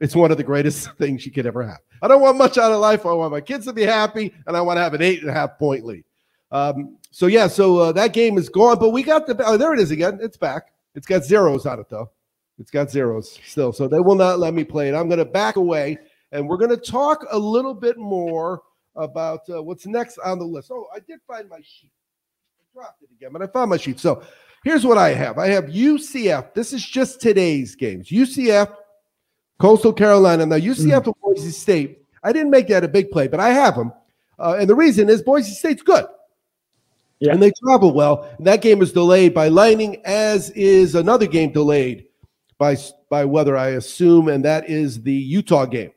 it's 0.00 0.16
one 0.16 0.30
of 0.30 0.38
the 0.38 0.44
greatest 0.44 0.90
things 0.98 1.26
you 1.26 1.32
could 1.32 1.46
ever 1.46 1.62
have. 1.62 1.80
I 2.04 2.06
don't 2.06 2.20
want 2.20 2.36
much 2.36 2.58
out 2.58 2.70
of 2.70 2.80
life. 2.80 3.06
I 3.06 3.14
want 3.14 3.32
my 3.32 3.40
kids 3.40 3.64
to 3.64 3.72
be 3.72 3.80
happy, 3.80 4.34
and 4.46 4.54
I 4.54 4.60
want 4.60 4.76
to 4.76 4.82
have 4.82 4.92
an 4.92 5.00
eight 5.00 5.22
and 5.22 5.30
a 5.30 5.32
half 5.32 5.58
point 5.58 5.86
lead. 5.86 6.04
Um, 6.50 6.98
so 7.10 7.26
yeah, 7.28 7.46
so 7.46 7.78
uh, 7.78 7.92
that 7.92 8.12
game 8.12 8.36
is 8.36 8.50
gone, 8.50 8.78
but 8.78 8.90
we 8.90 9.02
got 9.02 9.26
the. 9.26 9.42
Oh, 9.42 9.56
there 9.56 9.72
it 9.72 9.80
is 9.80 9.90
again. 9.90 10.18
It's 10.20 10.36
back. 10.36 10.72
It's 10.94 11.06
got 11.06 11.24
zeros 11.24 11.64
on 11.64 11.80
it 11.80 11.88
though. 11.88 12.10
It's 12.58 12.70
got 12.70 12.90
zeros 12.90 13.40
still, 13.46 13.72
so 13.72 13.88
they 13.88 14.00
will 14.00 14.16
not 14.16 14.38
let 14.38 14.52
me 14.52 14.64
play 14.64 14.90
it. 14.90 14.94
I'm 14.94 15.08
going 15.08 15.18
to 15.18 15.24
back 15.24 15.56
away, 15.56 15.96
and 16.30 16.46
we're 16.46 16.58
going 16.58 16.70
to 16.70 16.76
talk 16.76 17.24
a 17.30 17.38
little 17.38 17.72
bit 17.72 17.96
more 17.96 18.60
about 18.96 19.40
uh, 19.48 19.62
what's 19.62 19.86
next 19.86 20.18
on 20.18 20.38
the 20.38 20.44
list. 20.44 20.70
Oh, 20.70 20.86
I 20.94 20.98
did 20.98 21.20
find 21.26 21.48
my 21.48 21.60
sheet. 21.62 21.90
I 22.60 22.64
dropped 22.74 23.02
it 23.02 23.08
again, 23.16 23.30
but 23.32 23.40
I 23.40 23.46
found 23.46 23.70
my 23.70 23.78
sheet. 23.78 23.98
So 23.98 24.22
here's 24.62 24.84
what 24.84 24.98
I 24.98 25.14
have. 25.14 25.38
I 25.38 25.46
have 25.46 25.64
UCF. 25.64 26.52
This 26.52 26.74
is 26.74 26.84
just 26.86 27.22
today's 27.22 27.74
games. 27.74 28.10
UCF 28.10 28.76
Coastal 29.58 29.92
Carolina. 29.92 30.46
Now, 30.46 30.56
UCF 30.56 31.02
mm. 31.02 31.04
to 31.04 31.14
Boise 31.22 31.50
State. 31.50 32.02
I 32.22 32.32
didn't 32.32 32.50
make 32.50 32.68
that 32.68 32.84
a 32.84 32.88
big 32.88 33.10
play, 33.10 33.28
but 33.28 33.40
I 33.40 33.50
have 33.50 33.76
them. 33.76 33.92
Uh, 34.38 34.56
and 34.58 34.68
the 34.68 34.74
reason 34.74 35.08
is 35.08 35.22
Boise 35.22 35.52
State's 35.52 35.82
good. 35.82 36.06
Yeah. 37.20 37.32
And 37.32 37.42
they 37.42 37.52
travel 37.62 37.92
well. 37.92 38.28
And 38.38 38.46
that 38.46 38.60
game 38.60 38.82
is 38.82 38.92
delayed 38.92 39.34
by 39.34 39.48
lightning, 39.48 40.02
as 40.04 40.50
is 40.50 40.94
another 40.94 41.26
game 41.26 41.52
delayed 41.52 42.06
by 42.58 42.76
by 43.08 43.24
weather, 43.24 43.56
I 43.56 43.70
assume, 43.70 44.28
and 44.28 44.44
that 44.44 44.68
is 44.68 45.02
the 45.02 45.12
Utah 45.12 45.66
game. 45.66 45.92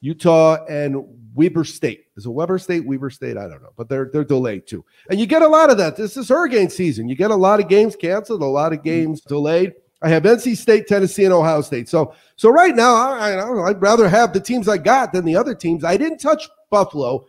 Utah 0.00 0.64
and 0.66 1.04
Weber 1.34 1.64
State. 1.64 2.06
Is 2.16 2.26
it 2.26 2.30
Weber 2.30 2.58
State? 2.58 2.86
Weber 2.86 3.10
State? 3.10 3.36
I 3.36 3.48
don't 3.48 3.62
know, 3.62 3.72
but 3.76 3.88
they're 3.88 4.10
they're 4.12 4.24
delayed 4.24 4.66
too. 4.66 4.84
And 5.10 5.18
you 5.18 5.26
get 5.26 5.42
a 5.42 5.48
lot 5.48 5.70
of 5.70 5.78
that. 5.78 5.96
This 5.96 6.16
is 6.16 6.28
hurricane 6.28 6.70
season. 6.70 7.08
You 7.08 7.16
get 7.16 7.30
a 7.30 7.36
lot 7.36 7.60
of 7.60 7.68
games 7.68 7.96
canceled, 7.96 8.42
a 8.42 8.46
lot 8.46 8.72
of 8.72 8.82
games 8.82 9.20
delayed. 9.22 9.74
I 10.04 10.08
have 10.10 10.22
NC 10.24 10.56
State, 10.56 10.86
Tennessee, 10.86 11.24
and 11.24 11.32
Ohio 11.32 11.62
State. 11.62 11.88
So 11.88 12.14
so 12.36 12.50
right 12.50 12.76
now, 12.76 12.94
I, 12.94 13.32
I 13.32 13.68
I'd 13.68 13.80
rather 13.80 14.08
have 14.08 14.32
the 14.32 14.40
teams 14.40 14.68
I 14.68 14.78
got 14.78 15.12
than 15.12 15.24
the 15.24 15.36
other 15.36 15.54
teams. 15.54 15.82
I 15.82 15.96
didn't 15.96 16.18
touch 16.18 16.48
Buffalo 16.70 17.24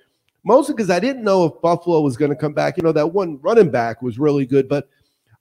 mostly 0.46 0.76
because 0.76 0.90
I 0.90 1.00
didn't 1.00 1.24
know 1.24 1.46
if 1.46 1.62
Buffalo 1.62 2.00
was 2.02 2.16
going 2.16 2.32
to 2.32 2.38
come 2.38 2.54
back. 2.54 2.78
You 2.78 2.84
know 2.84 2.94
that 2.94 3.08
one 3.08 3.40
running 3.42 3.70
back 3.70 4.02
was 4.02 4.18
really 4.18 4.46
good, 4.46 4.70
but 4.70 4.88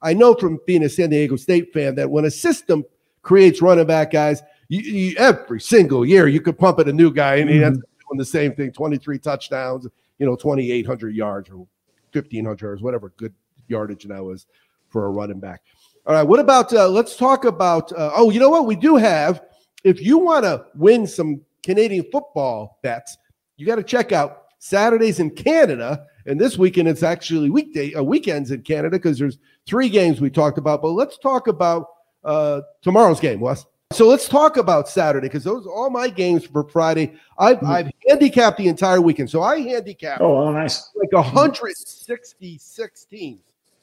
I 0.03 0.15
know 0.15 0.35
from 0.35 0.59
being 0.67 0.83
a 0.83 0.89
San 0.89 1.11
Diego 1.11 1.37
State 1.37 1.73
fan 1.73 1.95
that 1.95 2.11
when 2.11 2.25
a 2.25 2.31
system 2.31 2.85
creates 3.23 3.63
running 3.63 3.87
back 3.87 4.11
guys, 4.11 4.43
you, 4.69 4.81
you, 4.81 5.17
every 5.17 5.61
single 5.61 6.05
year 6.05 6.27
you 6.27 6.41
could 6.41 6.59
pump 6.59 6.81
it 6.81 6.89
a 6.89 6.93
new 6.93 7.13
guy 7.13 7.37
and 7.37 7.49
he 7.49 7.63
ends 7.63 7.79
mm-hmm. 7.79 7.85
up 7.85 8.09
doing 8.09 8.19
the 8.19 8.25
same 8.25 8.55
thing 8.55 8.73
23 8.73 9.19
touchdowns, 9.19 9.87
you 10.19 10.27
know, 10.27 10.35
2,800 10.37 11.15
yards 11.15 11.49
or 11.51 11.57
1,500 12.13 12.61
yards, 12.61 12.83
whatever 12.83 13.13
good 13.17 13.35
yardage 13.69 14.07
now 14.07 14.31
is 14.31 14.47
for 14.89 15.07
a 15.07 15.11
running 15.11 15.41
back. 15.41 15.63
All 16.07 16.15
right, 16.15 16.23
what 16.23 16.39
about 16.39 16.71
uh, 16.73 16.87
let's 16.87 17.17
talk 17.17 17.47
about 17.47 17.91
uh, 17.93 18.11
oh, 18.15 18.31
you 18.31 18.39
know 18.39 18.51
what? 18.51 18.67
We 18.67 18.77
do 18.77 18.97
have 18.97 19.43
if 19.85 20.03
you 20.03 20.19
want 20.19 20.45
to 20.45 20.67
win 20.75 21.07
some 21.07 21.41
Canadian 21.63 22.05
football 22.13 22.79
bets, 22.83 23.17
you 23.57 23.65
got 23.67 23.77
to 23.77 23.83
check 23.83 24.13
out 24.13 24.45
Saturdays 24.59 25.19
in 25.19 25.31
Canada. 25.31 26.05
And 26.27 26.39
this 26.39 26.59
weekend, 26.59 26.89
it's 26.89 27.03
actually 27.03 27.49
weekday 27.49 27.95
uh, 27.95 28.03
weekends 28.03 28.51
in 28.51 28.63
Canada 28.63 28.97
because 28.97 29.19
there's 29.19 29.39
three 29.67 29.89
games 29.89 30.21
we 30.21 30.29
talked 30.29 30.59
about. 30.59 30.83
But 30.83 30.91
let's 30.91 31.17
talk 31.19 31.49
about 31.49 31.87
uh, 32.23 32.61
tomorrow's 32.83 33.21
game, 33.21 33.41
Wes. 33.41 33.65
So 33.93 34.07
let's 34.07 34.29
talk 34.29 34.57
about 34.59 34.89
Saturday 34.89 35.29
because 35.29 35.45
those 35.45 35.67
are 35.67 35.73
all 35.73 35.89
my 35.89 36.09
games 36.09 36.45
for 36.45 36.69
Friday. 36.69 37.15
I've, 37.39 37.59
mm-hmm. 37.59 37.67
I've 37.67 37.91
handicapped 38.09 38.59
the 38.59 38.69
entire 38.69 39.01
weekend. 39.01 39.31
So 39.31 39.43
I 39.43 39.61
handicapped 39.61 40.21
oh, 40.21 40.51
nice. 40.51 40.91
like 40.97 41.13
166 41.13 43.05
teams. 43.05 43.41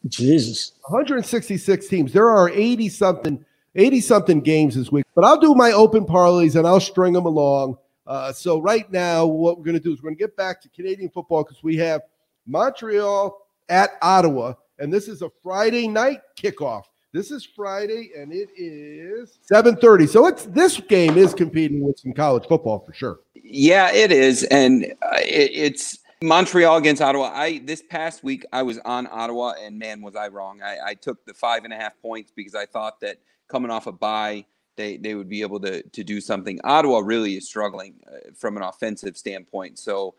Jesus. 0.07 0.73
166 0.87 1.87
teams. 1.87 2.13
There 2.13 2.29
are 2.29 2.49
80 2.49 2.89
something, 2.89 3.45
80 3.75 4.01
something 4.01 4.41
games 4.41 4.75
this 4.75 4.91
week. 4.91 5.05
But 5.15 5.25
I'll 5.25 5.39
do 5.39 5.53
my 5.55 5.71
open 5.71 6.05
parlays 6.05 6.55
and 6.55 6.67
I'll 6.67 6.79
string 6.79 7.13
them 7.13 7.25
along. 7.25 7.77
Uh, 8.07 8.33
so 8.33 8.59
right 8.59 8.91
now, 8.91 9.25
what 9.25 9.57
we're 9.57 9.63
going 9.63 9.77
to 9.77 9.83
do 9.83 9.93
is 9.93 10.01
we're 10.01 10.09
going 10.09 10.17
to 10.17 10.19
get 10.19 10.35
back 10.35 10.61
to 10.61 10.69
Canadian 10.69 11.09
football 11.09 11.43
because 11.43 11.63
we 11.63 11.77
have 11.77 12.01
Montreal 12.47 13.37
at 13.69 13.91
Ottawa, 14.01 14.53
and 14.79 14.91
this 14.91 15.07
is 15.07 15.21
a 15.21 15.29
Friday 15.41 15.87
night 15.87 16.19
kickoff. 16.35 16.83
This 17.13 17.29
is 17.29 17.45
Friday, 17.45 18.11
and 18.17 18.31
it 18.31 18.49
is 18.55 19.39
7:30. 19.51 20.07
So 20.07 20.27
it's 20.27 20.45
this 20.45 20.79
game 20.79 21.17
is 21.17 21.33
competing 21.33 21.81
with 21.81 21.99
some 21.99 22.13
college 22.13 22.47
football 22.47 22.79
for 22.79 22.93
sure. 22.93 23.19
Yeah, 23.35 23.91
it 23.91 24.11
is, 24.11 24.43
and 24.43 24.85
uh, 25.01 25.17
it, 25.19 25.51
it's 25.53 25.99
Montreal 26.23 26.77
against 26.77 27.01
Ottawa. 27.01 27.31
I 27.33 27.59
this 27.59 27.81
past 27.81 28.23
week 28.23 28.45
I 28.53 28.61
was 28.63 28.77
on 28.79 29.07
Ottawa, 29.11 29.53
and 29.61 29.79
man, 29.79 30.01
was 30.01 30.15
I 30.15 30.27
wrong. 30.27 30.61
I, 30.61 30.77
I 30.87 30.93
took 30.93 31.25
the 31.25 31.33
five 31.33 31.63
and 31.63 31.73
a 31.73 31.75
half 31.75 31.99
points 32.01 32.31
because 32.35 32.55
I 32.55 32.65
thought 32.65 32.99
that 33.01 33.17
coming 33.47 33.71
off 33.71 33.87
a 33.87 33.91
bye 33.91 34.45
they 34.75 34.97
they 34.97 35.15
would 35.15 35.29
be 35.29 35.41
able 35.41 35.59
to 35.61 35.81
to 35.81 36.03
do 36.03 36.21
something. 36.21 36.59
Ottawa 36.63 36.99
really 36.99 37.37
is 37.37 37.47
struggling 37.47 37.95
uh, 38.07 38.31
from 38.35 38.57
an 38.57 38.63
offensive 38.63 39.17
standpoint. 39.17 39.79
So 39.79 40.15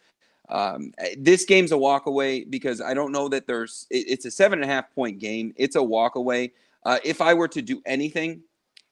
um, 0.49 0.93
eh, 0.99 1.15
this 1.19 1.45
game's 1.45 1.73
a 1.73 1.79
walk 1.79 2.07
away 2.07 2.45
because 2.45 2.81
I 2.81 2.95
don't 2.95 3.13
know 3.13 3.29
that 3.29 3.47
there's. 3.47 3.87
It, 3.91 4.07
it's 4.09 4.25
a 4.25 4.31
seven 4.31 4.61
and 4.61 4.71
a 4.71 4.73
half 4.73 4.93
point 4.95 5.19
game. 5.19 5.53
It's 5.57 5.77
a 5.77 5.83
walk 5.83 6.17
away. 6.17 6.53
Uh, 6.85 6.99
if 7.05 7.21
I 7.21 7.35
were 7.35 7.49
to 7.49 7.63
do 7.63 7.81
anything, 7.87 8.43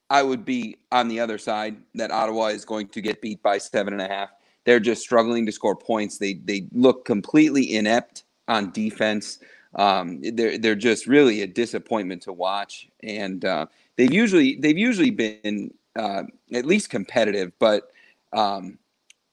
I 0.09 0.23
would 0.23 0.45
be 0.45 0.77
on 0.93 1.09
the 1.09 1.21
other 1.21 1.39
side 1.39 1.77
that 1.95 2.11
Ottawa 2.11 2.47
is 2.47 2.65
going 2.65 2.89
to 2.89 3.01
get 3.01 3.21
beat 3.21 3.43
by 3.43 3.59
seven 3.59 3.93
and 3.93 4.03
a 4.03 4.09
half. 4.09 4.31
They're 4.65 4.81
just 4.81 5.03
struggling 5.03 5.47
to 5.47 5.53
score 5.53 5.77
points. 5.77 6.19
They 6.19 6.35
they 6.35 6.67
look 6.73 7.05
completely 7.05 7.75
inept 7.75 8.25
on 8.49 8.71
defense. 8.73 9.39
Um, 9.75 10.21
they're 10.23 10.59
they're 10.59 10.75
just 10.75 11.07
really 11.07 11.43
a 11.43 11.47
disappointment 11.47 12.23
to 12.23 12.33
watch. 12.33 12.89
And 13.03 13.45
uh, 13.45 13.67
they've 13.97 14.13
usually 14.13 14.57
they've 14.57 14.79
usually 14.79 15.11
been 15.11 15.73
uh, 15.97 16.25
at 16.53 16.67
least 16.67 16.91
competitive, 16.91 17.53
but 17.59 17.91
um, 18.33 18.79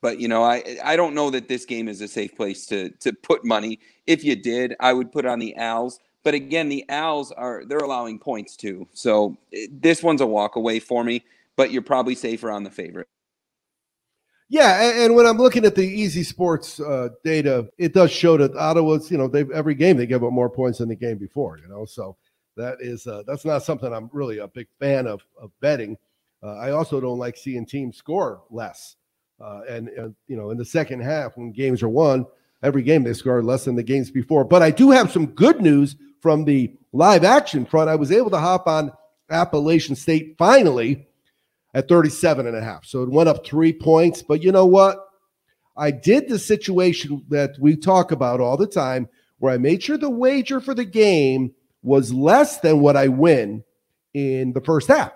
but 0.01 0.19
you 0.19 0.27
know 0.27 0.43
I 0.43 0.77
I 0.83 0.95
don't 0.95 1.15
know 1.15 1.29
that 1.31 1.47
this 1.47 1.65
game 1.65 1.87
is 1.87 2.01
a 2.01 2.07
safe 2.07 2.35
place 2.35 2.65
to 2.67 2.89
to 2.99 3.13
put 3.13 3.43
money. 3.43 3.79
If 4.05 4.23
you 4.23 4.35
did, 4.35 4.75
I 4.79 4.93
would 4.93 5.11
put 5.11 5.25
on 5.25 5.39
the 5.39 5.55
Owls. 5.57 5.99
But 6.23 6.33
again, 6.33 6.67
the 6.67 6.85
Owls 6.89 7.31
are 7.31 7.63
they're 7.65 7.77
allowing 7.79 8.19
points 8.19 8.55
too, 8.55 8.87
so 8.93 9.37
this 9.71 10.03
one's 10.03 10.21
a 10.21 10.27
walk 10.27 10.55
away 10.55 10.79
for 10.79 11.03
me. 11.03 11.23
But 11.55 11.71
you're 11.71 11.81
probably 11.81 12.15
safer 12.15 12.51
on 12.51 12.63
the 12.63 12.69
favorite. 12.69 13.07
Yeah, 14.49 15.03
and, 15.03 15.13
when 15.13 15.25
I'm 15.25 15.37
looking 15.37 15.65
at 15.65 15.75
the 15.75 15.85
Easy 15.85 16.23
Sports 16.23 16.79
uh, 16.79 17.09
data, 17.23 17.69
it 17.77 17.93
does 17.93 18.11
show 18.11 18.37
that 18.37 18.55
Ottawa's, 18.55 19.11
you 19.11 19.17
know, 19.17 19.27
they 19.27 19.45
every 19.53 19.75
game 19.75 19.97
they 19.97 20.05
give 20.05 20.23
up 20.23 20.31
more 20.31 20.49
points 20.49 20.79
than 20.79 20.87
the 20.87 20.95
game 20.95 21.17
before, 21.17 21.57
you 21.57 21.67
know. 21.67 21.83
So 21.83 22.15
that 22.55 22.77
is 22.79 23.07
uh, 23.07 23.23
that's 23.27 23.43
not 23.43 23.63
something 23.63 23.91
I'm 23.91 24.09
really 24.13 24.37
a 24.37 24.47
big 24.47 24.67
fan 24.79 25.05
of 25.05 25.21
of 25.39 25.51
betting. 25.59 25.97
Uh, 26.41 26.55
I 26.55 26.71
also 26.71 27.01
don't 27.01 27.19
like 27.19 27.35
seeing 27.35 27.65
teams 27.65 27.97
score 27.97 28.41
less. 28.49 28.95
Uh, 29.39 29.61
and, 29.69 29.89
and 29.89 30.15
you 30.27 30.37
know, 30.37 30.49
in 30.51 30.57
the 30.57 30.65
second 30.65 31.01
half, 31.01 31.37
when 31.37 31.51
games 31.51 31.83
are 31.83 31.89
won, 31.89 32.25
every 32.63 32.81
game 32.81 33.03
they 33.03 33.13
score 33.13 33.43
less 33.43 33.65
than 33.65 33.75
the 33.75 33.83
games 33.83 34.09
before. 34.09 34.43
But 34.43 34.63
I 34.63 34.71
do 34.71 34.91
have 34.91 35.11
some 35.11 35.27
good 35.27 35.61
news 35.61 35.95
from 36.21 36.45
the 36.45 36.73
live 36.93 37.23
action 37.23 37.65
front. 37.65 37.89
I 37.89 37.95
was 37.95 38.11
able 38.11 38.29
to 38.31 38.39
hop 38.39 38.67
on 38.67 38.91
Appalachian 39.29 39.95
State 39.95 40.35
finally 40.37 41.07
at 41.77 41.87
37 41.87 42.47
and 42.47 42.57
a 42.57 42.63
half. 42.63 42.85
So 42.85 43.03
it 43.03 43.11
went 43.11 43.29
up 43.29 43.45
three 43.45 43.71
points. 43.71 44.23
But 44.23 44.41
you 44.41 44.51
know 44.51 44.65
what? 44.65 44.97
I 45.77 45.91
did 45.91 46.27
the 46.27 46.39
situation 46.39 47.23
that 47.29 47.51
we 47.59 47.75
talk 47.75 48.11
about 48.11 48.41
all 48.41 48.57
the 48.57 48.65
time 48.65 49.07
where 49.37 49.53
I 49.53 49.59
made 49.59 49.83
sure 49.83 49.95
the 49.95 50.09
wager 50.09 50.59
for 50.59 50.73
the 50.73 50.85
game 50.85 51.53
was 51.83 52.11
less 52.11 52.61
than 52.61 52.79
what 52.79 52.97
I 52.97 53.09
win 53.09 53.63
in 54.15 54.53
the 54.53 54.61
first 54.61 54.87
half. 54.87 55.11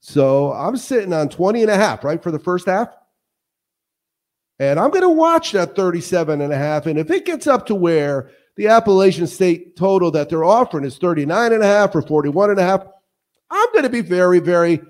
So 0.00 0.52
I'm 0.52 0.76
sitting 0.76 1.14
on 1.14 1.30
20 1.30 1.62
and 1.62 1.70
a 1.70 1.76
half, 1.76 2.04
right, 2.04 2.22
for 2.22 2.30
the 2.30 2.38
first 2.38 2.66
half. 2.66 2.88
And 4.58 4.78
I'm 4.78 4.90
going 4.90 5.00
to 5.00 5.08
watch 5.08 5.52
that 5.52 5.74
37 5.74 6.42
and 6.42 6.52
a 6.52 6.58
half. 6.58 6.84
And 6.84 6.98
if 6.98 7.10
it 7.10 7.24
gets 7.24 7.46
up 7.46 7.64
to 7.66 7.74
where 7.74 8.30
the 8.56 8.68
Appalachian 8.68 9.26
State 9.26 9.74
total 9.74 10.10
that 10.10 10.28
they're 10.28 10.44
offering 10.44 10.84
is 10.84 10.98
39 10.98 11.54
and 11.54 11.62
a 11.62 11.66
half 11.66 11.94
or 11.94 12.02
41 12.02 12.50
and 12.50 12.60
a 12.60 12.62
half, 12.62 12.86
I'm 13.50 13.72
going 13.72 13.84
to 13.84 13.88
be 13.88 14.02
very, 14.02 14.38
very 14.38 14.82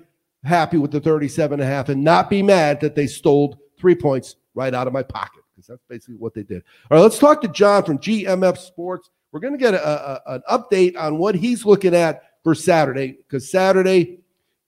happy 0.43 0.77
with 0.77 0.91
the 0.91 0.99
37 0.99 1.59
and 1.59 1.61
a 1.61 1.65
half 1.65 1.89
and 1.89 2.03
not 2.03 2.29
be 2.29 2.41
mad 2.41 2.81
that 2.81 2.95
they 2.95 3.07
stole 3.07 3.57
three 3.77 3.95
points 3.95 4.35
right 4.55 4.73
out 4.73 4.87
of 4.87 4.93
my 4.93 5.03
pocket 5.03 5.41
because 5.55 5.67
that's 5.67 5.83
basically 5.89 6.15
what 6.15 6.33
they 6.33 6.43
did. 6.43 6.63
All 6.89 6.97
right, 6.97 7.03
let's 7.03 7.17
talk 7.17 7.41
to 7.41 7.47
John 7.47 7.83
from 7.83 7.97
GMF 7.97 8.57
Sports. 8.57 9.09
We're 9.31 9.39
going 9.39 9.53
to 9.53 9.59
get 9.59 9.73
a, 9.73 9.87
a, 9.87 10.21
an 10.35 10.43
update 10.49 10.97
on 10.97 11.17
what 11.17 11.35
he's 11.35 11.65
looking 11.65 11.95
at 11.95 12.23
for 12.43 12.53
Saturday 12.53 13.17
because 13.27 13.49
Saturday 13.49 14.19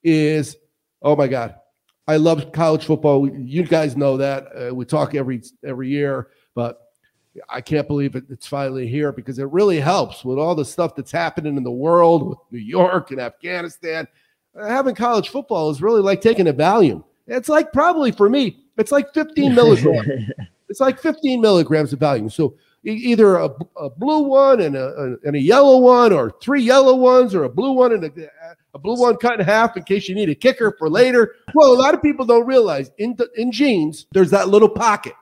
is, 0.04 0.56
oh 1.02 1.16
my 1.16 1.28
God, 1.28 1.56
I 2.08 2.18
love 2.18 2.52
college 2.52 2.86
football. 2.86 3.28
You 3.28 3.64
guys 3.64 3.98
know 3.98 4.18
that. 4.18 4.48
Uh, 4.56 4.74
we 4.74 4.86
talk 4.86 5.16
every 5.16 5.42
every 5.64 5.90
year, 5.90 6.30
but 6.54 6.80
I 7.50 7.62
can't 7.62 7.88
believe 7.88 8.16
it, 8.16 8.26
it's 8.30 8.48
finally 8.48 8.88
here 8.88 9.12
because 9.12 9.40
it 9.40 9.50
really 9.52 9.80
helps 9.80 10.24
with 10.24 10.38
all 10.38 10.56
the 10.56 10.66
stuff 10.66 10.96
that's 10.96 11.12
happening 11.12 11.58
in 11.58 11.64
the 11.64 11.72
world 11.72 12.30
with 12.30 12.38
New 12.52 12.60
York 12.60 13.12
and 13.12 13.20
Afghanistan. 13.20 14.08
Having 14.62 14.96
college 14.96 15.30
football 15.30 15.70
is 15.70 15.82
really 15.82 16.02
like 16.02 16.22
taking 16.22 16.48
a 16.48 16.54
Valium. 16.54 17.04
It's 17.28 17.50
like 17.50 17.74
probably 17.74 18.12
for 18.12 18.30
me, 18.30 18.58
it's 18.78 18.92
like 18.92 19.14
15 19.14 19.56
milligrams. 19.56 20.30
it's 20.70 20.80
like 20.80 21.00
15 21.00 21.42
milligrams 21.42 21.94
of 21.94 22.00
Valium. 22.00 22.32
So 22.32 22.56
either 22.84 23.38
a, 23.38 23.50
a 23.78 23.90
blue 23.90 24.24
one 24.24 24.62
and 24.62 24.76
a, 24.76 24.88
a, 24.88 25.28
and 25.28 25.36
a 25.36 25.40
yellow 25.40 25.80
one, 25.80 26.14
or 26.14 26.32
three 26.42 26.62
yellow 26.62 26.96
ones, 26.96 27.34
or 27.34 27.44
a 27.44 27.50
blue 27.50 27.72
one 27.72 27.94
and 27.94 28.04
a, 28.04 28.30
a 28.74 28.80
blue 28.80 29.00
one 29.00 29.18
cut 29.18 29.40
in 29.40 29.46
half 29.46 29.76
in 29.76 29.84
case 29.84 30.08
you 30.08 30.16
need 30.16 30.30
a 30.30 30.36
kicker 30.36 30.76
for 30.78 30.90
later. 30.90 31.36
Well, 31.54 31.74
a 31.74 31.80
lot 31.82 31.94
of 31.94 32.02
people 32.02 32.26
don't 32.26 32.46
realize 32.46 32.92
in 32.98 33.16
the, 33.16 33.30
in 33.36 33.52
jeans 33.52 34.06
there's 34.12 34.30
that 34.32 34.50
little 34.50 34.70
pocket 34.70 35.14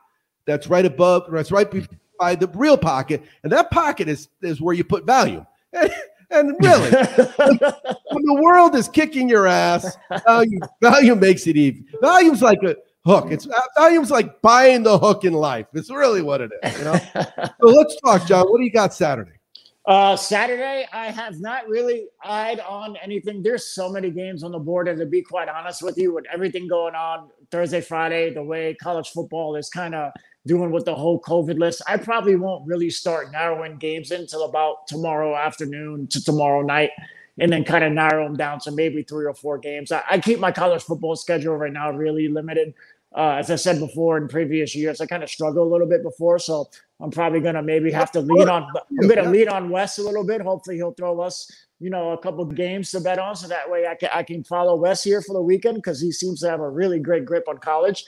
that's 0.45 0.67
right 0.67 0.85
above, 0.85 1.31
that's 1.31 1.51
right 1.51 1.71
by 2.19 2.35
the 2.35 2.47
real 2.49 2.77
pocket, 2.77 3.23
and 3.43 3.51
that 3.51 3.71
pocket 3.71 4.09
is 4.09 4.27
is 4.41 4.59
where 4.59 4.75
you 4.75 4.83
put 4.83 5.05
Valium. 5.05 5.47
And, 6.33 6.49
and 6.49 6.65
really, 6.65 6.89
when 8.11 8.23
the 8.23 8.39
world 8.41 8.75
is 8.75 8.87
kicking 8.87 9.29
your 9.29 9.47
ass, 9.47 9.97
Valium, 10.11 10.59
Valium 10.81 11.19
makes 11.19 11.47
it 11.47 11.55
even. 11.55 11.85
Valium's 12.01 12.41
like 12.41 12.61
a 12.63 12.75
hook. 13.05 13.31
It's 13.31 13.47
Valium's 13.77 14.11
like 14.11 14.41
buying 14.41 14.83
the 14.83 14.97
hook 14.97 15.25
in 15.25 15.33
life. 15.33 15.67
It's 15.73 15.89
really 15.89 16.21
what 16.21 16.41
it 16.41 16.51
is. 16.63 16.77
You 16.79 16.85
know. 16.85 16.99
so 17.15 17.67
let's 17.67 17.95
talk, 18.01 18.25
John. 18.25 18.45
What 18.47 18.57
do 18.57 18.63
you 18.63 18.71
got 18.71 18.93
Saturday? 18.93 19.39
Uh, 19.85 20.15
Saturday, 20.15 20.87
I 20.93 21.11
have 21.11 21.41
not 21.41 21.67
really 21.67 22.05
eyed 22.23 22.61
on 22.61 22.95
anything. 23.03 23.43
There's 23.43 23.67
so 23.67 23.89
many 23.89 24.11
games 24.11 24.41
on 24.41 24.53
the 24.53 24.59
board, 24.59 24.87
and 24.87 24.97
to 24.99 25.05
be 25.05 25.21
quite 25.21 25.49
honest 25.49 25.81
with 25.83 25.97
you, 25.97 26.13
with 26.13 26.23
everything 26.33 26.69
going 26.69 26.95
on 26.95 27.29
Thursday, 27.51 27.81
Friday, 27.81 28.33
the 28.33 28.43
way 28.43 28.75
college 28.75 29.09
football 29.09 29.57
is 29.57 29.69
kind 29.69 29.93
of 29.93 30.13
doing 30.45 30.71
with 30.71 30.85
the 30.85 30.95
whole 30.95 31.21
COVID 31.21 31.57
list, 31.57 31.81
I 31.87 31.97
probably 31.97 32.35
won't 32.35 32.67
really 32.67 32.89
start 32.89 33.31
narrowing 33.31 33.77
games 33.77 34.11
until 34.11 34.43
about 34.43 34.87
tomorrow 34.87 35.35
afternoon 35.35 36.07
to 36.07 36.23
tomorrow 36.23 36.61
night 36.61 36.91
and 37.39 37.51
then 37.51 37.63
kind 37.63 37.83
of 37.83 37.91
narrow 37.93 38.25
them 38.25 38.35
down 38.35 38.59
to 38.59 38.71
maybe 38.71 39.03
three 39.03 39.25
or 39.25 39.33
four 39.33 39.57
games. 39.57 39.91
I, 39.91 40.03
I 40.09 40.19
keep 40.19 40.39
my 40.39 40.51
college 40.51 40.83
football 40.83 41.15
schedule 41.15 41.55
right 41.55 41.73
now 41.73 41.91
really 41.91 42.27
limited. 42.27 42.73
Uh, 43.15 43.35
as 43.37 43.51
I 43.51 43.55
said 43.55 43.79
before 43.79 44.17
in 44.17 44.27
previous 44.27 44.75
years, 44.75 44.99
I 44.99 45.05
kind 45.05 45.23
of 45.23 45.29
struggled 45.29 45.67
a 45.67 45.71
little 45.71 45.87
bit 45.87 46.01
before, 46.01 46.39
so 46.39 46.69
I'm 46.99 47.11
probably 47.11 47.41
gonna 47.41 47.61
maybe 47.61 47.91
have 47.91 48.11
to 48.13 48.21
lean 48.21 48.49
on. 48.49 48.67
I'm 48.99 49.07
gonna 49.07 49.29
lean 49.29 49.49
on 49.49 49.69
Wes 49.69 49.99
a 49.99 50.03
little 50.03 50.23
bit. 50.23 50.41
Hopefully, 50.41 50.77
he'll 50.77 50.93
throw 50.93 51.19
us, 51.19 51.51
you 51.79 51.91
know, 51.91 52.11
a 52.11 52.17
couple 52.17 52.43
games 52.45 52.89
to 52.91 52.99
bet 53.01 53.19
on, 53.19 53.35
so 53.35 53.47
that 53.47 53.69
way 53.69 53.85
I 53.85 53.93
can 53.93 54.09
I 54.11 54.23
can 54.23 54.43
follow 54.43 54.75
Wes 54.75 55.03
here 55.03 55.21
for 55.21 55.33
the 55.33 55.41
weekend 55.41 55.75
because 55.75 56.01
he 56.01 56.11
seems 56.11 56.39
to 56.41 56.49
have 56.49 56.59
a 56.59 56.69
really 56.69 56.97
great 56.97 57.23
grip 57.23 57.47
on 57.47 57.59
college, 57.59 58.03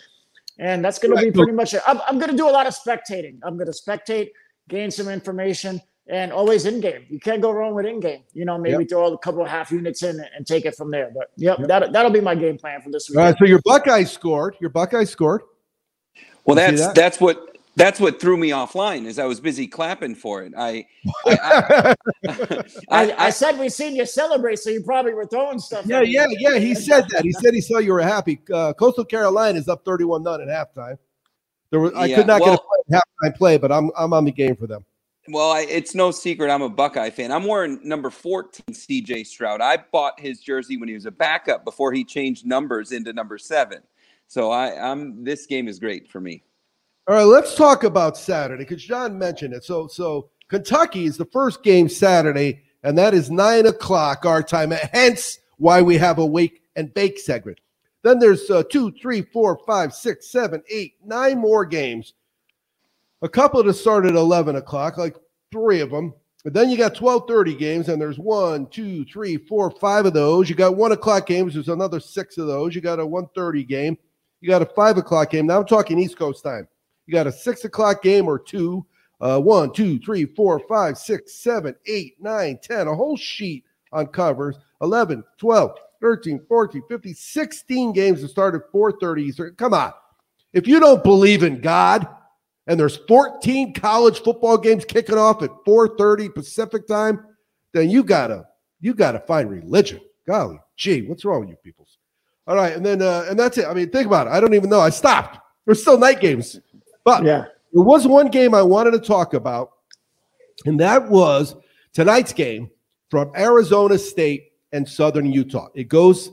and 0.59 0.83
that's 0.83 0.99
gonna 0.99 1.15
be 1.15 1.31
pretty 1.31 1.51
much 1.51 1.73
it. 1.73 1.81
I'm, 1.87 2.01
I'm 2.07 2.19
gonna 2.19 2.33
do 2.33 2.49
a 2.49 2.51
lot 2.51 2.67
of 2.67 2.75
spectating. 2.75 3.39
I'm 3.43 3.57
gonna 3.57 3.71
spectate, 3.71 4.29
gain 4.69 4.91
some 4.91 5.09
information, 5.09 5.81
and 6.07 6.31
always 6.31 6.65
in 6.65 6.79
game. 6.81 7.05
You 7.09 7.19
can't 7.19 7.41
go 7.41 7.51
wrong 7.51 7.73
with 7.73 7.85
in 7.85 7.99
game. 7.99 8.23
You 8.33 8.45
know, 8.45 8.57
maybe 8.57 8.83
yep. 8.83 8.89
throw 8.89 9.13
a 9.13 9.17
couple 9.17 9.41
of 9.41 9.49
half 9.49 9.71
units 9.71 10.03
in 10.03 10.19
and 10.35 10.45
take 10.45 10.65
it 10.65 10.75
from 10.75 10.91
there. 10.91 11.11
But 11.13 11.31
yep, 11.37 11.59
yep. 11.59 11.67
that 11.67 11.93
that'll 11.93 12.11
be 12.11 12.21
my 12.21 12.35
game 12.35 12.57
plan 12.57 12.81
for 12.81 12.89
this 12.89 13.09
week. 13.09 13.17
All 13.17 13.25
right, 13.25 13.35
so 13.37 13.45
your 13.45 13.61
Buckeyes 13.63 14.11
scored. 14.11 14.55
Your 14.59 14.69
Buckeyes 14.69 15.09
scored. 15.09 15.41
Well, 16.45 16.55
that's 16.55 16.81
that? 16.81 16.95
that's 16.95 17.19
what 17.19 17.54
that's 17.75 17.99
what 17.99 18.19
threw 18.21 18.37
me 18.37 18.49
offline 18.49 19.05
is 19.05 19.19
I 19.19 19.25
was 19.25 19.39
busy 19.39 19.67
clapping 19.67 20.15
for 20.15 20.43
it. 20.43 20.53
I 20.57 20.85
I, 21.25 21.95
I, 22.27 22.75
I, 22.89 23.25
I, 23.25 23.29
said 23.29 23.59
we 23.59 23.69
seen 23.69 23.95
you 23.95 24.05
celebrate, 24.05 24.59
so 24.59 24.69
you 24.69 24.81
probably 24.81 25.13
were 25.13 25.25
throwing 25.25 25.59
stuff. 25.59 25.85
Yeah, 25.85 26.01
yeah, 26.01 26.25
yeah. 26.29 26.57
He 26.57 26.73
said 26.73 27.05
that. 27.09 27.23
He 27.23 27.31
said 27.33 27.53
he 27.53 27.61
saw 27.61 27.79
you 27.79 27.93
were 27.93 28.01
happy. 28.01 28.39
Uh, 28.53 28.73
Coastal 28.73 29.05
Carolina 29.05 29.59
is 29.59 29.67
up 29.67 29.83
thirty-one 29.83 30.23
none 30.23 30.41
at 30.41 30.47
halftime. 30.47 30.97
There 31.69 31.79
was 31.79 31.93
I 31.93 32.05
yeah, 32.05 32.15
could 32.15 32.27
not 32.27 32.41
well, 32.41 32.65
get 32.89 32.99
a 32.99 33.27
halftime 33.29 33.35
play, 33.35 33.57
but 33.57 33.71
I'm 33.71 33.91
I'm 33.97 34.13
on 34.13 34.25
the 34.25 34.31
game 34.31 34.55
for 34.55 34.67
them. 34.67 34.85
Well, 35.27 35.51
I, 35.51 35.61
it's 35.61 35.95
no 35.95 36.11
secret 36.11 36.51
I'm 36.51 36.61
a 36.61 36.69
Buckeye 36.69 37.09
fan. 37.09 37.31
I'm 37.31 37.45
wearing 37.45 37.79
number 37.83 38.11
14, 38.11 38.63
CJ 38.69 39.25
Stroud. 39.25 39.59
I 39.59 39.77
bought 39.91 40.19
his 40.19 40.39
jersey 40.39 40.77
when 40.77 40.87
he 40.87 40.93
was 40.93 41.07
a 41.07 41.11
backup 41.11 41.65
before 41.65 41.91
he 41.91 42.03
changed 42.03 42.45
numbers 42.45 42.91
into 42.91 43.11
number 43.11 43.39
seven. 43.39 43.79
So 44.27 44.51
I, 44.51 44.91
I'm 44.91 45.23
this 45.23 45.47
game 45.47 45.67
is 45.67 45.79
great 45.79 46.07
for 46.07 46.21
me. 46.21 46.43
All 47.07 47.15
right, 47.15 47.23
let's 47.23 47.55
talk 47.55 47.83
about 47.83 48.17
Saturday 48.17 48.63
because 48.63 48.83
John 48.83 49.17
mentioned 49.17 49.53
it. 49.53 49.63
So, 49.63 49.87
so 49.87 50.29
Kentucky 50.47 51.05
is 51.05 51.17
the 51.17 51.25
first 51.25 51.61
game 51.61 51.87
Saturday, 51.87 52.63
and 52.83 52.97
that 52.97 53.13
is 53.13 53.29
nine 53.29 53.67
o'clock 53.67 54.25
our 54.25 54.41
time. 54.41 54.71
Hence, 54.71 55.39
why 55.57 55.81
we 55.81 55.97
have 55.97 56.17
a 56.17 56.25
wake 56.25 56.63
and 56.75 56.93
bake 56.93 57.19
segment. 57.19 57.59
Then 58.01 58.19
there's 58.19 58.49
uh, 58.49 58.63
two, 58.71 58.91
three, 58.91 59.21
four, 59.21 59.59
five, 59.65 59.93
six, 59.93 60.31
seven, 60.31 60.63
eight, 60.69 60.95
nine 61.03 61.37
more 61.37 61.65
games 61.65 62.13
a 63.21 63.29
couple 63.29 63.63
that 63.63 63.73
start 63.73 64.05
at 64.05 64.15
11 64.15 64.55
o'clock, 64.55 64.97
like 64.97 65.15
three 65.51 65.81
of 65.81 65.89
them. 65.89 66.13
But 66.43 66.53
then 66.53 66.69
you 66.69 66.77
got 66.77 66.93
12:30 66.93 67.57
games, 67.57 67.89
and 67.89 67.99
there's 67.99 68.19
one, 68.19 68.67
two, 68.67 69.03
three, 69.05 69.37
four, 69.37 69.71
five 69.71 70.05
of 70.05 70.13
those. 70.13 70.47
You 70.47 70.55
got 70.55 70.75
one 70.75 70.91
o'clock 70.91 71.25
games. 71.25 71.55
There's 71.55 71.69
another 71.69 71.99
six 71.99 72.37
of 72.37 72.45
those. 72.45 72.75
You 72.75 72.81
got 72.81 72.99
a 72.99 73.05
1:30 73.05 73.67
game. 73.67 73.97
You 74.41 74.49
got 74.49 74.61
a 74.61 74.65
five 74.65 74.97
o'clock 74.97 75.31
game. 75.31 75.47
Now 75.47 75.59
I'm 75.59 75.65
talking 75.65 75.97
East 75.97 76.17
Coast 76.17 76.43
time. 76.43 76.67
You 77.05 77.13
got 77.13 77.27
a 77.27 77.31
six 77.31 77.65
o'clock 77.65 78.01
game 78.01 78.27
or 78.27 78.39
two. 78.39 78.85
Uh, 79.21 79.39
one, 79.39 79.71
two, 79.71 79.97
three, 79.99 80.25
four, 80.25 80.59
five, 80.67 80.97
six, 80.97 81.35
seven, 81.35 81.73
eight, 81.87 82.15
nine, 82.19 82.59
10. 82.61 82.87
A 82.87 82.95
whole 82.95 83.17
sheet 83.17 83.63
on 83.91 84.07
covers. 84.07 84.57
11, 84.81 85.23
12, 85.37 85.71
13, 86.01 86.41
14, 86.47 86.83
15, 86.89 87.15
16 87.15 87.93
games 87.93 88.21
that 88.21 88.27
start 88.27 88.55
at 88.55 88.71
4:30 88.71 89.21
Eastern. 89.23 89.55
Come 89.55 89.73
on. 89.73 89.93
If 90.53 90.67
you 90.67 90.79
don't 90.79 91.03
believe 91.03 91.43
in 91.43 91.61
God, 91.61 92.07
and 92.67 92.79
there's 92.79 92.97
14 93.07 93.73
college 93.73 94.21
football 94.21 94.57
games 94.57 94.85
kicking 94.85 95.17
off 95.17 95.43
at 95.43 95.51
4:30 95.65 96.33
Pacific 96.33 96.87
time, 96.87 97.25
then 97.73 97.89
you 97.89 98.03
gotta 98.03 98.47
you 98.81 98.93
gotta 98.93 99.19
find 99.19 99.49
religion. 99.49 100.01
Golly, 100.27 100.59
gee, 100.75 101.03
what's 101.03 101.23
wrong 101.23 101.41
with 101.41 101.49
you 101.49 101.55
people? 101.57 101.87
All 102.47 102.55
right, 102.55 102.75
and 102.75 102.85
then 102.85 103.01
uh, 103.01 103.25
and 103.29 103.39
that's 103.39 103.57
it. 103.57 103.65
I 103.65 103.73
mean, 103.73 103.89
think 103.89 104.05
about 104.05 104.27
it. 104.27 104.31
I 104.31 104.39
don't 104.39 104.53
even 104.53 104.69
know. 104.69 104.79
I 104.79 104.89
stopped. 104.89 105.39
There's 105.65 105.81
still 105.81 105.97
night 105.97 106.19
games, 106.19 106.59
but 107.05 107.23
yeah, 107.23 107.45
there 107.71 107.83
was 107.83 108.05
one 108.05 108.27
game 108.27 108.53
I 108.53 108.61
wanted 108.61 108.91
to 108.91 108.99
talk 108.99 109.33
about, 109.33 109.71
and 110.65 110.77
that 110.81 111.09
was 111.09 111.55
tonight's 111.93 112.33
game 112.33 112.69
from 113.09 113.31
Arizona 113.37 113.97
State 113.97 114.51
and 114.73 114.87
Southern 114.87 115.31
Utah. 115.31 115.69
It 115.73 115.87
goes 115.87 116.31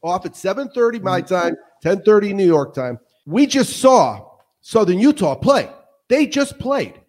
off 0.00 0.24
at 0.24 0.32
7:30 0.32 1.02
my 1.02 1.20
mm-hmm. 1.20 1.34
time, 1.34 1.56
10:30 1.84 2.34
New 2.34 2.46
York 2.46 2.72
time. 2.72 2.98
We 3.26 3.46
just 3.46 3.78
saw 3.78 4.30
Southern 4.62 4.98
Utah 4.98 5.34
play. 5.34 5.68
They 6.08 6.26
just 6.26 6.58
played. 6.58 7.00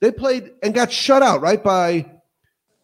They 0.00 0.10
played 0.10 0.50
and 0.62 0.74
got 0.74 0.90
shut 0.90 1.22
out, 1.22 1.40
right, 1.40 1.62
by 1.62 2.10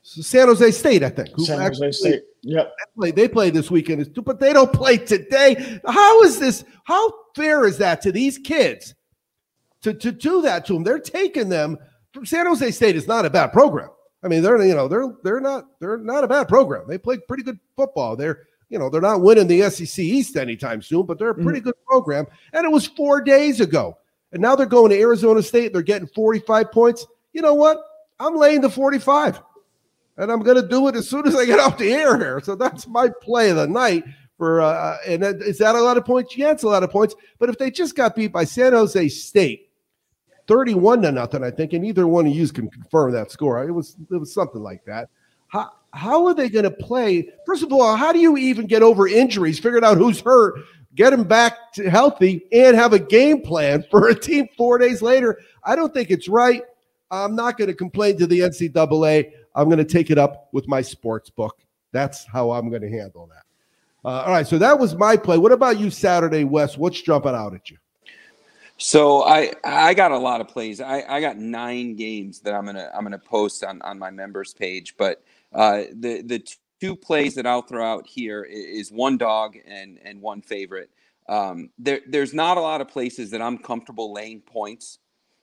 San 0.03 0.47
Jose 0.47 0.71
State, 0.71 1.03
I 1.03 1.11
think. 1.11 1.31
San 1.41 1.61
Jose 1.61 1.91
State. 1.93 2.23
Yep. 2.43 2.73
They 2.77 2.85
played, 2.95 3.17
they 3.17 3.29
played 3.29 3.55
this 3.55 3.71
weekend, 3.71 4.09
but 4.25 4.39
they 4.39 4.53
don't 4.53 4.73
play 4.73 4.97
today. 4.97 5.81
How 5.87 6.23
is 6.23 6.39
this? 6.39 6.65
How 6.85 7.13
fair 7.35 7.67
is 7.67 7.79
that 7.79 8.01
to 8.03 8.13
these 8.13 8.39
kids 8.39 8.95
to, 9.83 9.95
to 9.95 10.13
do 10.13 10.43
that 10.43 10.67
to 10.67 10.75
them? 10.75 10.85
They're 10.85 10.99
taking 10.99 11.49
them. 11.49 11.79
San 12.25 12.47
Jose 12.47 12.71
State 12.71 12.97
is 12.97 13.07
not 13.07 13.25
a 13.25 13.31
bad 13.31 13.53
program. 13.53 13.91
I 14.23 14.29
mean, 14.29 14.43
they're 14.43 14.61
you 14.65 14.75
know 14.75 14.89
they're 14.89 15.15
they're 15.23 15.41
not 15.41 15.67
they're 15.81 15.99
not 15.99 16.25
a 16.25 16.29
bad 16.29 16.49
program. 16.49 16.87
They 16.89 16.99
play 16.99 17.19
pretty 17.19 17.45
good 17.45 17.59
football. 17.77 18.17
They're 18.17 18.49
you 18.69 18.79
know, 18.79 18.91
they're 18.91 19.01
not 19.01 19.23
winning 19.23 19.47
the 19.47 19.69
SEC 19.71 19.99
East 19.99 20.37
anytime 20.37 20.83
soon, 20.83 21.07
but 21.07 21.19
they're 21.19 21.31
a 21.31 21.35
pretty 21.35 21.61
mm-hmm. 21.61 21.69
good 21.69 21.87
program. 21.87 22.27
And 22.53 22.65
it 22.65 22.71
was 22.71 22.87
four 22.87 23.21
days 23.21 23.61
ago. 23.61 23.97
And 24.33 24.43
now 24.43 24.57
they're 24.57 24.67
going 24.67 24.91
to 24.91 25.01
Arizona 25.01 25.43
State. 25.43 25.73
They're 25.73 25.83
getting 25.83 26.09
45 26.09 26.71
points. 26.71 27.07
You 27.33 27.41
know 27.41 27.55
what? 27.55 27.79
I'm 28.21 28.37
laying 28.37 28.61
the 28.61 28.69
45. 28.69 29.41
And 30.19 30.31
I'm 30.31 30.43
going 30.43 30.61
to 30.61 30.69
do 30.69 30.89
it 30.89 30.97
as 30.97 31.09
soon 31.09 31.27
as 31.27 31.35
I 31.35 31.47
get 31.47 31.61
off 31.61 31.79
the 31.79 31.93
air 31.93 32.19
here. 32.19 32.41
So 32.41 32.55
that's 32.55 32.87
my 32.87 33.09
play 33.23 33.51
of 33.51 33.57
the 33.57 33.67
night. 33.67 34.05
For 34.37 34.61
uh, 34.61 34.99
and 35.07 35.23
that, 35.23 35.37
is 35.43 35.59
that 35.59 35.75
a 35.75 35.81
lot 35.81 35.97
of 35.97 36.05
points? 36.05 36.37
Yeah, 36.37 36.53
it's 36.53 36.63
a 36.63 36.69
lot 36.69 36.85
of 36.85 36.91
points. 36.91 37.17
But 37.41 37.49
if 37.49 37.59
they 37.59 37.73
just 37.73 37.97
got 37.97 38.15
beat 38.15 38.33
by 38.33 38.45
San 38.45 38.73
Jose 38.73 39.09
State, 39.09 39.68
31 40.49 41.03
to 41.03 41.13
nothing, 41.13 41.45
I 41.45 41.51
think, 41.51 41.75
and 41.75 41.85
either 41.85 42.09
one 42.09 42.27
of 42.27 42.35
you 42.35 42.49
can 42.49 42.69
confirm 42.69 43.13
that 43.13 43.31
score. 43.31 43.63
It 43.63 43.71
was 43.71 43.97
it 44.11 44.17
was 44.17 44.33
something 44.33 44.63
like 44.63 44.85
that. 44.87 45.11
How, 45.49 45.71
how 45.93 46.27
are 46.27 46.35
they 46.35 46.49
going 46.49 46.65
to 46.65 46.71
play? 46.71 47.31
First 47.47 47.63
of 47.63 47.73
all, 47.73 47.97
how 47.97 48.13
do 48.13 48.19
you 48.19 48.37
even 48.37 48.67
get 48.67 48.83
over 48.83 49.07
injuries, 49.07 49.59
figure 49.59 49.85
out 49.85 49.97
who's 49.97 50.21
hurt, 50.21 50.61
get 50.95 51.11
them 51.11 51.25
back 51.25 51.73
to 51.75 51.89
healthy, 51.89 52.43
and 52.53 52.77
have 52.77 52.93
a 52.93 52.99
game 52.99 53.43
plan 53.43 53.85
for 53.91 54.09
a 54.09 54.15
team 54.15 54.49
four 54.57 54.79
days 54.79 55.01
later? 55.03 55.39
I 55.65 55.77
don't 55.77 55.93
think 55.93 56.11
it's 56.11 56.29
right. 56.29 56.63
I'm 57.11 57.35
not 57.35 57.57
going 57.57 57.69
to 57.69 57.75
complain 57.75 58.19
to 58.19 58.27
the 58.27 58.41
NCAA. 58.41 59.33
I'm 59.55 59.67
going 59.67 59.79
to 59.79 59.85
take 59.85 60.11
it 60.11 60.19
up 60.19 60.49
with 60.53 60.69
my 60.69 60.83
sports 60.83 61.31
book. 61.31 61.59
That's 61.93 62.27
how 62.27 62.51
I'm 62.51 62.69
going 62.69 62.83
to 62.83 62.91
handle 62.91 63.27
that. 63.29 64.09
Uh, 64.09 64.23
all 64.23 64.31
right, 64.31 64.47
so 64.47 64.59
that 64.59 64.79
was 64.79 64.95
my 64.95 65.17
play. 65.17 65.39
What 65.39 65.53
about 65.53 65.79
you, 65.79 65.91
Saturday 65.91 66.45
West? 66.45 66.79
What's 66.79 67.01
jumping 67.01 67.35
out 67.35 67.55
at 67.55 67.71
you? 67.71 67.79
So 68.79 69.25
I 69.25 69.53
I 69.65 69.93
got 69.95 70.13
a 70.13 70.19
lot 70.19 70.41
of 70.41 70.49
plays. 70.49 70.81
I, 70.81 71.05
I 71.09 71.21
got 71.21 71.37
nine 71.37 71.97
games 71.97 72.41
that 72.41 72.55
I'm 72.55 72.65
gonna 72.65 72.91
I'm 72.95 73.03
gonna 73.03 73.19
post 73.19 73.65
on 73.65 73.83
on 73.83 73.99
my 73.99 74.11
members 74.11 74.55
page, 74.55 74.97
but 74.97 75.23
uh, 75.53 75.83
the 75.93 76.23
the 76.23 76.47
two 76.81 76.95
plays 76.95 77.35
that 77.35 77.47
I'll 77.47 77.63
throw 77.63 77.85
out 77.85 78.07
here 78.07 78.45
is 78.45 78.93
one 78.93 79.19
dog 79.19 79.57
and 79.67 79.99
and 80.05 80.23
one 80.23 80.43
favorite. 80.43 80.91
Um, 81.29 81.71
there 81.77 82.01
there's 82.07 82.33
not 82.33 82.57
a 82.57 82.61
lot 82.61 82.81
of 82.81 82.87
places 82.87 83.33
that 83.33 83.43
I'm 83.43 83.59
comfortable 83.59 84.13
laying 84.13 84.41
points, 84.41 85.01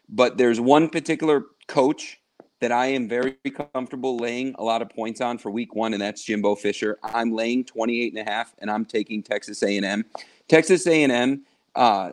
but 0.07 0.37
there's 0.37 0.61
one 0.61 0.87
particular 0.87 1.43
coach 1.67 2.21
that 2.61 2.71
I 2.71 2.87
am 2.87 3.09
very 3.09 3.33
comfortable 3.73 4.15
laying 4.15 4.55
a 4.57 4.63
lot 4.63 4.81
of 4.81 4.89
points 4.89 5.19
on 5.19 5.37
for 5.37 5.51
week 5.51 5.75
one, 5.75 5.93
and 5.93 6.01
that's 6.01 6.23
Jimbo 6.23 6.55
Fisher. 6.55 6.97
I'm 7.03 7.33
laying 7.33 7.65
28 7.65 8.13
and 8.13 8.27
a 8.27 8.31
half, 8.31 8.55
and 8.59 8.71
I'm 8.71 8.85
taking 8.85 9.21
Texas 9.21 9.61
A&M. 9.61 10.05
Texas 10.47 10.87
A&M, 10.87 11.43
uh, 11.75 12.11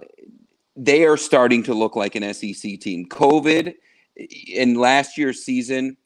they 0.77 1.05
are 1.05 1.17
starting 1.17 1.63
to 1.65 1.75
look 1.75 1.97
like 1.97 2.15
an 2.15 2.35
SEC 2.35 2.81
team. 2.81 3.07
COVID 3.09 3.75
in 4.47 4.75
last 4.75 5.17
year's 5.17 5.43
season 5.43 5.97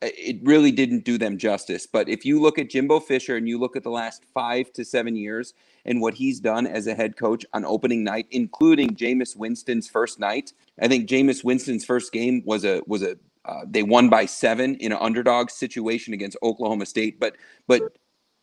it 0.00 0.38
really 0.42 0.70
didn't 0.70 1.04
do 1.04 1.18
them 1.18 1.38
justice. 1.38 1.86
But 1.86 2.08
if 2.08 2.24
you 2.24 2.40
look 2.40 2.58
at 2.58 2.70
Jimbo 2.70 3.00
Fisher 3.00 3.36
and 3.36 3.48
you 3.48 3.58
look 3.58 3.76
at 3.76 3.82
the 3.82 3.90
last 3.90 4.24
five 4.24 4.72
to 4.74 4.84
seven 4.84 5.16
years 5.16 5.54
and 5.84 6.00
what 6.00 6.14
he's 6.14 6.40
done 6.40 6.66
as 6.66 6.86
a 6.86 6.94
head 6.94 7.16
coach 7.16 7.44
on 7.52 7.64
opening 7.64 8.04
night, 8.04 8.26
including 8.30 8.90
Jameis 8.90 9.36
Winston's 9.36 9.88
first 9.88 10.20
night, 10.20 10.52
I 10.80 10.88
think 10.88 11.08
Jameis 11.08 11.42
Winston's 11.44 11.84
first 11.84 12.12
game 12.12 12.42
was 12.44 12.64
a 12.64 12.82
was 12.86 13.02
a 13.02 13.16
uh, 13.46 13.62
they 13.68 13.82
won 13.82 14.08
by 14.08 14.24
seven 14.24 14.74
in 14.76 14.92
an 14.92 14.98
underdog 15.00 15.50
situation 15.50 16.14
against 16.14 16.36
Oklahoma 16.42 16.86
State. 16.86 17.18
But 17.18 17.36
but 17.66 17.98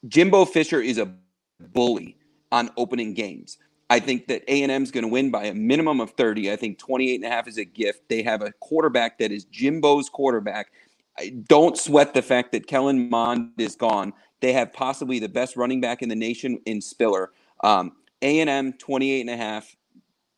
Jimbo 0.08 0.46
Fisher 0.46 0.82
is 0.82 0.98
a 0.98 1.13
bully 1.60 2.17
on 2.52 2.70
opening 2.78 3.13
games. 3.13 3.58
I 3.92 4.00
think 4.00 4.28
that 4.28 4.44
A&M 4.48 4.84
is 4.84 4.90
going 4.90 5.04
to 5.04 5.08
win 5.10 5.32
by 5.32 5.46
a 5.46 5.54
minimum 5.54 6.00
of 6.00 6.12
30. 6.12 6.52
I 6.52 6.56
think 6.56 6.80
28 6.80 7.16
and 7.16 7.26
a 7.26 7.30
half 7.30 7.48
is 7.48 7.58
a 7.58 7.66
gift. 7.66 8.10
They 8.10 8.24
have 8.24 8.42
a 8.42 8.52
quarterback 8.54 9.20
that 9.20 9.32
is 9.32 9.46
Jimbo's 9.46 10.10
quarterback 10.10 10.72
I 11.18 11.30
don't 11.48 11.78
sweat 11.78 12.14
the 12.14 12.22
fact 12.22 12.52
that 12.54 12.68
Kellen 12.68 13.10
Mond 13.10 13.52
is 13.58 13.76
gone. 13.76 14.14
They 14.40 14.54
have 14.54 14.74
possibly 14.74 15.20
the 15.20 15.30
best 15.30 15.56
running 15.56 15.82
back 15.82 16.02
in 16.02 16.10
the 16.10 16.16
nation 16.16 16.60
in 16.66 16.82
Spiller. 16.82 17.32
Um, 17.64 17.94
A&M 18.22 18.74
28 18.74 19.22
and 19.22 19.30
a 19.30 19.38
half. 19.38 19.76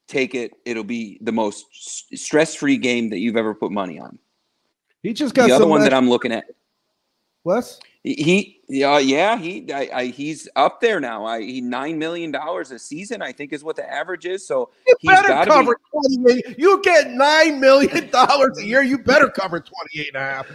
Take 0.08 0.36
it. 0.36 0.52
It'll 0.66 0.84
be 0.84 1.18
the 1.22 1.32
most 1.32 1.68
stress-free 1.72 2.78
game 2.78 3.10
that 3.12 3.20
you've 3.20 3.38
ever 3.38 3.56
put 3.56 3.72
money 3.72 4.00
on. 4.00 4.20
He 5.02 5.14
just 5.14 5.34
got 5.34 5.48
the 5.48 5.54
other 5.54 5.68
one 5.68 5.82
that 5.82 5.94
I'm 5.94 6.10
looking 6.10 6.32
at. 6.32 6.46
Wes? 7.44 7.80
He, 8.04 8.60
yeah, 8.68 9.00
yeah, 9.00 9.38
he, 9.38 9.72
I, 9.72 9.90
I, 9.94 10.06
he's 10.08 10.50
up 10.58 10.82
there 10.82 11.00
now. 11.00 11.26
I, 11.26 11.42
he 11.42 11.62
nine 11.62 11.98
million 11.98 12.32
dollars 12.32 12.72
a 12.72 12.80
season, 12.80 13.22
I 13.22 13.32
think, 13.32 13.54
is 13.54 13.64
what 13.64 13.78
the 13.78 13.90
average 13.90 14.26
is. 14.26 14.46
So 14.46 14.72
you 15.00 15.10
better 15.10 15.50
cover 15.50 15.78
be, 16.12 16.18
28. 16.18 16.60
You 16.60 16.82
get 16.82 17.12
nine 17.12 17.62
million 17.62 18.10
dollars 18.12 18.58
a 18.58 18.66
year. 18.66 18.84
You 18.84 18.98
better 18.98 19.30
cover 19.30 19.62
28 19.62 20.08
and 20.08 20.16
a 20.18 20.20
half. 20.20 20.48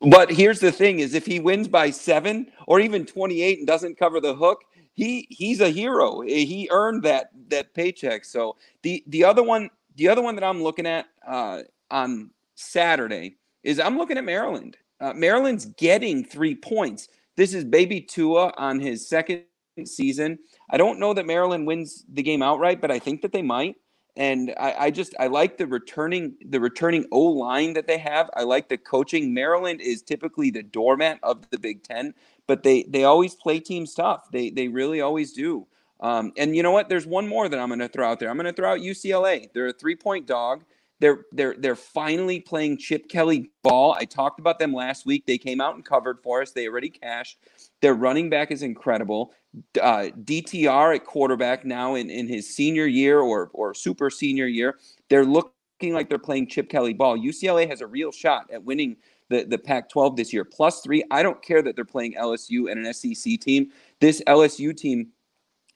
But 0.00 0.30
here's 0.30 0.58
the 0.58 0.72
thing: 0.72 1.00
is 1.00 1.12
if 1.12 1.26
he 1.26 1.38
wins 1.38 1.68
by 1.68 1.90
seven 1.90 2.50
or 2.66 2.80
even 2.80 3.04
28 3.04 3.58
and 3.58 3.66
doesn't 3.66 3.98
cover 3.98 4.18
the 4.18 4.34
hook, 4.34 4.62
he 4.94 5.26
he's 5.28 5.60
a 5.60 5.68
hero. 5.68 6.22
He 6.22 6.68
earned 6.70 7.02
that 7.02 7.30
that 7.48 7.74
paycheck. 7.74 8.24
So 8.24 8.56
the 8.82 9.04
the 9.08 9.24
other 9.24 9.42
one, 9.42 9.68
the 9.96 10.08
other 10.08 10.22
one 10.22 10.34
that 10.36 10.44
I'm 10.44 10.62
looking 10.62 10.86
at 10.86 11.06
uh, 11.26 11.60
on 11.90 12.30
Saturday 12.54 13.36
is 13.62 13.78
I'm 13.78 13.98
looking 13.98 14.16
at 14.16 14.24
Maryland. 14.24 14.78
Uh, 15.04 15.12
Maryland's 15.12 15.66
getting 15.66 16.24
three 16.24 16.54
points. 16.54 17.08
This 17.36 17.52
is 17.52 17.62
baby 17.62 18.00
Tua 18.00 18.54
on 18.56 18.80
his 18.80 19.06
second 19.06 19.42
season. 19.84 20.38
I 20.70 20.78
don't 20.78 20.98
know 20.98 21.12
that 21.12 21.26
Maryland 21.26 21.66
wins 21.66 22.06
the 22.10 22.22
game 22.22 22.40
outright, 22.42 22.80
but 22.80 22.90
I 22.90 22.98
think 22.98 23.20
that 23.20 23.30
they 23.30 23.42
might. 23.42 23.76
And 24.16 24.54
I, 24.58 24.74
I 24.78 24.90
just 24.90 25.14
I 25.20 25.26
like 25.26 25.58
the 25.58 25.66
returning 25.66 26.36
the 26.48 26.58
returning 26.58 27.04
O 27.12 27.20
line 27.20 27.74
that 27.74 27.86
they 27.86 27.98
have. 27.98 28.30
I 28.34 28.44
like 28.44 28.70
the 28.70 28.78
coaching. 28.78 29.34
Maryland 29.34 29.82
is 29.82 30.00
typically 30.00 30.50
the 30.50 30.62
doormat 30.62 31.18
of 31.22 31.50
the 31.50 31.58
Big 31.58 31.82
Ten, 31.82 32.14
but 32.46 32.62
they 32.62 32.84
they 32.84 33.04
always 33.04 33.34
play 33.34 33.60
teams 33.60 33.92
tough. 33.92 34.30
They 34.32 34.48
they 34.48 34.68
really 34.68 35.02
always 35.02 35.34
do. 35.34 35.66
Um, 36.00 36.32
and 36.38 36.56
you 36.56 36.62
know 36.62 36.70
what? 36.70 36.88
There's 36.88 37.06
one 37.06 37.28
more 37.28 37.46
that 37.50 37.60
I'm 37.60 37.68
going 37.68 37.80
to 37.80 37.88
throw 37.88 38.08
out 38.08 38.20
there. 38.20 38.30
I'm 38.30 38.36
going 38.36 38.46
to 38.46 38.52
throw 38.54 38.72
out 38.72 38.80
UCLA. 38.80 39.52
They're 39.52 39.66
a 39.66 39.72
three 39.72 39.96
point 39.96 40.26
dog. 40.26 40.64
They're 41.00 41.24
they're 41.32 41.54
they're 41.58 41.76
finally 41.76 42.40
playing 42.40 42.78
Chip 42.78 43.08
Kelly 43.08 43.50
ball. 43.62 43.94
I 43.98 44.04
talked 44.04 44.40
about 44.40 44.58
them 44.58 44.72
last 44.72 45.06
week. 45.06 45.26
They 45.26 45.38
came 45.38 45.60
out 45.60 45.74
and 45.74 45.84
covered 45.84 46.20
for 46.22 46.40
us. 46.40 46.52
They 46.52 46.68
already 46.68 46.90
cashed. 46.90 47.38
Their 47.82 47.94
running 47.94 48.30
back 48.30 48.50
is 48.50 48.62
incredible. 48.62 49.32
Uh, 49.80 50.08
DTR 50.22 50.96
at 50.96 51.04
quarterback 51.04 51.64
now 51.64 51.94
in, 51.96 52.10
in 52.10 52.28
his 52.28 52.54
senior 52.54 52.86
year 52.86 53.20
or 53.20 53.50
or 53.52 53.74
super 53.74 54.08
senior 54.08 54.46
year. 54.46 54.78
They're 55.10 55.24
looking 55.24 55.92
like 55.92 56.08
they're 56.08 56.18
playing 56.18 56.48
Chip 56.48 56.68
Kelly 56.68 56.94
ball. 56.94 57.18
UCLA 57.18 57.68
has 57.68 57.80
a 57.80 57.86
real 57.86 58.12
shot 58.12 58.50
at 58.52 58.62
winning 58.62 58.96
the, 59.28 59.44
the 59.44 59.58
Pac 59.58 59.88
12 59.88 60.16
this 60.16 60.32
year. 60.32 60.44
Plus 60.44 60.80
three. 60.80 61.04
I 61.10 61.22
don't 61.22 61.42
care 61.42 61.62
that 61.62 61.76
they're 61.76 61.84
playing 61.84 62.14
LSU 62.14 62.70
and 62.70 62.84
an 62.84 62.92
SEC 62.94 63.40
team. 63.40 63.70
This 64.00 64.22
LSU 64.26 64.76
team 64.76 65.08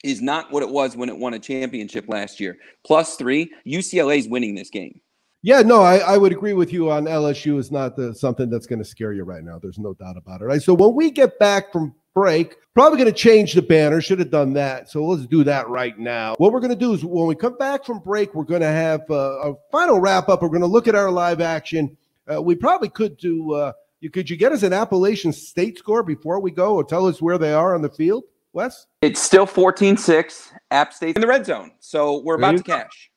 is 0.05 0.23
not 0.23 0.53
what 0.53 0.63
it 0.63 0.69
was 0.69 0.97
when 0.97 1.09
it 1.09 1.17
won 1.17 1.35
a 1.35 1.39
championship 1.39 2.09
last 2.09 2.41
year. 2.41 2.59
Plus 2.85 3.17
three. 3.17 3.51
UCLA 3.67 4.19
is 4.19 4.29
winning 4.29 4.55
this 4.55 4.71
game. 4.71 5.01
Yeah, 5.43 5.63
no, 5.63 5.83
I, 5.83 5.99
I 5.99 6.19
would 6.19 6.33
agree 6.33 6.53
with 6.53 6.73
you 6.73 6.91
on 6.91 7.05
LSU 7.05 7.59
is 7.59 7.71
not 7.71 7.95
the, 7.95 8.15
something 8.15 8.51
that's 8.51 8.67
going 8.67 8.81
to 8.81 8.85
scare 8.85 9.13
you 9.13 9.23
right 9.23 9.45
now. 9.45 9.59
There's 9.59 9.79
no 9.79 9.95
doubt 9.95 10.17
about 10.17 10.41
it. 10.41 10.47
Right. 10.47 10.61
So 10.61 10.75
when 10.75 10.95
we 10.95 11.11
get 11.11 11.39
back 11.39 11.73
from 11.73 11.95
break, 12.13 12.57
probably 12.75 12.99
going 12.99 13.13
to 13.13 13.17
change 13.17 13.53
the 13.53 13.63
banner. 13.63 14.01
Should 14.01 14.19
have 14.19 14.31
done 14.31 14.53
that. 14.55 14.91
So 14.91 15.05
let's 15.05 15.27
do 15.27 15.45
that 15.45 15.69
right 15.69 15.97
now. 15.99 16.35
What 16.39 16.53
we're 16.53 16.61
going 16.61 16.71
to 16.71 16.77
do 16.77 16.93
is 16.93 17.05
when 17.05 17.27
we 17.27 17.37
come 17.37 17.57
back 17.57 17.85
from 17.85 18.01
break, 18.01 18.35
we're 18.35 18.45
going 18.45 18.61
to 18.61 18.67
have 18.67 19.09
a, 19.11 19.15
a 19.15 19.55
final 19.71 20.01
wrap 20.01 20.29
up. 20.29 20.43
We're 20.43 20.49
going 20.49 20.63
to 20.63 20.67
look 20.67 20.89
at 20.89 20.97
our 20.97 21.11
live 21.11 21.41
action. 21.41 21.97
Uh, 22.33 22.43
we 22.43 22.57
probably 22.57 22.89
could 22.89 23.17
do. 23.17 23.55
Uh, 23.55 23.73
you 24.01 24.11
could 24.11 24.29
you 24.29 24.37
get 24.37 24.53
us 24.53 24.63
an 24.63 24.73
Appalachian 24.73 25.33
State 25.33 25.79
score 25.79 26.03
before 26.03 26.41
we 26.41 26.51
go, 26.51 26.75
or 26.75 26.85
tell 26.85 27.07
us 27.07 27.23
where 27.23 27.39
they 27.39 27.53
are 27.53 27.75
on 27.75 27.83
the 27.83 27.89
field, 27.89 28.25
Wes? 28.53 28.87
It's 29.03 29.21
still 29.21 29.47
14-6. 29.47 30.53
App 30.71 30.93
State 30.93 31.17
in 31.17 31.21
the 31.21 31.27
red 31.27 31.47
zone. 31.47 31.73
So 31.81 32.21
we're 32.23 32.37
about 32.37 32.57
to 32.59 32.63
go. 32.63 32.77
cash. 32.77 33.11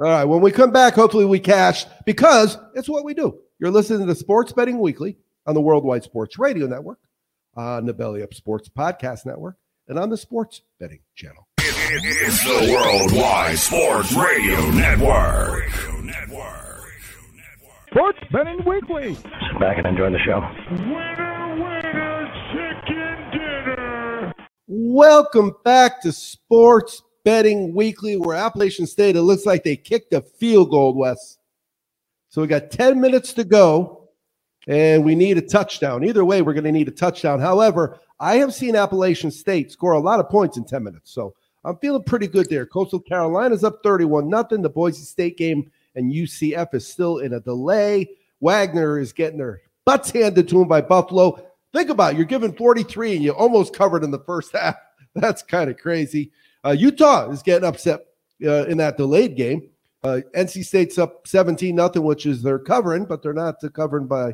All 0.00 0.06
right. 0.06 0.24
When 0.24 0.40
we 0.40 0.50
come 0.50 0.70
back, 0.70 0.94
hopefully 0.94 1.26
we 1.26 1.38
cash 1.38 1.84
because 2.06 2.56
it's 2.74 2.88
what 2.88 3.04
we 3.04 3.12
do. 3.12 3.38
You're 3.58 3.70
listening 3.70 4.06
to 4.06 4.14
Sports 4.14 4.50
Betting 4.50 4.78
Weekly 4.78 5.18
on 5.46 5.54
the 5.54 5.60
Worldwide 5.60 6.04
Sports 6.04 6.38
Radio 6.38 6.66
Network, 6.66 6.98
on 7.54 7.84
the 7.84 7.92
Belly 7.92 8.22
Up 8.22 8.32
Sports 8.32 8.70
Podcast 8.70 9.26
Network, 9.26 9.56
and 9.88 9.98
on 9.98 10.08
the 10.08 10.16
Sports 10.16 10.62
Betting 10.78 11.00
Channel. 11.14 11.46
It's 11.58 12.42
the 12.44 12.72
Worldwide 12.72 13.58
Sports 13.58 14.14
Radio 14.14 14.70
Network. 14.70 15.68
Sports 17.90 18.18
Betting 18.32 18.64
Weekly. 18.64 19.16
Sit 19.16 19.60
back 19.60 19.76
and 19.76 19.86
enjoy 19.86 20.10
the 20.10 20.18
show. 20.24 20.40
Winner, 20.70 21.56
winner, 21.56 22.32
chicken 22.52 23.30
dinner. 23.32 24.32
Welcome 24.66 25.52
back 25.62 26.00
to 26.02 26.12
Sports 26.12 27.02
Betting 27.24 27.74
Weekly, 27.74 28.16
where 28.16 28.36
Appalachian 28.36 28.86
State, 28.86 29.16
it 29.16 29.22
looks 29.22 29.46
like 29.46 29.62
they 29.62 29.76
kicked 29.76 30.12
a 30.12 30.20
field 30.20 30.70
goal, 30.70 30.94
Wes. 30.94 31.38
So 32.28 32.40
we 32.40 32.46
got 32.46 32.70
10 32.70 33.00
minutes 33.00 33.32
to 33.34 33.44
go, 33.44 34.08
and 34.66 35.04
we 35.04 35.14
need 35.14 35.36
a 35.36 35.42
touchdown. 35.42 36.04
Either 36.04 36.24
way, 36.24 36.42
we're 36.42 36.54
going 36.54 36.64
to 36.64 36.72
need 36.72 36.88
a 36.88 36.92
touchdown. 36.92 37.40
However, 37.40 37.98
I 38.20 38.36
have 38.36 38.54
seen 38.54 38.76
Appalachian 38.76 39.30
State 39.30 39.72
score 39.72 39.92
a 39.92 39.98
lot 39.98 40.20
of 40.20 40.28
points 40.28 40.56
in 40.56 40.64
10 40.64 40.84
minutes. 40.84 41.10
So 41.10 41.34
I'm 41.64 41.76
feeling 41.78 42.04
pretty 42.04 42.26
good 42.26 42.48
there. 42.48 42.66
Coastal 42.66 43.00
Carolina's 43.00 43.64
up 43.64 43.82
31 43.82 44.28
nothing. 44.28 44.62
The 44.62 44.68
Boise 44.68 45.02
State 45.02 45.36
game 45.36 45.70
and 45.94 46.12
UCF 46.12 46.74
is 46.74 46.86
still 46.86 47.18
in 47.18 47.34
a 47.34 47.40
delay. 47.40 48.08
Wagner 48.40 48.98
is 48.98 49.12
getting 49.12 49.38
their 49.38 49.62
butts 49.84 50.10
handed 50.10 50.48
to 50.48 50.62
him 50.62 50.68
by 50.68 50.80
Buffalo. 50.80 51.46
Think 51.72 51.90
about 51.90 52.12
it. 52.12 52.16
You're 52.16 52.26
given 52.26 52.52
43 52.52 53.16
and 53.16 53.24
you 53.24 53.32
almost 53.32 53.74
covered 53.74 54.04
in 54.04 54.10
the 54.10 54.20
first 54.20 54.52
half. 54.56 54.76
That's 55.14 55.42
kind 55.42 55.70
of 55.70 55.76
crazy. 55.76 56.30
Uh, 56.64 56.70
Utah 56.70 57.30
is 57.30 57.42
getting 57.42 57.66
upset 57.66 58.00
uh, 58.44 58.64
in 58.66 58.78
that 58.78 58.96
delayed 58.96 59.36
game. 59.36 59.68
Uh, 60.02 60.20
NC 60.34 60.64
State's 60.64 60.98
up 60.98 61.26
17 61.26 61.74
nothing, 61.74 62.02
which 62.02 62.26
is 62.26 62.42
they're 62.42 62.58
covering, 62.58 63.04
but 63.04 63.22
they're 63.22 63.32
not 63.34 63.56
covering 63.74 64.06
by 64.06 64.32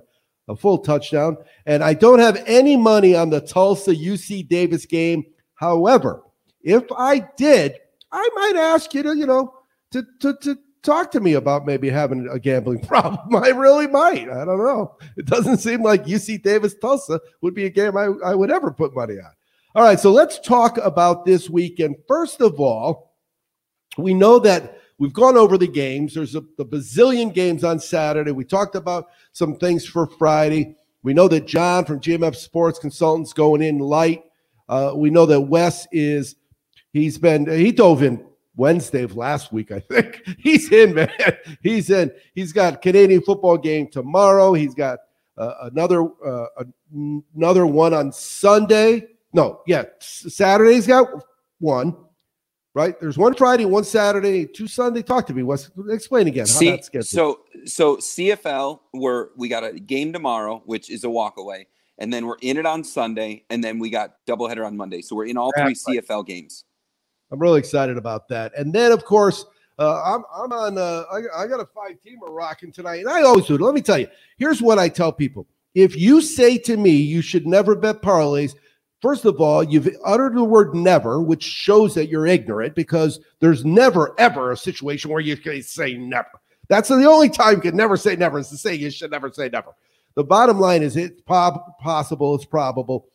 a 0.49 0.57
full 0.57 0.79
touchdown. 0.79 1.37
And 1.67 1.83
I 1.83 1.95
don't 1.95 2.21
have 2.21 2.43
any 2.47 2.77
money 2.77 3.17
on 3.17 3.31
the 3.31 3.41
Tulsa 3.41 3.95
UC 3.95 4.49
Davis 4.49 4.87
game. 4.87 5.25
However, 5.55 6.23
if 6.63 6.85
I 6.97 7.27
did, 7.37 7.77
I 8.13 8.29
might 8.35 8.57
ask 8.57 8.95
you 8.95 9.03
to, 9.03 9.17
you 9.17 9.27
know, 9.27 9.55
to 9.93 10.05
to 10.21 10.37
to 10.43 10.59
talk 10.83 11.11
to 11.11 11.21
me 11.21 11.35
about 11.35 11.67
maybe 11.67 11.91
having 11.91 12.29
a 12.31 12.39
gambling 12.39 12.81
problem. 12.87 13.35
I 13.43 13.49
really 13.49 13.89
might. 13.89 14.31
I 14.31 14.45
don't 14.45 14.59
know. 14.59 14.97
It 15.17 15.27
doesn't 15.27 15.59
seem 15.59 15.83
like 15.83 16.05
UC 16.05 16.43
Davis 16.43 16.75
Tulsa 16.75 17.21
would 17.41 17.55
be 17.55 17.67
a 17.67 17.71
game 17.71 17.97
I, 17.97 18.07
I 18.25 18.35
would 18.35 18.51
ever 18.51 18.71
put 18.71 18.95
money 18.95 19.15
on. 19.15 19.33
All 19.77 19.83
right, 19.83 20.01
so 20.01 20.11
let's 20.11 20.39
talk 20.39 20.79
about 20.79 21.27
this 21.27 21.51
weekend. 21.51 21.97
First 22.09 22.41
of 22.41 22.59
all, 22.59 23.13
we 23.99 24.15
know 24.15 24.39
that 24.39 24.81
we've 24.97 25.13
gone 25.13 25.37
over 25.37 25.59
the 25.59 25.69
games. 25.69 26.15
There's 26.15 26.35
a, 26.35 26.39
a 26.59 26.65
bazillion 26.65 27.31
games 27.31 27.63
on 27.63 27.79
Saturday. 27.79 28.31
We 28.31 28.47
talked 28.47 28.75
about 28.75 29.09
some 29.33 29.57
things 29.59 29.85
for 29.85 30.07
Friday. 30.07 30.77
We 31.03 31.13
know 31.13 31.29
that 31.29 31.47
John 31.47 31.85
from 31.85 32.01
GMF 32.01 32.37
Sports 32.37 32.79
Consultants 32.79 33.35
going 33.35 33.61
in 33.61 33.79
light. 33.79 34.25
Uh, 34.67 34.93
we 34.97 35.11
know 35.11 35.27
that 35.27 35.43
Wes 35.43 35.87
is 35.93 36.37
he's 36.95 37.19
been 37.19 37.47
he 37.47 37.71
dove 37.71 38.03
in 38.03 38.25
Wednesday 38.57 39.03
of 39.03 39.15
last 39.15 39.53
week, 39.53 39.73
I 39.73 39.81
think. 39.81 40.23
He's 40.39 40.73
in, 40.73 40.95
man. 40.95 41.13
He's 41.63 41.91
in. 41.91 42.11
He's 42.35 42.55
got 42.55 42.81
Canadian 42.81 43.21
football 43.21 43.59
game 43.59 43.89
tomorrow. 43.89 44.55
He's 44.55 44.75
got 44.75 45.01
uh, 45.37 45.69
another 45.71 46.09
uh, 46.27 46.47
another 47.35 47.67
one 47.67 47.93
on 47.93 48.11
Sunday. 48.11 49.09
No, 49.37 49.61
yeah, 49.67 49.85
Saturday's 50.01 50.87
got 50.87 51.09
one. 51.61 51.95
Right? 52.75 52.99
There's 53.01 53.17
one 53.17 53.35
Friday, 53.35 53.65
one 53.65 53.85
Saturday, 53.85 54.47
two 54.47 54.67
Sunday. 54.67 55.03
Talk 55.03 55.27
to 55.29 55.35
me. 55.35 55.43
Wes. 55.43 55.71
Explain 55.89 56.27
again 56.27 56.47
how 56.47 56.53
See, 56.53 56.71
that's 56.71 57.09
so 57.09 57.41
so 57.65 57.97
CFL, 57.97 58.81
we're 58.93 59.29
we 59.37 59.49
got 59.49 59.65
a 59.65 59.73
game 59.73 60.13
tomorrow, 60.13 60.63
which 60.67 60.91
is 60.91 61.05
a 61.05 61.11
walk 61.11 61.39
away, 61.39 61.69
and 61.99 62.13
then 62.13 62.27
we're 62.27 62.37
in 62.43 62.57
it 62.57 62.67
on 62.67 62.85
Sunday, 62.85 63.45
and 63.49 63.63
then 63.63 63.79
we 63.79 63.89
got 63.89 64.17
doubleheader 64.27 64.67
on 64.67 64.77
Monday. 64.77 65.01
So 65.01 65.17
we're 65.17 65.27
in 65.27 65.39
all 65.39 65.53
three 65.57 65.69
That's 65.69 65.85
right. 65.89 66.07
CFL 66.07 66.27
games. 66.27 66.65
I'm 67.31 67.39
really 67.39 67.59
excited 67.59 67.97
about 67.97 68.29
that. 68.29 68.53
And 68.57 68.73
then, 68.73 68.93
of 68.93 69.05
course, 69.05 69.45
uh, 69.79 70.03
I'm 70.05 70.25
I'm 70.35 70.53
on. 70.53 70.79
Uh, 70.79 71.05
I, 71.11 71.45
I 71.45 71.47
got 71.47 71.61
a 71.61 71.67
five 71.67 71.97
teamer 72.05 72.29
rocking 72.29 72.73
tonight, 72.73 73.01
and 73.01 73.09
I 73.09 73.23
always 73.23 73.47
do. 73.47 73.57
Let 73.59 73.75
me 73.75 73.83
tell 73.83 73.99
you. 73.99 74.09
Here's 74.39 74.61
what 74.61 74.79
I 74.79 74.89
tell 74.89 75.13
people: 75.13 75.47
If 75.75 75.97
you 75.97 76.21
say 76.21 76.59
to 76.59 76.77
me 76.77 76.91
you 76.91 77.23
should 77.23 77.47
never 77.47 77.75
bet 77.75 78.03
parlays, 78.03 78.55
first 79.01 79.25
of 79.25 79.41
all, 79.41 79.63
you've 79.63 79.89
uttered 80.05 80.35
the 80.35 80.45
word 80.45 80.75
"never," 80.75 81.21
which 81.21 81.43
shows 81.43 81.95
that 81.95 82.09
you're 82.09 82.27
ignorant 82.27 82.75
because 82.75 83.21
there's 83.41 83.65
never 83.65 84.15
ever 84.19 84.53
a 84.53 84.57
situation 84.57 85.11
where 85.11 85.21
you 85.21 85.37
can 85.37 85.63
say 85.63 85.95
never. 85.95 86.29
That's 86.69 86.89
the 86.89 87.05
only 87.05 87.29
time 87.29 87.55
you 87.55 87.61
can 87.61 87.77
never 87.77 87.97
say 87.97 88.17
never 88.17 88.39
is 88.39 88.49
to 88.49 88.57
say 88.57 88.75
you 88.75 88.91
should 88.91 89.11
never 89.11 89.31
say 89.31 89.49
never. 89.49 89.75
The 90.15 90.25
bottom 90.25 90.59
line 90.59 90.83
is 90.83 90.97
it's 90.97 91.21
possible, 91.23 92.35
it's 92.35 92.45
probable. 92.45 93.07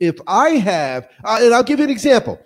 If 0.00 0.16
I 0.26 0.50
have, 0.50 1.08
uh, 1.24 1.38
and 1.40 1.54
I'll 1.54 1.62
give 1.62 1.78
you 1.78 1.84
an 1.84 1.90
example. 1.90 2.38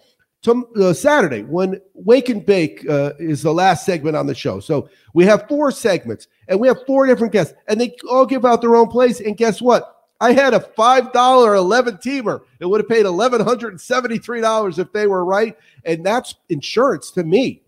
Uh, 0.76 0.92
Saturday, 0.92 1.42
when 1.42 1.80
Wake 1.94 2.28
and 2.28 2.44
Bake 2.46 2.88
uh, 2.88 3.14
is 3.18 3.42
the 3.42 3.52
last 3.52 3.84
segment 3.84 4.14
on 4.14 4.28
the 4.28 4.34
show. 4.34 4.60
So 4.60 4.88
we 5.12 5.24
have 5.24 5.48
four 5.48 5.72
segments 5.72 6.28
and 6.46 6.60
we 6.60 6.68
have 6.68 6.86
four 6.86 7.04
different 7.06 7.32
guests, 7.32 7.52
and 7.66 7.80
they 7.80 7.96
all 8.08 8.24
give 8.24 8.44
out 8.44 8.60
their 8.60 8.76
own 8.76 8.86
plays. 8.86 9.20
And 9.20 9.36
guess 9.36 9.60
what? 9.60 9.95
I 10.20 10.32
had 10.32 10.54
a 10.54 10.60
$5 10.60 11.56
11 11.58 11.96
teamer. 11.98 12.40
It 12.60 12.66
would 12.66 12.80
have 12.80 12.88
paid 12.88 13.04
$1,173 13.04 14.78
if 14.78 14.92
they 14.92 15.06
were 15.06 15.24
right. 15.24 15.56
And 15.84 16.04
that's 16.04 16.34
insurance 16.48 17.10
to 17.12 17.24
me. 17.24 17.62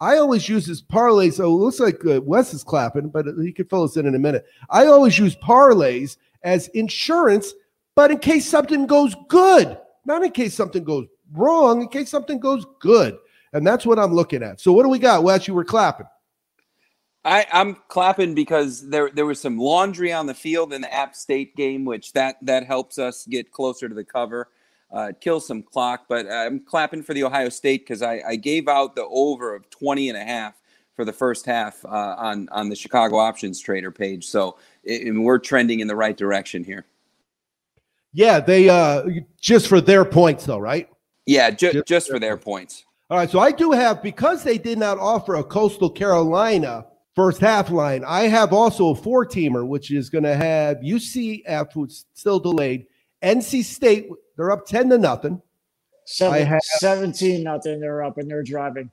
I 0.00 0.16
always 0.16 0.48
use 0.48 0.66
this 0.66 0.80
parlays. 0.80 1.34
So 1.34 1.44
it 1.44 1.48
looks 1.48 1.78
like 1.78 2.04
uh, 2.06 2.22
Wes 2.22 2.54
is 2.54 2.64
clapping, 2.64 3.10
but 3.10 3.26
he 3.42 3.52
can 3.52 3.66
fill 3.66 3.84
us 3.84 3.96
in 3.96 4.06
in 4.06 4.14
a 4.14 4.18
minute. 4.18 4.46
I 4.70 4.86
always 4.86 5.18
use 5.18 5.36
parlays 5.36 6.16
as 6.42 6.68
insurance, 6.68 7.52
but 7.94 8.10
in 8.10 8.18
case 8.18 8.48
something 8.48 8.86
goes 8.86 9.14
good, 9.28 9.76
not 10.06 10.22
in 10.22 10.30
case 10.30 10.54
something 10.54 10.84
goes 10.84 11.06
wrong, 11.32 11.82
in 11.82 11.88
case 11.88 12.08
something 12.08 12.40
goes 12.40 12.64
good. 12.80 13.18
And 13.52 13.66
that's 13.66 13.84
what 13.84 13.98
I'm 13.98 14.14
looking 14.14 14.42
at. 14.42 14.60
So 14.60 14.72
what 14.72 14.84
do 14.84 14.88
we 14.88 14.98
got? 14.98 15.22
Wes, 15.22 15.46
you 15.46 15.54
were 15.54 15.64
clapping. 15.64 16.06
I, 17.24 17.46
I'm 17.52 17.76
clapping 17.88 18.34
because 18.34 18.88
there 18.88 19.10
there 19.10 19.26
was 19.26 19.40
some 19.40 19.58
laundry 19.58 20.12
on 20.12 20.26
the 20.26 20.34
field 20.34 20.72
in 20.72 20.80
the 20.80 20.92
App 20.92 21.14
State 21.14 21.54
game, 21.54 21.84
which 21.84 22.12
that 22.14 22.36
that 22.42 22.64
helps 22.66 22.98
us 22.98 23.26
get 23.26 23.52
closer 23.52 23.88
to 23.88 23.94
the 23.94 24.04
cover, 24.04 24.48
uh, 24.90 25.12
kill 25.20 25.40
some 25.40 25.62
clock. 25.62 26.06
But 26.08 26.30
I'm 26.30 26.60
clapping 26.60 27.02
for 27.02 27.12
the 27.12 27.24
Ohio 27.24 27.50
State 27.50 27.82
because 27.82 28.00
I, 28.00 28.22
I 28.26 28.36
gave 28.36 28.68
out 28.68 28.96
the 28.96 29.06
over 29.10 29.54
of 29.54 29.68
20 29.68 30.08
and 30.08 30.16
a 30.16 30.24
half 30.24 30.54
for 30.96 31.04
the 31.04 31.12
first 31.12 31.44
half 31.44 31.84
uh, 31.84 31.88
on 32.18 32.48
on 32.52 32.70
the 32.70 32.76
Chicago 32.76 33.16
options 33.16 33.60
trader 33.60 33.90
page. 33.90 34.26
So 34.26 34.56
it, 34.82 35.14
we're 35.14 35.38
trending 35.38 35.80
in 35.80 35.88
the 35.88 35.96
right 35.96 36.16
direction 36.16 36.64
here. 36.64 36.86
Yeah, 38.14 38.40
they 38.40 38.70
uh 38.70 39.04
just 39.38 39.68
for 39.68 39.82
their 39.82 40.06
points 40.06 40.46
though, 40.46 40.58
right? 40.58 40.88
Yeah, 41.26 41.50
ju- 41.50 41.72
just, 41.72 41.86
just 41.86 42.10
for 42.10 42.18
their 42.18 42.38
points. 42.38 42.86
All 43.10 43.18
right, 43.18 43.28
so 43.28 43.40
I 43.40 43.52
do 43.52 43.72
have 43.72 44.02
because 44.02 44.42
they 44.42 44.56
did 44.56 44.78
not 44.78 44.98
offer 44.98 45.34
a 45.34 45.44
Coastal 45.44 45.90
Carolina 45.90 46.86
first 47.20 47.40
half 47.40 47.70
line. 47.70 48.02
I 48.06 48.22
have 48.28 48.54
also 48.54 48.88
a 48.88 48.94
four 48.94 49.26
teamer, 49.26 49.66
which 49.66 49.90
is 49.90 50.08
going 50.08 50.24
to 50.24 50.34
have 50.34 50.78
UCF, 50.78 51.70
who's 51.74 52.06
still 52.14 52.40
delayed. 52.40 52.86
NC 53.22 53.62
State, 53.62 54.08
they're 54.36 54.50
up 54.50 54.64
10 54.64 54.88
to 54.88 54.96
nothing. 54.96 55.42
Seven, 56.06 56.46
have, 56.46 56.62
17 56.62 57.44
nothing. 57.44 57.78
They're 57.78 58.02
up 58.02 58.16
and 58.16 58.30
they're 58.30 58.42
driving. 58.42 58.90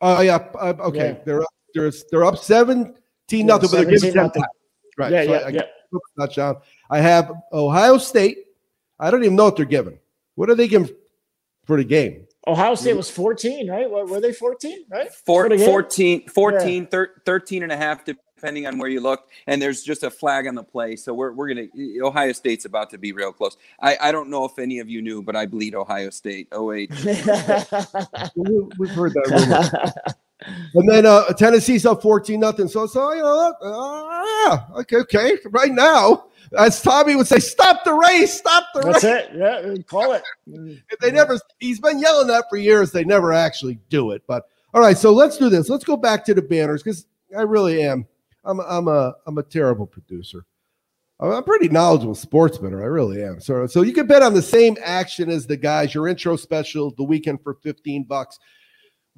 Oh, 0.00 0.16
uh, 0.16 0.20
yeah. 0.22 0.48
Uh, 0.58 0.74
okay. 0.80 1.10
Yeah. 1.10 1.24
They're 1.24 1.42
up, 1.42 1.54
they're, 1.72 1.92
they're 2.10 2.24
up 2.24 2.38
17 2.38 2.94
yeah, 3.30 3.44
nothing, 3.44 3.70
but 3.70 3.76
they're 3.76 3.98
getting 3.98 4.12
10 4.12 4.30
Right. 4.96 5.12
Yeah, 5.12 5.24
so 5.24 5.30
yeah, 5.30 5.38
I, 5.38 5.42
I 5.42 5.48
yeah. 5.50 5.62
Touchdown. 6.18 6.56
I 6.90 6.98
have 6.98 7.32
Ohio 7.52 7.98
State. 7.98 8.38
I 8.98 9.12
don't 9.12 9.22
even 9.22 9.36
know 9.36 9.44
what 9.44 9.56
they're 9.56 9.64
giving. 9.66 10.00
What 10.34 10.50
are 10.50 10.56
they 10.56 10.66
giving 10.66 10.90
for 11.64 11.76
the 11.76 11.84
game? 11.84 12.26
Ohio 12.48 12.74
State 12.74 12.94
mm. 12.94 12.98
was 12.98 13.10
14, 13.10 13.70
right? 13.70 13.90
Were 13.90 14.20
they 14.20 14.32
14, 14.32 14.86
right? 14.88 15.12
Four, 15.12 15.56
14, 15.56 16.28
14 16.28 16.88
yeah. 16.90 17.04
13 17.24 17.62
and 17.62 17.70
a 17.70 17.76
half, 17.76 18.04
depending 18.04 18.66
on 18.66 18.78
where 18.78 18.88
you 18.88 19.00
look. 19.00 19.28
And 19.46 19.60
there's 19.60 19.82
just 19.82 20.02
a 20.02 20.10
flag 20.10 20.46
on 20.46 20.54
the 20.54 20.64
play. 20.64 20.96
So 20.96 21.12
we're, 21.12 21.32
we're 21.32 21.52
going 21.52 21.70
to, 21.70 22.00
Ohio 22.02 22.32
State's 22.32 22.64
about 22.64 22.90
to 22.90 22.98
be 22.98 23.12
real 23.12 23.32
close. 23.32 23.56
I, 23.80 23.98
I 24.00 24.12
don't 24.12 24.30
know 24.30 24.44
if 24.46 24.58
any 24.58 24.78
of 24.78 24.88
you 24.88 25.02
knew, 25.02 25.22
but 25.22 25.36
I 25.36 25.46
bleed 25.46 25.74
Ohio 25.74 26.10
State. 26.10 26.48
Oh, 26.52 26.64
wait. 26.64 26.90
We've 27.04 27.04
heard 28.90 29.12
that 29.14 29.28
rumor. 29.30 30.14
and 30.74 30.88
then 30.88 31.06
uh, 31.06 31.24
Tennessee's 31.32 31.84
up 31.84 32.02
14 32.02 32.38
nothing. 32.38 32.68
So, 32.68 32.86
so, 32.86 33.12
you 33.12 33.22
know, 33.22 33.54
uh, 33.62 34.80
okay, 34.80 34.98
okay. 34.98 35.38
Right 35.50 35.72
now, 35.72 36.26
as 36.56 36.80
Tommy 36.80 37.14
would 37.16 37.26
say, 37.26 37.38
stop 37.38 37.84
the 37.84 37.92
race, 37.92 38.38
stop 38.38 38.64
the 38.74 38.80
That's 38.80 39.04
race. 39.04 39.26
it. 39.30 39.30
Yeah, 39.34 39.82
call 39.86 40.12
it. 40.12 40.22
they 41.00 41.10
never. 41.10 41.38
He's 41.58 41.80
been 41.80 41.98
yelling 41.98 42.28
that 42.28 42.44
for 42.48 42.56
years. 42.56 42.92
They 42.92 43.04
never 43.04 43.32
actually 43.32 43.78
do 43.88 44.12
it. 44.12 44.22
But 44.26 44.44
all 44.72 44.80
right, 44.80 44.96
so 44.96 45.12
let's 45.12 45.36
do 45.36 45.48
this. 45.48 45.68
Let's 45.68 45.84
go 45.84 45.96
back 45.96 46.24
to 46.26 46.34
the 46.34 46.42
banners 46.42 46.82
because 46.82 47.06
I 47.36 47.42
really 47.42 47.82
am. 47.82 48.06
I'm. 48.44 48.60
I'm 48.60 48.88
a. 48.88 49.14
I'm 49.26 49.38
a 49.38 49.42
terrible 49.42 49.86
producer. 49.86 50.44
I'm 51.20 51.32
a 51.32 51.42
pretty 51.42 51.68
knowledgeable 51.68 52.14
sportsman. 52.14 52.74
I 52.74 52.84
really 52.84 53.24
am. 53.24 53.40
So, 53.40 53.66
so 53.66 53.82
you 53.82 53.92
can 53.92 54.06
bet 54.06 54.22
on 54.22 54.34
the 54.34 54.42
same 54.42 54.76
action 54.84 55.28
as 55.30 55.48
the 55.48 55.56
guys. 55.56 55.92
Your 55.92 56.06
intro 56.06 56.36
special, 56.36 56.92
the 56.92 57.02
weekend 57.02 57.42
for 57.42 57.54
15 57.54 58.04
bucks. 58.04 58.38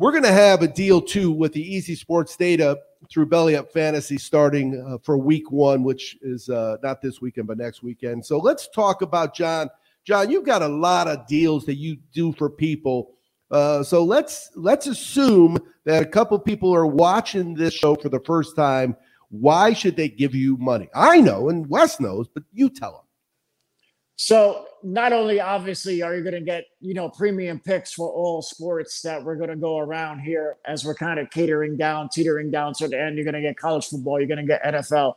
We're 0.01 0.13
going 0.13 0.23
to 0.23 0.33
have 0.33 0.63
a 0.63 0.67
deal 0.67 1.03
too 1.03 1.31
with 1.31 1.53
the 1.53 1.61
Easy 1.61 1.95
Sports 1.95 2.35
Data 2.35 2.79
through 3.11 3.27
Belly 3.27 3.55
Up 3.55 3.71
Fantasy 3.71 4.17
starting 4.17 4.83
uh, 4.83 4.97
for 5.03 5.19
week 5.19 5.53
one, 5.53 5.83
which 5.83 6.17
is 6.23 6.49
uh, 6.49 6.79
not 6.83 7.03
this 7.03 7.21
weekend, 7.21 7.49
but 7.49 7.59
next 7.59 7.83
weekend. 7.83 8.25
So 8.25 8.39
let's 8.39 8.67
talk 8.69 9.03
about 9.03 9.35
John. 9.35 9.69
John, 10.07 10.31
you've 10.31 10.47
got 10.47 10.63
a 10.63 10.69
lot 10.69 11.07
of 11.07 11.27
deals 11.27 11.67
that 11.67 11.75
you 11.75 11.99
do 12.15 12.33
for 12.33 12.49
people. 12.49 13.13
Uh, 13.51 13.83
so 13.83 14.03
let's 14.03 14.49
let's 14.55 14.87
assume 14.87 15.59
that 15.85 16.03
a 16.03 16.07
couple 16.07 16.39
people 16.39 16.75
are 16.75 16.87
watching 16.87 17.53
this 17.53 17.75
show 17.75 17.95
for 17.95 18.09
the 18.09 18.21
first 18.21 18.57
time. 18.57 18.97
Why 19.29 19.75
should 19.75 19.97
they 19.97 20.09
give 20.09 20.35
you 20.35 20.57
money? 20.57 20.89
I 20.95 21.21
know, 21.21 21.51
and 21.51 21.69
Wes 21.69 22.01
knows, 22.01 22.27
but 22.27 22.45
you 22.55 22.71
tell 22.71 22.93
them. 22.93 23.07
So 24.17 24.67
not 24.83 25.13
only 25.13 25.41
obviously 25.41 26.03
are 26.03 26.17
you 26.17 26.23
going 26.23 26.35
to 26.35 26.41
get 26.41 26.65
you 26.81 26.95
know 26.95 27.09
premium 27.09 27.59
picks 27.61 27.93
for 27.93 28.09
all 28.11 28.43
sports 28.43 29.03
that 29.03 29.23
we're 29.23 29.37
going 29.37 29.51
to 29.51 29.57
go 29.57 29.79
around 29.79 30.21
here 30.21 30.57
as 30.65 30.85
we're 30.85 30.95
kind 30.95 31.19
of 31.19 31.31
catering 31.31 31.77
down, 31.77 32.09
teetering 32.09 32.51
down 32.51 32.73
to 32.75 32.89
the 32.89 33.01
end. 33.01 33.17
You're 33.17 33.25
going 33.25 33.35
to 33.35 33.43
get 33.43 33.57
college 33.57 33.87
football, 33.89 34.19
you're 34.19 34.29
going 34.29 34.47
to 34.47 34.47
get 34.47 34.63
NFL, 34.63 35.17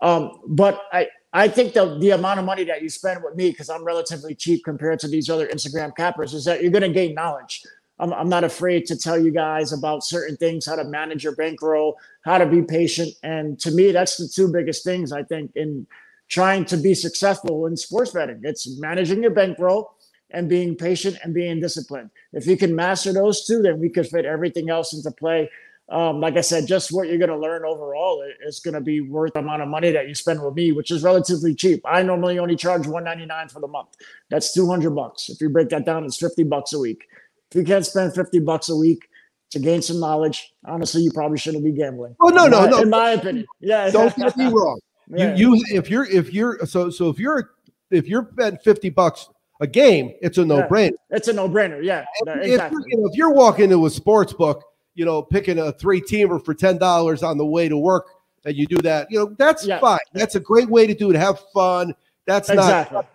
um, 0.00 0.40
but 0.46 0.82
I 0.92 1.08
I 1.32 1.48
think 1.48 1.74
the 1.74 1.98
the 1.98 2.10
amount 2.10 2.38
of 2.38 2.44
money 2.44 2.64
that 2.64 2.82
you 2.82 2.88
spend 2.88 3.22
with 3.22 3.36
me 3.36 3.50
because 3.50 3.70
I'm 3.70 3.84
relatively 3.84 4.34
cheap 4.34 4.64
compared 4.64 4.98
to 5.00 5.08
these 5.08 5.30
other 5.30 5.46
Instagram 5.48 5.94
cappers 5.96 6.34
is 6.34 6.44
that 6.44 6.62
you're 6.62 6.72
going 6.72 6.82
to 6.82 6.92
gain 6.92 7.14
knowledge. 7.14 7.62
I'm, 8.00 8.12
I'm 8.12 8.28
not 8.28 8.42
afraid 8.42 8.86
to 8.86 8.96
tell 8.96 9.16
you 9.16 9.30
guys 9.30 9.72
about 9.72 10.02
certain 10.02 10.36
things, 10.36 10.66
how 10.66 10.74
to 10.74 10.84
manage 10.84 11.22
your 11.22 11.36
bankroll, 11.36 11.96
how 12.24 12.38
to 12.38 12.46
be 12.46 12.62
patient, 12.62 13.14
and 13.22 13.58
to 13.60 13.70
me 13.70 13.92
that's 13.92 14.16
the 14.16 14.28
two 14.28 14.48
biggest 14.48 14.84
things 14.84 15.12
I 15.12 15.22
think 15.22 15.52
in 15.54 15.86
trying 16.28 16.64
to 16.66 16.76
be 16.76 16.94
successful 16.94 17.66
in 17.66 17.76
sports 17.76 18.12
betting. 18.12 18.40
It's 18.42 18.78
managing 18.78 19.22
your 19.22 19.32
bankroll 19.32 19.94
and 20.30 20.48
being 20.48 20.76
patient 20.76 21.16
and 21.22 21.32
being 21.32 21.60
disciplined. 21.60 22.10
If 22.32 22.46
you 22.46 22.56
can 22.56 22.74
master 22.74 23.12
those 23.12 23.46
two, 23.46 23.62
then 23.62 23.78
we 23.78 23.88
could 23.88 24.08
fit 24.08 24.24
everything 24.24 24.70
else 24.70 24.92
into 24.92 25.10
play. 25.10 25.50
Um, 25.90 26.20
like 26.20 26.36
I 26.36 26.40
said, 26.40 26.66
just 26.66 26.92
what 26.92 27.08
you're 27.08 27.18
going 27.18 27.30
to 27.30 27.38
learn 27.38 27.64
overall 27.64 28.24
is 28.46 28.58
going 28.60 28.74
to 28.74 28.80
be 28.80 29.02
worth 29.02 29.34
the 29.34 29.40
amount 29.40 29.62
of 29.62 29.68
money 29.68 29.92
that 29.92 30.08
you 30.08 30.14
spend 30.14 30.42
with 30.42 30.54
me, 30.54 30.72
which 30.72 30.90
is 30.90 31.02
relatively 31.02 31.54
cheap. 31.54 31.82
I 31.84 32.02
normally 32.02 32.38
only 32.38 32.56
charge 32.56 32.86
199 32.86 33.48
for 33.48 33.60
the 33.60 33.68
month. 33.68 33.90
That's 34.30 34.54
200 34.54 34.90
bucks. 34.90 35.28
If 35.28 35.40
you 35.42 35.50
break 35.50 35.68
that 35.68 35.84
down, 35.84 36.04
it's 36.04 36.16
50 36.16 36.44
bucks 36.44 36.72
a 36.72 36.78
week. 36.78 37.04
If 37.50 37.58
you 37.58 37.64
can't 37.64 37.84
spend 37.84 38.14
50 38.14 38.40
bucks 38.40 38.70
a 38.70 38.76
week 38.76 39.06
to 39.50 39.58
gain 39.58 39.82
some 39.82 40.00
knowledge, 40.00 40.54
honestly, 40.64 41.02
you 41.02 41.12
probably 41.12 41.38
shouldn't 41.38 41.64
be 41.64 41.72
gambling. 41.72 42.16
Oh 42.20 42.28
no, 42.28 42.46
no, 42.46 42.62
my, 42.62 42.66
no. 42.68 42.78
In 42.80 42.90
my 42.90 43.10
opinion, 43.10 43.46
yeah. 43.60 43.90
Don't 43.90 44.16
get 44.16 44.36
me 44.38 44.46
wrong. 44.52 44.80
You 45.08 45.34
you 45.34 45.64
if 45.68 45.90
you're 45.90 46.04
if 46.06 46.32
you're 46.32 46.64
so 46.66 46.90
so 46.90 47.08
if 47.08 47.18
you're 47.18 47.50
if 47.90 48.06
you're 48.08 48.22
betting 48.22 48.58
50 48.58 48.90
bucks 48.90 49.28
a 49.60 49.66
game, 49.66 50.14
it's 50.20 50.38
a 50.38 50.44
no-brainer. 50.44 50.90
Yeah, 50.90 51.16
it's 51.16 51.28
a 51.28 51.32
no-brainer. 51.32 51.82
Yeah. 51.82 52.04
If, 52.26 52.42
exactly. 52.42 52.82
if, 52.86 52.92
you 52.92 52.98
know, 52.98 53.08
if 53.08 53.16
you're 53.16 53.32
walking 53.32 53.64
into 53.64 53.86
a 53.86 53.90
sports 53.90 54.32
book, 54.32 54.64
you 54.94 55.04
know, 55.04 55.22
picking 55.22 55.58
a 55.58 55.72
three-teamer 55.72 56.44
for 56.44 56.54
$10 56.54 57.22
on 57.22 57.38
the 57.38 57.46
way 57.46 57.68
to 57.68 57.76
work 57.76 58.08
and 58.44 58.56
you 58.56 58.66
do 58.66 58.78
that, 58.78 59.10
you 59.10 59.18
know, 59.18 59.34
that's 59.38 59.64
yeah. 59.64 59.78
fine. 59.78 60.00
That's 60.12 60.34
a 60.34 60.40
great 60.40 60.68
way 60.68 60.86
to 60.86 60.94
do 60.94 61.10
it. 61.10 61.16
Have 61.16 61.38
fun. 61.52 61.94
That's 62.26 62.48
exactly. 62.48 62.96
not 62.96 63.10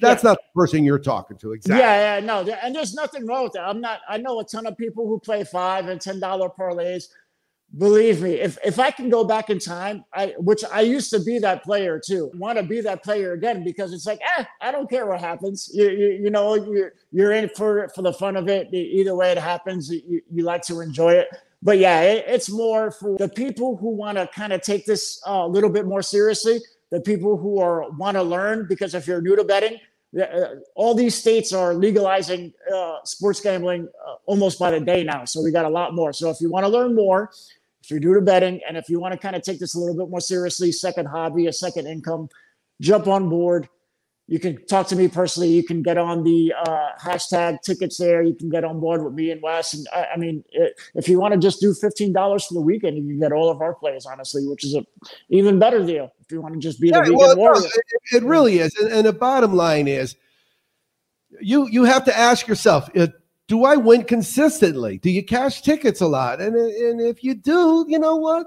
that's 0.00 0.22
yeah. 0.22 0.30
not 0.30 0.38
the 0.38 0.60
person 0.60 0.84
you're 0.84 0.98
talking 0.98 1.38
to. 1.38 1.52
Exactly. 1.52 1.80
Yeah, 1.80 2.18
yeah, 2.18 2.24
no. 2.24 2.40
And 2.62 2.74
there's 2.74 2.94
nothing 2.94 3.26
wrong 3.26 3.44
with 3.44 3.52
that. 3.54 3.66
I'm 3.66 3.80
not, 3.80 4.00
I 4.08 4.18
know 4.18 4.40
a 4.40 4.44
ton 4.44 4.66
of 4.66 4.76
people 4.76 5.06
who 5.06 5.18
play 5.18 5.44
five 5.44 5.88
and 5.88 6.00
ten 6.00 6.20
dollar 6.20 6.48
parlays 6.48 7.08
believe 7.78 8.20
me 8.20 8.32
if 8.32 8.58
if 8.64 8.80
i 8.80 8.90
can 8.90 9.08
go 9.08 9.22
back 9.22 9.48
in 9.48 9.58
time 9.58 10.04
i 10.12 10.34
which 10.38 10.64
i 10.72 10.80
used 10.80 11.08
to 11.08 11.20
be 11.20 11.38
that 11.38 11.62
player 11.62 12.00
too 12.04 12.30
want 12.34 12.58
to 12.58 12.64
be 12.64 12.80
that 12.80 13.02
player 13.04 13.32
again 13.32 13.62
because 13.62 13.92
it's 13.92 14.06
like 14.06 14.18
eh, 14.38 14.44
i 14.60 14.72
don't 14.72 14.90
care 14.90 15.06
what 15.06 15.20
happens. 15.20 15.70
You 15.72 15.90
you, 15.90 16.08
you 16.24 16.30
know 16.30 16.54
you're, 16.54 16.92
you're 17.12 17.32
in 17.32 17.48
for 17.50 17.88
for 17.94 18.02
the 18.02 18.12
fun 18.12 18.36
of 18.36 18.48
it. 18.48 18.72
Either 18.72 19.14
way 19.14 19.32
it 19.32 19.38
happens 19.38 19.90
you, 19.90 20.20
you 20.32 20.42
like 20.44 20.62
to 20.62 20.80
enjoy 20.80 21.12
it. 21.12 21.28
But 21.62 21.78
yeah 21.78 22.00
it, 22.02 22.24
it's 22.26 22.50
more 22.50 22.90
for 22.90 23.16
the 23.18 23.28
people 23.28 23.76
who 23.76 23.90
want 23.90 24.18
to 24.18 24.26
kind 24.28 24.52
of 24.52 24.62
take 24.62 24.86
this 24.86 25.22
uh, 25.26 25.42
a 25.44 25.48
little 25.48 25.70
bit 25.70 25.86
more 25.86 26.02
seriously 26.02 26.60
the 26.90 27.00
people 27.00 27.36
who 27.36 27.60
are 27.60 27.88
want 27.90 28.16
to 28.16 28.22
learn 28.22 28.66
because 28.68 28.94
if 28.94 29.06
you're 29.06 29.22
new 29.22 29.36
to 29.36 29.44
betting 29.44 29.78
uh, 30.20 30.56
all 30.74 30.92
these 30.94 31.14
states 31.14 31.52
are 31.52 31.72
legalizing 31.74 32.52
uh, 32.74 32.96
sports 33.04 33.40
gambling 33.40 33.88
uh, 34.04 34.14
almost 34.26 34.58
by 34.58 34.70
the 34.72 34.80
day 34.80 35.04
now 35.04 35.24
so 35.24 35.40
we 35.42 35.52
got 35.52 35.64
a 35.64 35.68
lot 35.68 35.94
more. 35.94 36.12
So 36.12 36.30
if 36.30 36.40
you 36.40 36.50
want 36.50 36.64
to 36.64 36.68
learn 36.68 36.94
more 36.96 37.30
if 37.90 37.94
you're 38.02 38.12
new 38.12 38.20
to 38.20 38.24
betting 38.24 38.60
and 38.68 38.76
if 38.76 38.88
you 38.88 39.00
want 39.00 39.12
to 39.12 39.18
kind 39.18 39.34
of 39.34 39.42
take 39.42 39.58
this 39.58 39.74
a 39.74 39.78
little 39.78 39.96
bit 39.96 40.08
more 40.08 40.20
seriously, 40.20 40.70
second 40.70 41.06
hobby, 41.06 41.48
a 41.48 41.52
second 41.52 41.88
income, 41.88 42.28
jump 42.80 43.08
on 43.08 43.28
board. 43.28 43.68
You 44.28 44.38
can 44.38 44.64
talk 44.66 44.86
to 44.88 44.96
me 44.96 45.08
personally. 45.08 45.48
You 45.48 45.64
can 45.64 45.82
get 45.82 45.98
on 45.98 46.22
the 46.22 46.54
uh, 46.56 46.90
hashtag 47.02 47.62
tickets 47.62 47.96
there. 47.96 48.22
You 48.22 48.32
can 48.32 48.48
get 48.48 48.62
on 48.62 48.78
board 48.78 49.02
with 49.02 49.12
me 49.12 49.32
and 49.32 49.42
Wes. 49.42 49.74
And 49.74 49.88
I, 49.92 50.06
I 50.14 50.16
mean, 50.18 50.44
it, 50.52 50.80
if 50.94 51.08
you 51.08 51.18
want 51.18 51.34
to 51.34 51.40
just 51.40 51.60
do 51.60 51.74
fifteen 51.74 52.12
dollars 52.12 52.46
for 52.46 52.54
the 52.54 52.60
weekend, 52.60 52.96
you 52.96 53.02
can 53.02 53.18
get 53.18 53.32
all 53.32 53.50
of 53.50 53.60
our 53.60 53.74
plays, 53.74 54.06
honestly, 54.06 54.46
which 54.46 54.64
is 54.64 54.76
a 54.76 54.86
even 55.28 55.58
better 55.58 55.84
deal. 55.84 56.12
If 56.20 56.30
you 56.30 56.40
want 56.40 56.54
to 56.54 56.60
just 56.60 56.80
be 56.80 56.90
the 56.90 57.00
weekend 57.00 57.16
well, 57.16 57.36
warrior, 57.36 57.62
no, 57.62 57.66
it, 57.66 58.22
it, 58.22 58.22
really 58.22 58.60
is. 58.60 58.72
And, 58.76 58.92
and 58.92 59.06
the 59.06 59.12
bottom 59.12 59.52
line 59.52 59.88
is, 59.88 60.14
you 61.40 61.66
you 61.66 61.82
have 61.82 62.04
to 62.04 62.16
ask 62.16 62.46
yourself: 62.46 62.88
do 63.50 63.64
I 63.64 63.74
win 63.74 64.04
consistently? 64.04 64.98
Do 64.98 65.10
you 65.10 65.24
cash 65.24 65.62
tickets 65.62 66.00
a 66.00 66.06
lot? 66.06 66.40
And 66.40 66.54
and 66.54 67.00
if 67.00 67.24
you 67.24 67.34
do, 67.34 67.84
you 67.88 67.98
know 67.98 68.14
what? 68.14 68.46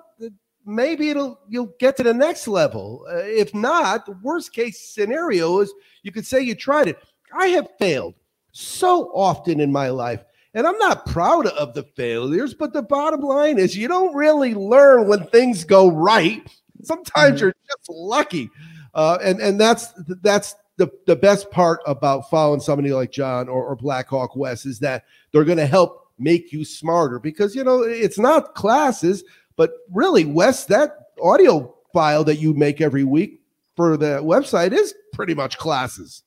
Maybe 0.65 1.09
it'll 1.09 1.41
you'll 1.49 1.75
get 1.77 1.97
to 1.97 2.03
the 2.03 2.13
next 2.13 2.47
level. 2.47 3.05
Uh, 3.11 3.17
if 3.17 3.53
not, 3.53 4.05
the 4.05 4.17
worst 4.23 4.53
case 4.53 4.79
scenario 4.79 5.59
is 5.59 5.73
you 6.03 6.13
could 6.13 6.25
say 6.25 6.39
you 6.39 6.55
tried 6.55 6.87
it. 6.87 7.03
I 7.37 7.47
have 7.47 7.67
failed 7.77 8.13
so 8.53 9.11
often 9.13 9.59
in 9.59 9.73
my 9.73 9.89
life, 9.89 10.23
and 10.53 10.65
I'm 10.65 10.77
not 10.77 11.05
proud 11.05 11.47
of 11.47 11.73
the 11.73 11.83
failures. 11.83 12.53
But 12.53 12.71
the 12.71 12.81
bottom 12.81 13.19
line 13.19 13.59
is, 13.59 13.75
you 13.75 13.89
don't 13.89 14.15
really 14.15 14.53
learn 14.53 15.09
when 15.09 15.25
things 15.27 15.65
go 15.65 15.91
right. 15.91 16.49
Sometimes 16.81 17.35
mm-hmm. 17.35 17.43
you're 17.43 17.55
just 17.67 17.89
lucky, 17.89 18.49
uh, 18.93 19.17
and 19.21 19.41
and 19.41 19.59
that's 19.59 19.87
that's 20.21 20.55
the, 20.77 20.91
the 21.05 21.15
best 21.15 21.51
part 21.51 21.79
about 21.85 22.29
following 22.29 22.59
somebody 22.59 22.91
like 22.91 23.11
John 23.11 23.47
or, 23.47 23.63
or 23.63 23.75
Blackhawk 23.75 24.35
West 24.35 24.65
is 24.65 24.79
that 24.79 25.03
they're 25.31 25.43
going 25.43 25.57
to 25.57 25.67
help 25.67 26.07
make 26.17 26.51
you 26.51 26.63
smarter 26.63 27.19
because 27.19 27.55
you 27.55 27.63
know 27.63 27.81
it's 27.81 28.19
not 28.19 28.55
classes, 28.55 29.23
but 29.55 29.71
really, 29.91 30.25
Wes, 30.25 30.65
that 30.65 31.09
audio 31.21 31.73
file 31.93 32.23
that 32.23 32.37
you 32.37 32.53
make 32.53 32.81
every 32.81 33.03
week 33.03 33.41
for 33.75 33.97
the 33.97 34.19
website 34.21 34.73
is 34.73 34.93
pretty 35.13 35.33
much 35.33 35.57
classes. 35.57 36.23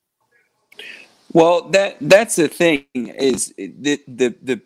Well, 1.32 1.68
that 1.70 1.96
that's 2.00 2.36
the 2.36 2.48
thing 2.48 2.84
is 2.94 3.52
the 3.56 4.00
the 4.06 4.34
the 4.42 4.60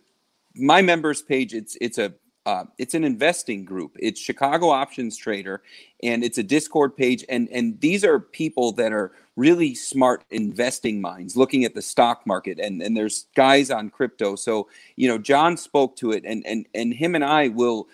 my 0.54 0.82
members 0.82 1.22
page. 1.22 1.54
It's 1.54 1.76
it's 1.80 1.98
a 1.98 2.14
uh, 2.46 2.64
it's 2.78 2.94
an 2.94 3.04
investing 3.04 3.64
group. 3.64 3.96
It's 3.98 4.20
Chicago 4.20 4.70
Options 4.70 5.16
Trader, 5.16 5.62
and 6.02 6.24
it's 6.24 6.38
a 6.38 6.42
Discord 6.42 6.96
page. 6.96 7.24
And 7.28 7.48
and 7.50 7.80
these 7.80 8.04
are 8.04 8.18
people 8.18 8.72
that 8.72 8.92
are 8.92 9.12
really 9.40 9.74
smart 9.74 10.24
investing 10.30 11.00
minds, 11.00 11.36
looking 11.36 11.64
at 11.64 11.74
the 11.74 11.82
stock 11.82 12.26
market. 12.26 12.60
And 12.60 12.82
and 12.82 12.96
there's 12.96 13.26
guys 13.34 13.70
on 13.70 13.90
crypto. 13.90 14.36
So 14.36 14.68
you 14.96 15.08
know, 15.08 15.18
John 15.18 15.56
spoke 15.56 15.96
to 15.96 16.12
it, 16.12 16.24
and 16.26 16.46
and 16.46 16.66
and 16.74 16.94
him 16.94 17.14
and 17.16 17.24
I 17.24 17.48
will. 17.48 17.88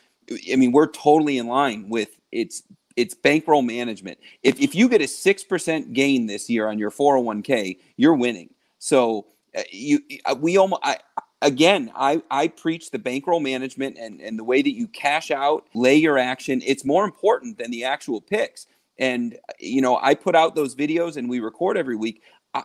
I 0.52 0.56
mean, 0.56 0.72
we're 0.72 0.88
totally 0.90 1.38
in 1.38 1.46
line 1.46 1.88
with 1.88 2.10
it's 2.32 2.64
it's 2.96 3.14
bankroll 3.14 3.62
management. 3.62 4.18
If 4.42 4.60
if 4.60 4.74
you 4.74 4.88
get 4.88 5.00
a 5.00 5.08
six 5.08 5.44
percent 5.44 5.92
gain 5.92 6.26
this 6.26 6.50
year 6.50 6.68
on 6.68 6.78
your 6.78 6.90
401k, 6.90 7.78
you're 7.96 8.14
winning. 8.14 8.50
So 8.78 9.26
uh, 9.56 9.62
you 9.70 10.00
uh, 10.24 10.34
we 10.40 10.56
almost 10.56 10.82
I 10.84 10.98
again 11.42 11.92
I 11.94 12.22
I 12.30 12.48
preach 12.48 12.90
the 12.90 12.98
bankroll 12.98 13.40
management 13.40 13.98
and 13.98 14.20
and 14.20 14.38
the 14.38 14.44
way 14.44 14.62
that 14.62 14.74
you 14.74 14.88
cash 14.88 15.30
out, 15.30 15.66
lay 15.74 15.96
your 15.96 16.18
action. 16.18 16.62
It's 16.66 16.84
more 16.84 17.04
important 17.04 17.58
than 17.58 17.70
the 17.70 17.84
actual 17.84 18.20
picks. 18.20 18.66
And 18.98 19.34
uh, 19.34 19.52
you 19.58 19.80
know 19.80 19.98
I 20.00 20.14
put 20.14 20.34
out 20.34 20.54
those 20.54 20.74
videos 20.74 21.16
and 21.16 21.28
we 21.28 21.40
record 21.40 21.76
every 21.76 21.96
week. 21.96 22.22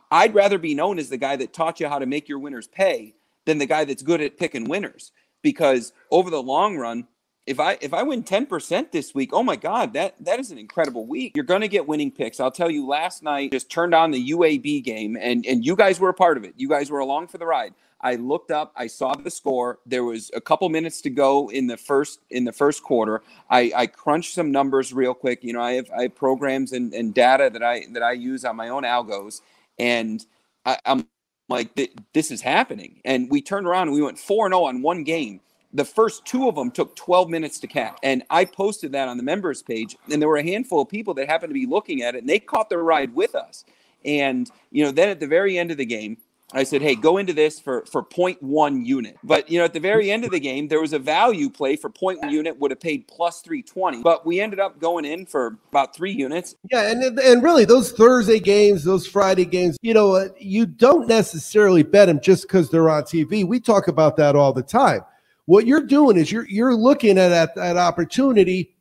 I'd 0.10 0.34
rather 0.34 0.58
be 0.58 0.74
known 0.74 1.00
as 1.00 1.10
the 1.10 1.18
guy 1.18 1.36
that 1.36 1.54
taught 1.54 1.80
you 1.80 1.90
how 1.90 2.00
to 2.00 2.06
make 2.06 2.30
your 2.30 2.40
winners 2.40 2.68
pay 2.68 3.14
than 3.46 3.58
the 3.58 3.66
guy 3.66 3.84
that's 3.84 4.04
good 4.04 4.22
at 4.22 4.38
picking 4.38 4.70
winners 4.70 5.12
because 5.42 5.92
over 6.12 6.30
the 6.30 6.42
long 6.42 6.78
run 6.78 7.08
if 7.48 7.60
I 7.60 7.78
if 7.82 7.94
I 7.94 8.04
win 8.04 8.24
10% 8.24 8.92
this 8.92 9.16
week, 9.16 9.32
oh 9.34 9.44
my 9.44 9.56
god, 9.56 9.94
that 9.94 10.16
that 10.24 10.40
is 10.40 10.52
an 10.52 10.58
incredible 10.58 11.06
week. 11.06 11.34
You're 11.36 11.46
to 11.46 11.68
get 11.68 11.88
winning 11.88 12.12
picks. 12.12 12.40
I'll 12.40 12.52
tell 12.52 12.70
you 12.70 12.88
last 12.88 13.24
night 13.24 13.52
just 13.52 13.70
turned 13.70 13.96
on 13.96 14.12
the 14.12 14.32
UAB 14.32 14.84
game 14.84 15.18
and 15.20 15.46
and 15.46 15.66
you 15.66 15.76
guys 15.76 16.00
were 16.00 16.10
a 16.10 16.14
part 16.14 16.38
of 16.38 16.44
it. 16.44 16.54
You 16.56 16.70
guys 16.70 16.92
were 16.92 17.00
along 17.00 17.28
for 17.28 17.38
the 17.38 17.46
ride. 17.46 17.74
I 18.02 18.16
looked 18.16 18.52
up, 18.52 18.72
I 18.76 18.88
saw 18.88 19.14
the 19.14 19.32
score. 19.32 19.80
There 19.86 20.04
was 20.04 20.32
a 20.34 20.42
couple 20.42 20.68
minutes 20.70 21.02
to 21.02 21.10
go 21.10 21.50
in 21.50 21.68
the 21.68 21.78
first 21.78 22.20
in 22.30 22.44
the 22.44 22.52
first 22.52 22.84
quarter. 22.84 23.22
I, 23.50 23.72
I 23.76 23.88
crunched 23.88 24.34
some 24.34 24.52
numbers 24.52 24.94
real 24.94 25.14
quick. 25.14 25.44
You 25.44 25.54
know, 25.54 25.62
I 25.62 25.74
have 25.74 25.90
I 25.98 26.04
have 26.04 26.16
programs 26.16 26.74
and, 26.74 26.94
and 26.94 27.14
data 27.14 27.50
that 27.52 27.64
I 27.64 27.86
that 27.92 28.04
I 28.04 28.14
use 28.14 28.46
on 28.46 28.56
my 28.56 28.70
own 28.70 28.84
algos 28.84 29.42
and 29.80 30.26
I, 30.66 30.78
am 30.86 31.08
like 31.50 31.76
this 32.14 32.32
is 32.32 32.42
happening. 32.42 33.02
And 33.06 33.30
we 33.30 33.42
turned 33.42 33.68
around 33.68 33.90
and 33.90 33.96
we 33.96 34.02
went 34.02 34.20
four 34.20 34.46
and 34.46 34.54
zero 34.54 34.66
on 34.66 34.82
one 34.82 35.04
game 35.04 35.42
the 35.74 35.86
first 35.86 36.26
two 36.26 36.48
of 36.48 36.56
them 36.56 36.72
took 36.72 36.96
12 36.96 37.30
minutes 37.30 37.60
to 37.60 37.68
catch. 37.68 37.98
And 38.04 38.24
I 38.30 38.46
posted 38.46 38.92
that 38.92 39.08
on 39.08 39.18
the 39.18 39.24
members 39.24 39.62
page. 39.62 39.98
And 40.12 40.22
there 40.22 40.30
were 40.30 40.38
a 40.38 40.44
handful 40.44 40.82
of 40.82 40.90
people 40.90 41.14
that 41.16 41.28
happened 41.30 41.52
to 41.52 41.54
be 41.54 41.66
looking 41.66 42.02
at 42.02 42.16
it 42.16 42.20
and 42.20 42.30
they 42.30 42.40
caught 42.40 42.70
the 42.70 42.78
ride 42.78 43.14
with 43.14 43.36
us. 43.36 43.64
And, 44.04 44.50
you 44.72 44.84
know, 44.84 44.92
then 44.92 45.10
at 45.10 45.20
the 45.20 45.28
very 45.28 45.58
end 45.58 45.72
of 45.72 45.78
the 45.78 45.86
game, 45.86 46.18
I 46.54 46.64
said, 46.64 46.82
hey, 46.82 46.96
go 46.96 47.18
into 47.18 47.34
this 47.34 47.60
for, 47.60 47.86
for 47.86 48.04
0.1 48.04 48.86
unit. 48.86 49.18
But, 49.24 49.50
you 49.50 49.58
know, 49.60 49.66
at 49.66 49.74
the 49.74 49.80
very 49.80 50.12
end 50.12 50.26
of 50.26 50.32
the 50.32 50.40
game, 50.40 50.68
there 50.68 50.82
was 50.82 50.94
a 50.94 51.00
value 51.00 51.50
play 51.50 51.76
for 51.76 51.90
0.1 51.90 52.30
unit 52.32 52.60
would 52.60 52.72
have 52.72 52.80
paid 52.80 53.08
plus 53.08 53.42
320. 53.42 54.02
But 54.02 54.26
we 54.26 54.42
ended 54.42 54.60
up 54.60 54.80
going 54.80 55.06
in 55.06 55.26
for 55.26 55.58
about 55.70 55.96
three 55.96 56.12
units. 56.12 56.56
Yeah. 56.72 56.92
And, 56.92 57.20
and 57.20 57.44
really, 57.44 57.66
those 57.66 57.92
Thursday 57.92 58.40
games, 58.40 58.84
those 58.84 59.08
Friday 59.08 59.46
games, 59.46 59.78
you 59.82 59.94
know, 59.94 60.16
uh, 60.16 60.30
you 60.38 60.66
don't 60.66 61.08
necessarily 61.08 61.84
bet 61.84 62.08
them 62.08 62.20
just 62.20 62.44
because 62.44 62.70
they're 62.70 62.90
on 62.90 63.04
TV. 63.04 63.46
We 63.48 63.60
talk 63.60 63.88
about 63.88 64.18
that 64.18 64.36
all 64.36 64.54
the 64.54 64.64
time 64.64 65.02
what 65.46 65.68
you're 65.68 65.86
doing 65.86 66.18
is 66.18 66.32
you're 66.32 66.48
you're 66.48 66.76
looking 66.76 67.18
at 67.18 67.30
that, 67.30 67.56
that 67.56 67.78
opportunity, 67.78 68.74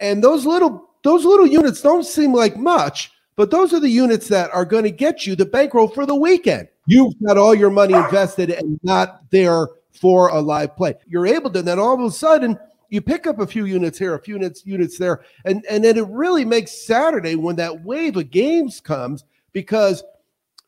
and 0.00 0.24
those 0.24 0.46
little 0.46 0.88
those 1.02 1.24
little 1.24 1.46
units 1.46 1.82
don't 1.82 2.04
seem 2.04 2.32
like 2.32 2.56
much, 2.56 3.10
but 3.36 3.50
those 3.50 3.72
are 3.74 3.80
the 3.80 3.88
units 3.88 4.28
that 4.28 4.50
are 4.52 4.64
going 4.64 4.84
to 4.84 4.90
get 4.90 5.26
you 5.26 5.36
the 5.36 5.44
bankroll 5.44 5.88
for 5.88 6.06
the 6.06 6.14
weekend. 6.14 6.68
You've 6.86 7.14
got 7.22 7.36
all 7.36 7.54
your 7.54 7.70
money 7.70 7.94
invested 7.94 8.50
and 8.50 8.78
not 8.82 9.28
there 9.30 9.68
for 9.92 10.28
a 10.28 10.40
live 10.40 10.76
play. 10.76 10.94
You're 11.06 11.26
able 11.26 11.50
to 11.50 11.62
then 11.62 11.78
all 11.78 11.94
of 11.94 12.00
a 12.00 12.10
sudden 12.10 12.58
you 12.88 13.00
pick 13.00 13.26
up 13.26 13.40
a 13.40 13.46
few 13.46 13.64
units 13.64 13.98
here, 13.98 14.14
a 14.14 14.18
few 14.20 14.34
units 14.34 14.64
units 14.64 14.98
there, 14.98 15.24
and 15.44 15.64
and 15.68 15.84
then 15.84 15.96
it 15.96 16.06
really 16.08 16.44
makes 16.44 16.86
Saturday 16.86 17.34
when 17.34 17.56
that 17.56 17.84
wave 17.84 18.16
of 18.16 18.30
games 18.30 18.80
comes 18.80 19.24
because 19.52 20.04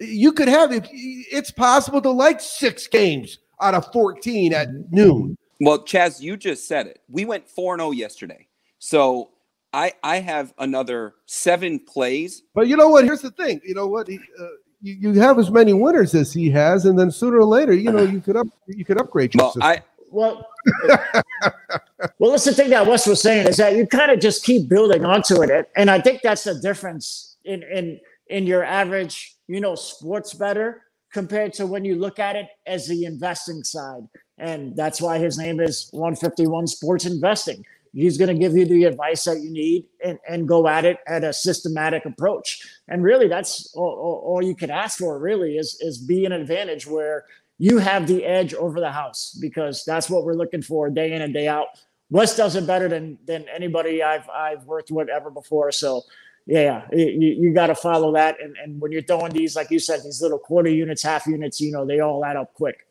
you 0.00 0.32
could 0.32 0.48
have 0.48 0.72
if 0.72 0.88
it's 0.92 1.50
possible 1.50 2.00
to 2.02 2.10
like 2.10 2.40
six 2.40 2.86
games 2.86 3.38
out 3.60 3.74
of 3.74 3.90
14 3.92 4.52
at 4.52 4.68
noon. 4.92 5.36
Well, 5.60 5.80
Chaz, 5.80 6.20
you 6.20 6.36
just 6.36 6.68
said 6.68 6.86
it. 6.86 7.00
We 7.08 7.24
went 7.24 7.48
4 7.48 7.78
0 7.78 7.90
yesterday. 7.92 8.46
So 8.78 9.30
I 9.72 9.92
I 10.02 10.20
have 10.20 10.54
another 10.58 11.14
seven 11.26 11.78
plays. 11.80 12.42
But 12.54 12.68
you 12.68 12.76
know 12.76 12.88
what? 12.88 13.04
Here's 13.04 13.22
the 13.22 13.30
thing. 13.32 13.60
You 13.64 13.74
know 13.74 13.86
what? 13.86 14.08
He, 14.08 14.18
uh, 14.40 14.46
you, 14.80 15.12
you 15.12 15.20
have 15.20 15.38
as 15.38 15.50
many 15.50 15.72
winners 15.72 16.14
as 16.14 16.32
he 16.32 16.50
has, 16.50 16.84
and 16.84 16.98
then 16.98 17.10
sooner 17.10 17.38
or 17.38 17.44
later, 17.44 17.72
you 17.72 17.90
know, 17.90 18.02
you 18.02 18.20
could 18.20 18.36
up 18.36 18.46
you 18.66 18.84
could 18.84 19.00
upgrade 19.00 19.34
your 19.34 19.44
well, 19.44 19.52
system. 19.52 19.62
I, 19.62 19.82
well, 20.10 20.48
well, 22.18 22.30
that's 22.30 22.44
the 22.44 22.54
thing 22.54 22.70
that 22.70 22.86
Wes 22.86 23.06
was 23.06 23.20
saying 23.20 23.46
is 23.48 23.56
that 23.56 23.76
you 23.76 23.86
kind 23.86 24.10
of 24.10 24.20
just 24.20 24.44
keep 24.44 24.68
building 24.68 25.04
onto 25.04 25.42
it, 25.42 25.70
and 25.76 25.90
I 25.90 26.00
think 26.00 26.22
that's 26.22 26.44
the 26.44 26.54
difference 26.54 27.36
in 27.44 27.62
in 27.62 28.00
in 28.28 28.46
your 28.46 28.64
average, 28.64 29.36
you 29.46 29.60
know, 29.60 29.74
sports 29.74 30.34
better 30.34 30.82
compared 31.12 31.52
to 31.54 31.66
when 31.66 31.84
you 31.84 31.96
look 31.96 32.18
at 32.18 32.36
it 32.36 32.46
as 32.66 32.86
the 32.86 33.04
investing 33.04 33.64
side. 33.64 34.02
And 34.38 34.76
that's 34.76 35.00
why 35.00 35.18
his 35.18 35.38
name 35.38 35.58
is 35.58 35.88
151 35.92 36.66
Sports 36.66 37.06
Investing. 37.06 37.64
He's 37.94 38.18
going 38.18 38.28
to 38.28 38.38
give 38.38 38.56
you 38.56 38.66
the 38.66 38.84
advice 38.84 39.24
that 39.24 39.40
you 39.40 39.50
need 39.50 39.86
and, 40.04 40.18
and 40.28 40.46
go 40.46 40.68
at 40.68 40.84
it 40.84 40.98
at 41.06 41.24
a 41.24 41.32
systematic 41.32 42.04
approach. 42.04 42.62
And 42.88 43.02
really, 43.02 43.28
that's 43.28 43.72
all, 43.74 44.22
all 44.24 44.42
you 44.42 44.54
can 44.54 44.70
ask 44.70 44.98
for, 44.98 45.18
really, 45.18 45.56
is, 45.56 45.78
is 45.80 45.98
be 45.98 46.24
an 46.24 46.32
advantage 46.32 46.86
where 46.86 47.24
you 47.58 47.78
have 47.78 48.06
the 48.06 48.24
edge 48.24 48.54
over 48.54 48.80
the 48.80 48.90
house 48.90 49.36
because 49.40 49.84
that's 49.84 50.08
what 50.08 50.24
we're 50.24 50.34
looking 50.34 50.62
for 50.62 50.88
day 50.88 51.12
in 51.12 51.22
and 51.22 51.34
day 51.34 51.48
out. 51.48 51.66
Wes 52.10 52.36
does 52.36 52.56
it 52.56 52.66
better 52.66 52.88
than 52.88 53.18
than 53.26 53.44
anybody 53.54 54.02
I've 54.02 54.28
I've 54.30 54.64
worked 54.64 54.90
with 54.90 55.08
ever 55.08 55.30
before. 55.30 55.72
So 55.72 56.02
yeah, 56.46 56.86
you, 56.92 57.36
you 57.38 57.52
got 57.52 57.66
to 57.66 57.74
follow 57.74 58.14
that. 58.14 58.40
And, 58.42 58.56
and 58.56 58.80
when 58.80 58.90
you're 58.90 59.02
throwing 59.02 59.32
these, 59.32 59.54
like 59.54 59.70
you 59.70 59.78
said, 59.78 60.00
these 60.02 60.22
little 60.22 60.38
quarter 60.38 60.70
units, 60.70 61.02
half 61.02 61.26
units, 61.26 61.60
you 61.60 61.70
know, 61.70 61.84
they 61.84 62.00
all 62.00 62.24
add 62.24 62.36
up 62.36 62.54
quick. 62.54 62.86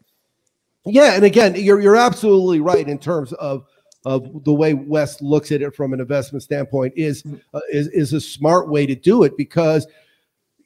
Yeah, 0.86 1.16
and 1.16 1.24
again, 1.24 1.56
you're 1.56 1.82
you're 1.82 1.96
absolutely 1.96 2.60
right 2.60 2.88
in 2.88 3.00
terms 3.00 3.34
of 3.34 3.66
of 4.08 4.46
the 4.46 4.54
way 4.54 4.74
Wes 4.74 5.22
looks 5.22 5.52
at 5.52 5.62
it 5.62 5.76
from 5.76 5.92
an 5.92 6.00
investment 6.00 6.42
standpoint 6.42 6.94
is 6.96 7.26
uh, 7.54 7.60
is 7.70 7.90
is 7.90 8.14
a 8.14 8.22
smart 8.22 8.70
way 8.70 8.86
to 8.86 8.96
do 8.96 9.24
it 9.24 9.36
because 9.36 9.86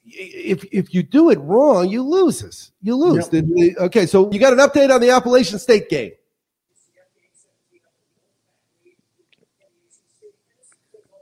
if 0.04 0.64
if 0.70 0.94
you 0.94 1.02
do 1.02 1.30
it 1.30 1.40
wrong, 1.40 1.88
you 1.88 2.04
lose 2.04 2.44
us. 2.44 2.70
You 2.82 2.94
lose. 2.94 3.28
Yep. 3.32 3.78
Okay, 3.78 4.06
so 4.06 4.30
you 4.30 4.38
got 4.38 4.52
an 4.52 4.60
update 4.60 4.94
on 4.94 5.00
the 5.00 5.10
Appalachian 5.10 5.58
State 5.58 5.88
game. 5.88 6.12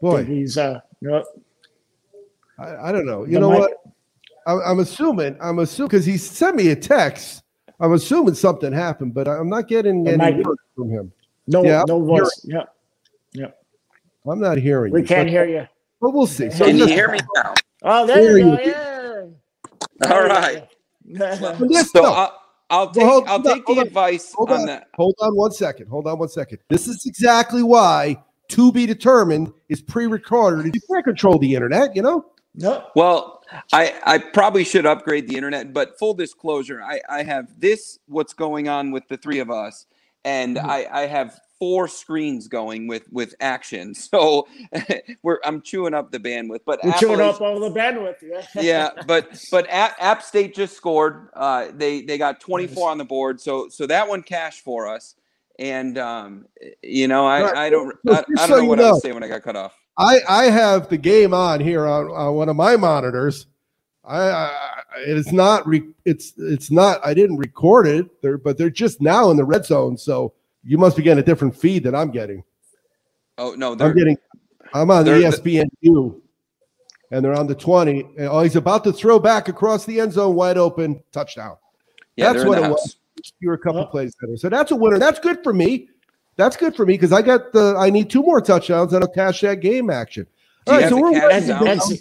Boy, 0.03 0.23
he's 0.25 0.59
uh, 0.59 0.81
yep. 1.01 1.25
I, 2.59 2.89
I 2.89 2.93
don't 2.93 3.07
know. 3.07 3.25
You 3.25 3.35
the 3.35 3.41
know 3.41 3.51
mic- 3.51 3.61
what? 3.61 3.73
I, 4.47 4.71
I'm 4.71 4.81
assuming. 4.81 5.39
I'm 5.41 5.59
assuming 5.61 5.89
because 5.89 6.05
he 6.05 6.19
sent 6.19 6.55
me 6.57 6.69
a 6.69 6.77
text. 6.77 7.45
I'm 7.81 7.95
assuming 7.95 8.35
something 8.35 8.75
happened, 8.75 9.15
but 9.15 9.27
I'm 9.27 9.49
not 9.49 9.69
getting 9.69 10.05
the 10.05 10.13
any 10.13 10.43
word 10.43 10.59
from 10.77 10.91
him. 10.91 11.13
No, 11.51 11.65
yeah, 11.65 11.85
no 11.87 12.03
voice. 12.05 12.45
Yeah, 12.45 12.65
yeah. 13.33 13.47
I'm 14.27 14.41
not 14.41 14.59
hearing. 14.59 14.93
We 14.93 15.01
you, 15.01 15.07
can't 15.07 15.29
hear 15.29 15.47
you. 15.47 15.67
But 16.01 16.11
we'll 16.11 16.27
see. 16.27 16.51
So 16.51 16.67
Can 16.67 16.79
you 16.79 16.87
hear 16.87 17.11
me 17.11 17.19
now? 17.35 17.55
Oh, 17.83 18.07
there 18.07 18.39
you 18.39 18.45
go. 18.45 18.59
Yeah. 18.63 20.11
All 20.11 20.25
right. 20.25 20.69
so 21.87 22.05
I'll, 22.05 22.41
I'll 22.71 22.91
take 22.91 23.03
well, 23.03 23.25
I'll 23.27 23.43
take 23.43 23.69
on, 23.69 23.77
the 23.77 23.83
advice 23.83 24.33
hold 24.33 24.51
on, 24.51 24.61
on 24.61 24.67
that. 24.67 24.89
Hold 24.95 25.15
on 25.21 25.35
one 25.35 25.51
second. 25.51 25.89
Hold 25.89 26.07
on 26.07 26.19
one 26.19 26.29
second. 26.29 26.59
This 26.69 26.87
is 26.87 27.05
exactly 27.07 27.63
why 27.63 28.23
to 28.49 28.73
be 28.73 28.87
determined 28.87 29.53
is 29.69 29.81
pre-recorded. 29.81 30.75
You 30.75 30.81
can't 30.91 31.05
control 31.05 31.39
the 31.39 31.55
internet, 31.55 31.95
you 31.97 32.03
know. 32.03 32.27
No. 32.55 32.87
Well, 32.97 33.43
I, 33.73 33.95
I 34.05 34.19
probably 34.19 34.65
should 34.65 34.87
upgrade 34.87 35.29
the 35.29 35.37
internet, 35.37 35.73
but 35.73 35.99
full 35.99 36.15
disclosure, 36.15 36.83
I, 36.83 37.01
I 37.09 37.23
have 37.23 37.49
this 37.59 37.99
what's 38.07 38.33
going 38.33 38.69
on 38.69 38.91
with 38.91 39.07
the 39.09 39.17
three 39.17 39.39
of 39.39 39.51
us, 39.51 39.87
and 40.25 40.57
mm-hmm. 40.57 40.71
I, 40.71 40.87
I 40.91 41.07
have 41.07 41.41
four 41.59 41.87
screens 41.87 42.49
going 42.49 42.87
with 42.87 43.05
with 43.13 43.35
action. 43.41 43.95
So 44.11 44.49
we're 45.23 45.39
I'm 45.45 45.63
chewing 45.63 45.95
up 45.95 46.11
the 46.11 46.19
bandwidth, 46.19 46.61
but 46.67 46.81
chewing 46.99 47.21
up 47.21 47.41
all 47.41 47.61
the 47.61 47.71
bandwidth. 47.71 48.17
Yeah, 48.23 48.43
yeah 48.63 48.91
but 49.07 49.43
but 49.51 49.67
App, 49.69 49.95
App 50.01 50.23
State 50.23 50.55
just 50.55 50.77
scored. 50.77 51.29
Uh, 51.35 51.69
they 51.73 52.03
they 52.03 52.19
got 52.19 52.41
24 52.41 52.91
on 52.91 52.99
the 52.99 53.05
board, 53.05 53.41
so 53.41 53.69
so 53.69 53.87
that 53.87 54.09
one 54.09 54.23
cashed 54.23 54.65
for 54.65 54.89
us. 54.89 55.15
And 55.59 55.99
um, 55.99 56.47
you 56.83 57.07
know, 57.07 57.27
I, 57.27 57.43
right. 57.43 57.57
I 57.57 57.71
don't 57.71 57.95
I, 58.09 58.13
I 58.13 58.15
don't 58.15 58.39
so 58.39 58.57
know 58.57 58.65
what 58.65 58.79
know. 58.79 58.89
I 58.89 58.93
was 58.93 59.03
saying 59.03 59.15
when 59.15 59.23
I 59.23 59.29
got 59.29 59.43
cut 59.43 59.57
off. 59.57 59.77
I, 59.99 60.21
I 60.29 60.45
have 60.45 60.89
the 60.89 60.97
game 60.97 61.35
on 61.35 61.61
here 61.61 61.87
on, 61.87 62.11
on 62.11 62.35
one 62.35 62.49
of 62.49 62.57
my 62.57 62.77
monitors, 62.77 63.47
I, 64.05 64.19
I 64.19 64.83
it's 64.99 65.31
not 65.33 65.67
re, 65.67 65.83
it's 66.05 66.33
it's 66.39 66.71
not 66.71 67.05
I 67.05 67.15
didn't 67.15 67.37
record 67.37 67.87
it 67.87 68.23
there, 68.23 68.39
but 68.39 68.57
they're 68.59 68.71
just 68.71 69.01
now 69.01 69.31
in 69.31 69.37
the 69.37 69.45
red 69.45 69.65
zone. 69.67 69.97
So 69.99 70.33
you 70.65 70.79
must 70.79 70.97
be 70.97 71.03
getting 71.03 71.23
a 71.23 71.27
different 71.27 71.55
feed 71.57 71.85
than 71.85 71.95
I'm 71.95 72.11
getting. 72.11 72.43
Oh 73.39 73.55
no, 73.55 73.73
I'm 73.73 73.95
getting 73.95 74.17
I'm 74.75 74.91
on 74.91 75.05
the 75.05 75.11
they're- 75.13 75.21
and 77.13 77.25
they're 77.25 77.35
on 77.35 77.47
the 77.47 77.55
20. 77.55 78.01
And, 78.19 78.29
oh, 78.29 78.41
he's 78.43 78.57
about 78.57 78.85
to 78.85 78.93
throw 78.93 79.19
back 79.19 79.49
across 79.49 79.85
the 79.85 80.01
end 80.01 80.13
zone, 80.13 80.35
wide 80.35 80.57
open, 80.59 81.03
touchdown. 81.13 81.57
yeah, 82.17 82.33
that's 82.33 82.45
what 82.45 82.59
it 82.59 82.65
house. 82.65 82.73
was. 82.73 82.97
You 83.41 83.49
were 83.49 83.55
a 83.55 83.59
couple 83.59 83.85
plays 83.87 84.15
better. 84.21 84.37
So 84.37 84.49
that's 84.49 84.71
a 84.71 84.77
winner. 84.77 84.99
That's 84.99 85.19
good 85.19 85.43
for 85.43 85.53
me. 85.53 85.89
That's 86.37 86.57
good 86.57 86.75
for 86.75 86.87
me 86.87 86.95
because 86.95 87.13
I 87.13 87.21
got 87.21 87.53
the 87.53 87.75
I 87.79 87.91
need 87.91 88.09
two 88.09 88.23
more 88.23 88.41
touchdowns 88.41 88.93
and 88.95 89.05
I'll 89.05 89.11
cash 89.11 89.41
that 89.43 89.57
game 89.61 89.91
action. 89.91 90.27
Do 90.67 90.73
All 90.73 90.79
you 90.79 90.85
right, 90.85 90.91
have 90.91 90.99
so 90.99 91.03
we're 91.03 91.13
cash 91.13 91.33
And, 91.33 91.47
down? 91.49 91.99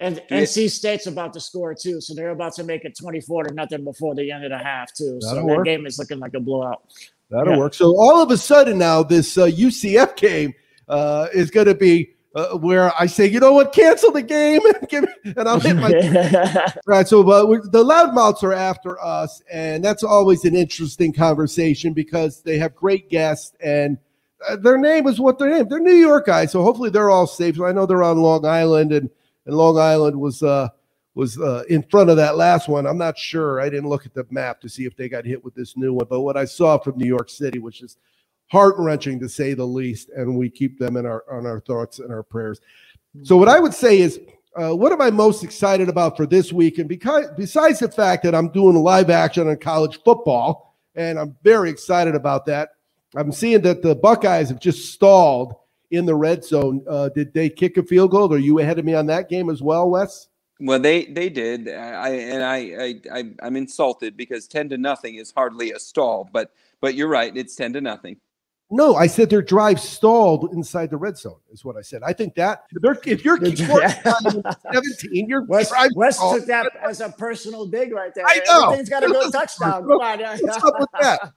And, 0.00 0.22
and 0.30 0.44
NC 0.46 0.70
State's 0.70 1.06
about 1.06 1.32
to 1.34 1.40
score 1.40 1.74
too, 1.74 2.00
so 2.00 2.14
they're 2.14 2.30
about 2.30 2.54
to 2.54 2.64
make 2.64 2.84
it 2.84 2.96
24 2.98 3.44
to 3.44 3.54
nothing 3.54 3.84
before 3.84 4.14
the 4.14 4.30
end 4.30 4.44
of 4.44 4.50
the 4.50 4.58
half 4.58 4.92
too. 4.92 5.18
So 5.22 5.28
That'll 5.34 5.46
that 5.48 5.56
work. 5.58 5.64
game 5.64 5.86
is 5.86 5.98
looking 5.98 6.18
like 6.18 6.34
a 6.34 6.40
blowout. 6.40 6.82
That'll 7.30 7.54
Yeah. 7.54 7.58
work. 7.58 7.74
So 7.74 7.96
all 7.98 8.20
of 8.22 8.30
a 8.30 8.36
sudden 8.36 8.78
now, 8.78 9.02
this 9.02 9.36
uh, 9.38 9.46
UCF 9.46 10.16
game 10.16 10.52
uh, 10.88 11.28
is 11.32 11.50
going 11.50 11.66
to 11.66 11.74
be 11.74 12.10
uh, 12.34 12.50
where 12.58 12.92
I 13.00 13.06
say, 13.06 13.26
you 13.26 13.40
know 13.40 13.54
what, 13.54 13.72
cancel 13.72 14.12
the 14.12 14.20
game 14.20 14.60
and 15.24 15.48
I'll 15.48 15.58
hit 15.58 15.74
my 15.76 15.90
right. 16.86 17.08
So, 17.08 17.22
but 17.24 17.48
we 17.48 17.56
the 17.56 17.82
loudmouths 17.82 18.42
are 18.42 18.52
after 18.52 19.02
us, 19.02 19.40
and 19.50 19.82
that's 19.82 20.02
always 20.02 20.44
an 20.44 20.54
interesting 20.54 21.14
conversation 21.14 21.94
because 21.94 22.42
they 22.42 22.58
have 22.58 22.74
great 22.74 23.08
guests 23.10 23.54
and. 23.60 23.98
Uh, 24.46 24.54
their 24.54 24.76
name 24.76 25.06
is 25.08 25.18
what 25.18 25.38
their 25.38 25.48
name. 25.48 25.66
They're 25.66 25.80
New 25.80 25.94
York 25.94 26.26
guys, 26.26 26.52
so 26.52 26.62
hopefully 26.62 26.90
they're 26.90 27.08
all 27.08 27.26
safe. 27.26 27.58
I 27.58 27.72
know 27.72 27.86
they're 27.86 28.02
on 28.02 28.18
Long 28.18 28.44
Island, 28.44 28.92
and 28.92 29.08
and 29.46 29.56
Long 29.56 29.78
Island 29.78 30.18
was 30.18 30.42
uh, 30.42 30.68
was 31.14 31.40
uh, 31.40 31.64
in 31.70 31.82
front 31.84 32.10
of 32.10 32.16
that 32.16 32.36
last 32.36 32.68
one. 32.68 32.86
I'm 32.86 32.98
not 32.98 33.16
sure. 33.16 33.60
I 33.60 33.70
didn't 33.70 33.88
look 33.88 34.04
at 34.04 34.12
the 34.12 34.26
map 34.30 34.60
to 34.60 34.68
see 34.68 34.84
if 34.84 34.96
they 34.96 35.08
got 35.08 35.24
hit 35.24 35.42
with 35.42 35.54
this 35.54 35.76
new 35.76 35.94
one, 35.94 36.06
but 36.10 36.20
what 36.20 36.36
I 36.36 36.44
saw 36.44 36.78
from 36.78 36.98
New 36.98 37.06
York 37.06 37.30
City 37.30 37.58
was 37.58 37.78
just 37.78 37.98
heart 38.48 38.74
wrenching 38.78 39.18
to 39.20 39.28
say 39.28 39.54
the 39.54 39.66
least. 39.66 40.10
And 40.10 40.36
we 40.36 40.50
keep 40.50 40.78
them 40.78 40.96
in 40.96 41.06
our 41.06 41.24
on 41.30 41.46
our 41.46 41.60
thoughts 41.60 41.98
and 42.00 42.12
our 42.12 42.22
prayers. 42.22 42.60
So 43.22 43.36
what 43.36 43.48
I 43.48 43.58
would 43.58 43.72
say 43.72 44.00
is, 44.00 44.20
uh, 44.56 44.76
what 44.76 44.92
am 44.92 45.00
I 45.00 45.10
most 45.10 45.42
excited 45.42 45.88
about 45.88 46.18
for 46.18 46.26
this 46.26 46.52
week? 46.52 46.78
And 46.78 46.88
because 46.88 47.26
besides 47.36 47.78
the 47.78 47.90
fact 47.90 48.22
that 48.24 48.34
I'm 48.34 48.50
doing 48.50 48.76
live 48.76 49.08
action 49.08 49.48
on 49.48 49.56
college 49.56 50.02
football, 50.04 50.76
and 50.96 51.18
I'm 51.18 51.36
very 51.42 51.70
excited 51.70 52.14
about 52.14 52.44
that. 52.46 52.70
I'm 53.14 53.32
seeing 53.32 53.62
that 53.62 53.82
the 53.82 53.94
Buckeyes 53.94 54.48
have 54.48 54.60
just 54.60 54.92
stalled 54.92 55.54
in 55.90 56.06
the 56.06 56.14
red 56.14 56.44
zone. 56.44 56.84
Uh, 56.88 57.08
did 57.08 57.32
they 57.32 57.48
kick 57.48 57.76
a 57.76 57.82
field 57.82 58.10
goal? 58.10 58.32
Are 58.32 58.38
you 58.38 58.58
ahead 58.58 58.78
of 58.78 58.84
me 58.84 58.94
on 58.94 59.06
that 59.06 59.28
game 59.28 59.50
as 59.50 59.62
well, 59.62 59.90
Wes? 59.90 60.28
Well, 60.58 60.78
they 60.78 61.04
they 61.06 61.28
did. 61.28 61.68
I 61.68 62.08
and 62.08 62.42
I, 62.42 62.56
I 62.56 63.18
I 63.18 63.24
I'm 63.42 63.56
insulted 63.56 64.16
because 64.16 64.48
ten 64.48 64.68
to 64.70 64.78
nothing 64.78 65.16
is 65.16 65.32
hardly 65.36 65.72
a 65.72 65.78
stall. 65.78 66.28
But 66.32 66.52
but 66.80 66.94
you're 66.94 67.08
right. 67.08 67.36
It's 67.36 67.54
ten 67.54 67.74
to 67.74 67.80
nothing. 67.80 68.16
No, 68.68 68.96
I 68.96 69.06
said 69.06 69.30
their 69.30 69.42
drive 69.42 69.78
stalled 69.78 70.52
inside 70.52 70.90
the 70.90 70.96
red 70.96 71.16
zone. 71.16 71.38
Is 71.52 71.64
what 71.64 71.76
I 71.76 71.82
said. 71.82 72.02
I 72.04 72.12
think 72.12 72.34
that 72.34 72.64
if 72.72 73.24
you're 73.24 73.36
17, 73.44 75.28
your 75.28 75.44
West, 75.44 75.70
drive 75.70 75.90
West 75.94 76.18
stalled. 76.18 76.38
took 76.38 76.46
that 76.46 76.72
as 76.82 77.00
a 77.00 77.10
personal 77.10 77.66
dig 77.66 77.92
right 77.92 78.12
there. 78.12 78.24
I 78.26 78.40
know. 78.44 78.64
Everything's 78.64 78.88
got 78.88 79.00
to 79.00 79.08
go 79.08 79.30
touchdown. 79.30 79.82
Come 79.82 79.92
on. 79.92 80.18
What's 80.18 80.64
up 80.64 80.74
with 80.80 80.88
that? 81.00 81.20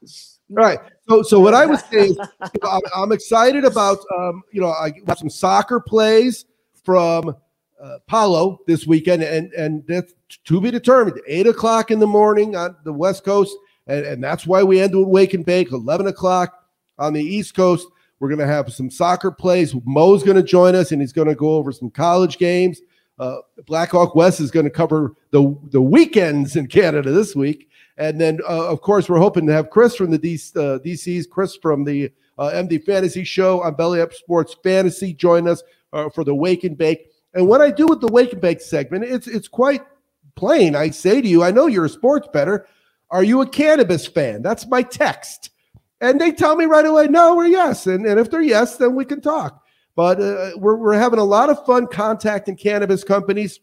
All 0.50 0.56
right. 0.56 0.80
So, 1.08 1.22
so 1.22 1.40
what 1.40 1.54
I 1.54 1.68
was 1.68 1.84
saying, 1.92 2.16
you 2.16 2.60
know, 2.64 2.70
I'm, 2.70 2.82
I'm 2.96 3.12
excited 3.12 3.64
about, 3.64 4.00
um, 4.18 4.42
you 4.52 4.60
know, 4.60 4.72
I 4.72 4.90
got 4.90 5.20
some 5.20 5.30
soccer 5.30 5.80
plays 5.80 6.46
from 6.84 7.36
uh, 7.80 7.98
Palo 8.08 8.60
this 8.66 8.88
weekend, 8.88 9.22
and 9.22 9.54
and 9.54 9.84
that's 9.88 10.16
to 10.46 10.60
be 10.60 10.72
determined. 10.72 11.22
Eight 11.28 11.46
o'clock 11.46 11.92
in 11.92 12.00
the 12.00 12.08
morning 12.08 12.56
on 12.56 12.76
the 12.84 12.92
West 12.92 13.24
Coast, 13.24 13.56
and, 13.86 14.04
and 14.06 14.24
that's 14.24 14.48
why 14.48 14.64
we 14.64 14.82
end 14.82 14.96
with 14.96 15.08
Wake 15.08 15.36
and 15.36 15.46
Bake. 15.46 15.72
Eleven 15.72 16.08
o'clock 16.08 16.59
on 17.00 17.14
the 17.14 17.24
East 17.24 17.56
Coast. 17.56 17.88
We're 18.20 18.30
going 18.30 18.40
to 18.40 18.48
have 18.48 18.72
some 18.72 18.92
soccer 18.92 19.32
plays. 19.32 19.74
Mo's 19.86 20.24
going 20.24 20.38
to 20.38 20.44
join 20.44 20.76
us, 20.76 20.92
and 20.92 21.02
he's 21.02 21.14
going 21.14 21.30
to 21.30 21.36
go 21.36 21.56
over 21.56 21.72
some 21.72 21.90
college 21.90 22.38
games. 22.38 22.82
Uh, 23.18 23.38
Blackhawk 23.66 24.16
West 24.16 24.40
is 24.40 24.52
going 24.52 24.66
to 24.66 24.70
cover 24.70 25.14
the 25.32 25.58
the 25.72 25.82
weekends 25.82 26.56
in 26.56 26.68
Canada 26.68 27.12
this 27.12 27.36
week, 27.36 27.70
and 27.98 28.20
then 28.20 28.40
uh, 28.48 28.68
of 28.68 28.82
course 28.82 29.10
we're 29.10 29.20
hoping 29.20 29.46
to 29.48 29.54
have 29.54 29.70
Chris 29.70 29.96
from 29.96 30.12
the 30.12 30.20
DC, 30.20 30.56
uh, 30.56 30.80
DC's 30.80 31.28
Chris 31.28 31.58
from 31.58 31.84
the 31.84 32.12
uh, 32.38 32.52
MD 32.52 32.82
Fantasy 32.84 33.26
Show 33.26 33.62
on 33.62 33.76
Belly 33.76 34.00
Up 34.00 34.14
Sports 34.14 34.56
Fantasy 34.64 35.14
join 35.14 35.48
us 35.48 35.62
uh, 35.92 36.10
for 36.10 36.24
the 36.24 36.34
Wake 36.34 36.64
and 36.64 36.78
Bake. 36.78 37.12
And 37.34 37.48
what 37.48 37.62
I 37.62 37.72
do 37.72 37.86
with 37.88 38.00
the 38.00 38.08
Wake 38.08 38.32
and 38.32 38.42
Bake 38.42 38.62
segment, 38.62 39.04
it's 39.04 39.28
it's 39.28 39.50
quite 39.50 39.82
plain. 40.36 40.76
I 40.76 40.90
say 40.90 41.22
to 41.22 41.28
you, 41.28 41.44
I 41.44 41.52
know 41.52 41.68
you're 41.68 41.86
a 41.86 41.90
sports 41.90 42.28
better. 42.32 42.68
Are 43.12 43.24
you 43.24 43.42
a 43.42 43.48
cannabis 43.48 44.08
fan? 44.08 44.42
That's 44.42 44.66
my 44.68 44.82
text. 44.82 45.50
And 46.02 46.20
they 46.20 46.32
tell 46.32 46.56
me 46.56 46.66
right 46.66 46.86
away, 46.86 47.08
no 47.08 47.36
or 47.36 47.46
yes. 47.46 47.88
And, 47.88 48.06
and 48.06 48.20
if 48.20 48.32
they're 48.32 48.42
yes, 48.42 48.78
then 48.78 48.96
we 48.96 49.06
can 49.06 49.22
talk. 49.22 49.64
But 49.96 50.22
uh, 50.22 50.52
we're, 50.56 50.78
we're 50.78 50.94
having 50.94 51.20
a 51.20 51.24
lot 51.24 51.50
of 51.50 51.66
fun 51.66 51.88
contacting 51.88 52.56
cannabis 52.56 53.04
companies. 53.04 53.60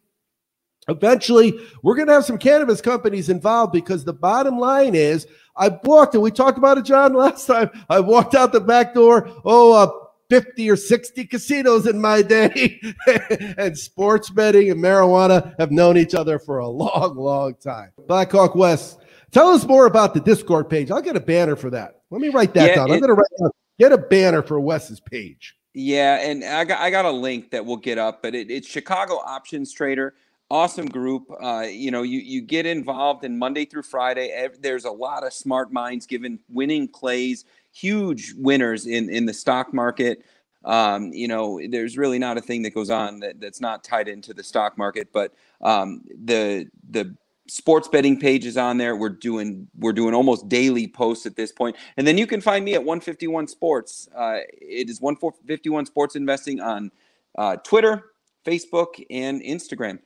Eventually, 0.88 1.58
we're 1.82 1.96
going 1.96 2.08
to 2.08 2.14
have 2.14 2.24
some 2.24 2.38
cannabis 2.38 2.80
companies 2.80 3.28
involved 3.28 3.72
because 3.72 4.04
the 4.04 4.12
bottom 4.12 4.58
line 4.58 4.94
is 4.94 5.26
I 5.56 5.70
walked, 5.84 6.14
and 6.14 6.22
we 6.22 6.30
talked 6.30 6.58
about 6.58 6.78
it, 6.78 6.84
John, 6.84 7.12
last 7.14 7.46
time. 7.46 7.70
I 7.88 8.00
walked 8.00 8.34
out 8.34 8.52
the 8.52 8.60
back 8.60 8.94
door. 8.94 9.30
Oh, 9.44 9.72
uh, 9.72 9.90
50 10.28 10.68
or 10.70 10.76
60 10.76 11.24
casinos 11.26 11.86
in 11.86 12.00
my 12.00 12.20
day. 12.20 12.80
and 13.58 13.78
sports 13.78 14.28
betting 14.28 14.70
and 14.70 14.82
marijuana 14.82 15.54
have 15.58 15.70
known 15.70 15.96
each 15.96 16.14
other 16.14 16.38
for 16.38 16.58
a 16.58 16.68
long, 16.68 17.16
long 17.16 17.54
time. 17.54 17.92
Blackhawk 18.06 18.54
West, 18.54 18.98
tell 19.30 19.48
us 19.48 19.64
more 19.64 19.86
about 19.86 20.14
the 20.14 20.20
Discord 20.20 20.68
page. 20.68 20.90
I'll 20.90 21.02
get 21.02 21.16
a 21.16 21.20
banner 21.20 21.56
for 21.56 21.70
that. 21.70 21.95
Let 22.10 22.20
me 22.20 22.28
write 22.28 22.54
that 22.54 22.68
Yeah, 22.68 22.74
down. 22.76 22.90
I'm 22.90 23.00
going 23.00 23.08
to 23.08 23.14
write 23.14 23.30
down, 23.40 23.50
get 23.78 23.92
a 23.92 23.98
banner 23.98 24.42
for 24.42 24.60
Wes's 24.60 25.00
page. 25.00 25.56
Yeah, 25.74 26.20
and 26.20 26.42
I 26.42 26.64
got 26.64 26.80
I 26.80 26.88
got 26.90 27.04
a 27.04 27.10
link 27.10 27.50
that 27.50 27.64
we'll 27.66 27.76
get 27.76 27.98
up, 27.98 28.22
but 28.22 28.34
it, 28.34 28.50
it's 28.50 28.66
Chicago 28.66 29.16
Options 29.16 29.72
Trader. 29.72 30.14
Awesome 30.48 30.86
group. 30.86 31.24
Uh, 31.42 31.66
you 31.68 31.90
know, 31.90 32.02
you 32.02 32.20
you 32.20 32.40
get 32.40 32.64
involved 32.64 33.24
in 33.24 33.38
Monday 33.38 33.66
through 33.66 33.82
Friday. 33.82 34.48
There's 34.60 34.86
a 34.86 34.90
lot 34.90 35.26
of 35.26 35.34
smart 35.34 35.72
minds 35.72 36.06
giving 36.06 36.38
winning 36.48 36.88
plays, 36.88 37.44
huge 37.74 38.32
winners 38.38 38.86
in 38.86 39.10
in 39.10 39.26
the 39.26 39.34
stock 39.34 39.74
market. 39.74 40.24
Um, 40.64 41.12
you 41.12 41.28
know, 41.28 41.60
there's 41.68 41.98
really 41.98 42.18
not 42.18 42.38
a 42.38 42.40
thing 42.40 42.62
that 42.62 42.74
goes 42.74 42.88
on 42.88 43.20
that, 43.20 43.40
that's 43.40 43.60
not 43.60 43.84
tied 43.84 44.08
into 44.08 44.32
the 44.32 44.42
stock 44.42 44.78
market. 44.78 45.12
But 45.12 45.34
um, 45.60 46.02
the 46.24 46.70
the 46.88 47.14
sports 47.48 47.88
betting 47.88 48.18
pages 48.18 48.56
on 48.56 48.78
there. 48.78 48.96
We're 48.96 49.08
doing 49.08 49.68
we're 49.78 49.92
doing 49.92 50.14
almost 50.14 50.48
daily 50.48 50.88
posts 50.88 51.26
at 51.26 51.36
this 51.36 51.52
point, 51.52 51.76
and 51.96 52.06
then 52.06 52.18
you 52.18 52.26
can 52.26 52.40
find 52.40 52.64
me 52.64 52.74
at 52.74 52.80
151 52.80 53.48
Sports. 53.48 54.08
Uh, 54.14 54.38
it 54.60 54.88
is 54.90 55.00
151 55.00 55.86
Sports 55.86 56.16
Investing 56.16 56.60
on 56.60 56.90
uh, 57.36 57.56
Twitter, 57.56 58.12
Facebook, 58.44 59.04
and 59.10 59.42
Instagram. 59.42 59.98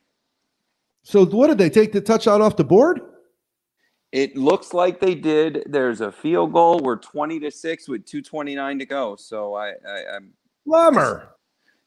So, 1.03 1.25
what 1.25 1.47
did 1.47 1.57
they 1.57 1.69
take 1.69 1.91
the 1.91 2.01
touchdown 2.01 2.41
off 2.41 2.55
the 2.55 2.63
board? 2.63 3.01
It 4.11 4.35
looks 4.35 4.73
like 4.73 4.99
they 4.99 5.15
did. 5.15 5.63
There's 5.67 6.01
a 6.01 6.11
field 6.11 6.51
goal. 6.51 6.79
We're 6.79 6.97
20 6.97 7.39
to 7.39 7.51
six 7.51 7.87
with 7.87 8.05
2:29 8.05 8.79
to 8.79 8.85
go. 8.85 9.15
So 9.15 9.55
I, 9.55 9.69
I 9.69 10.15
I'm 10.15 10.33
Lummer. 10.67 11.27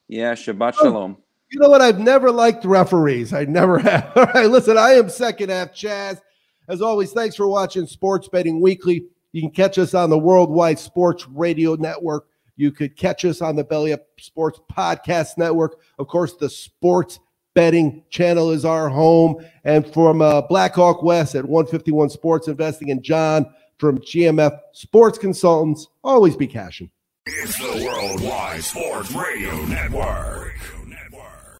yeah, 0.09 0.32
Shabbat. 0.32 0.74
Shalom. 0.74 1.18
You 1.55 1.61
know 1.61 1.68
what? 1.68 1.82
I've 1.82 2.00
never 2.00 2.32
liked 2.32 2.64
referees. 2.64 3.32
I 3.32 3.44
never 3.44 3.78
have. 3.90 4.11
All 4.16 4.24
right, 4.24 4.50
listen, 4.50 4.76
I 4.76 4.94
am 4.94 5.09
second 5.09 5.50
half 5.50 5.68
Chaz. 5.68 6.20
As 6.66 6.82
always, 6.82 7.12
thanks 7.12 7.36
for 7.36 7.46
watching 7.46 7.86
Sports 7.86 8.26
Betting 8.26 8.61
Weekly. 8.61 9.05
You 9.30 9.40
can 9.40 9.52
catch 9.52 9.78
us 9.78 9.94
on 9.94 10.11
the 10.11 10.18
Worldwide 10.18 10.80
Sports 10.80 11.28
Radio 11.28 11.76
Network. 11.76 12.26
You 12.57 12.72
could 12.72 12.96
catch 12.96 13.24
us 13.24 13.40
on 13.40 13.55
the 13.55 13.62
Belly 13.62 13.92
Up 13.92 14.05
Sports 14.18 14.59
Podcast 14.76 15.38
Network. 15.38 15.78
Of 16.00 16.09
course, 16.09 16.34
the 16.34 16.50
Sports 16.50 17.20
Betting 17.55 18.02
channel 18.11 18.50
is 18.50 18.64
our 18.64 18.88
home. 18.88 19.36
And 19.62 19.86
from 19.94 20.22
uh, 20.22 20.42
Blackhawk 20.42 21.05
West 21.05 21.36
at 21.36 21.44
151 21.44 22.11
Sports 22.11 22.48
Investing 22.48 22.90
and 22.90 23.00
John 23.00 23.46
from 23.78 23.98
GMF 23.98 24.59
Sports 24.72 25.18
Consultants, 25.18 25.86
always 26.02 26.36
be 26.36 26.48
cashing. 26.48 26.90
It's 27.26 27.57
the 27.59 27.86
Worldwide 27.86 28.64
Sports 28.64 29.12
Radio 29.12 29.55
Network. 29.66 30.53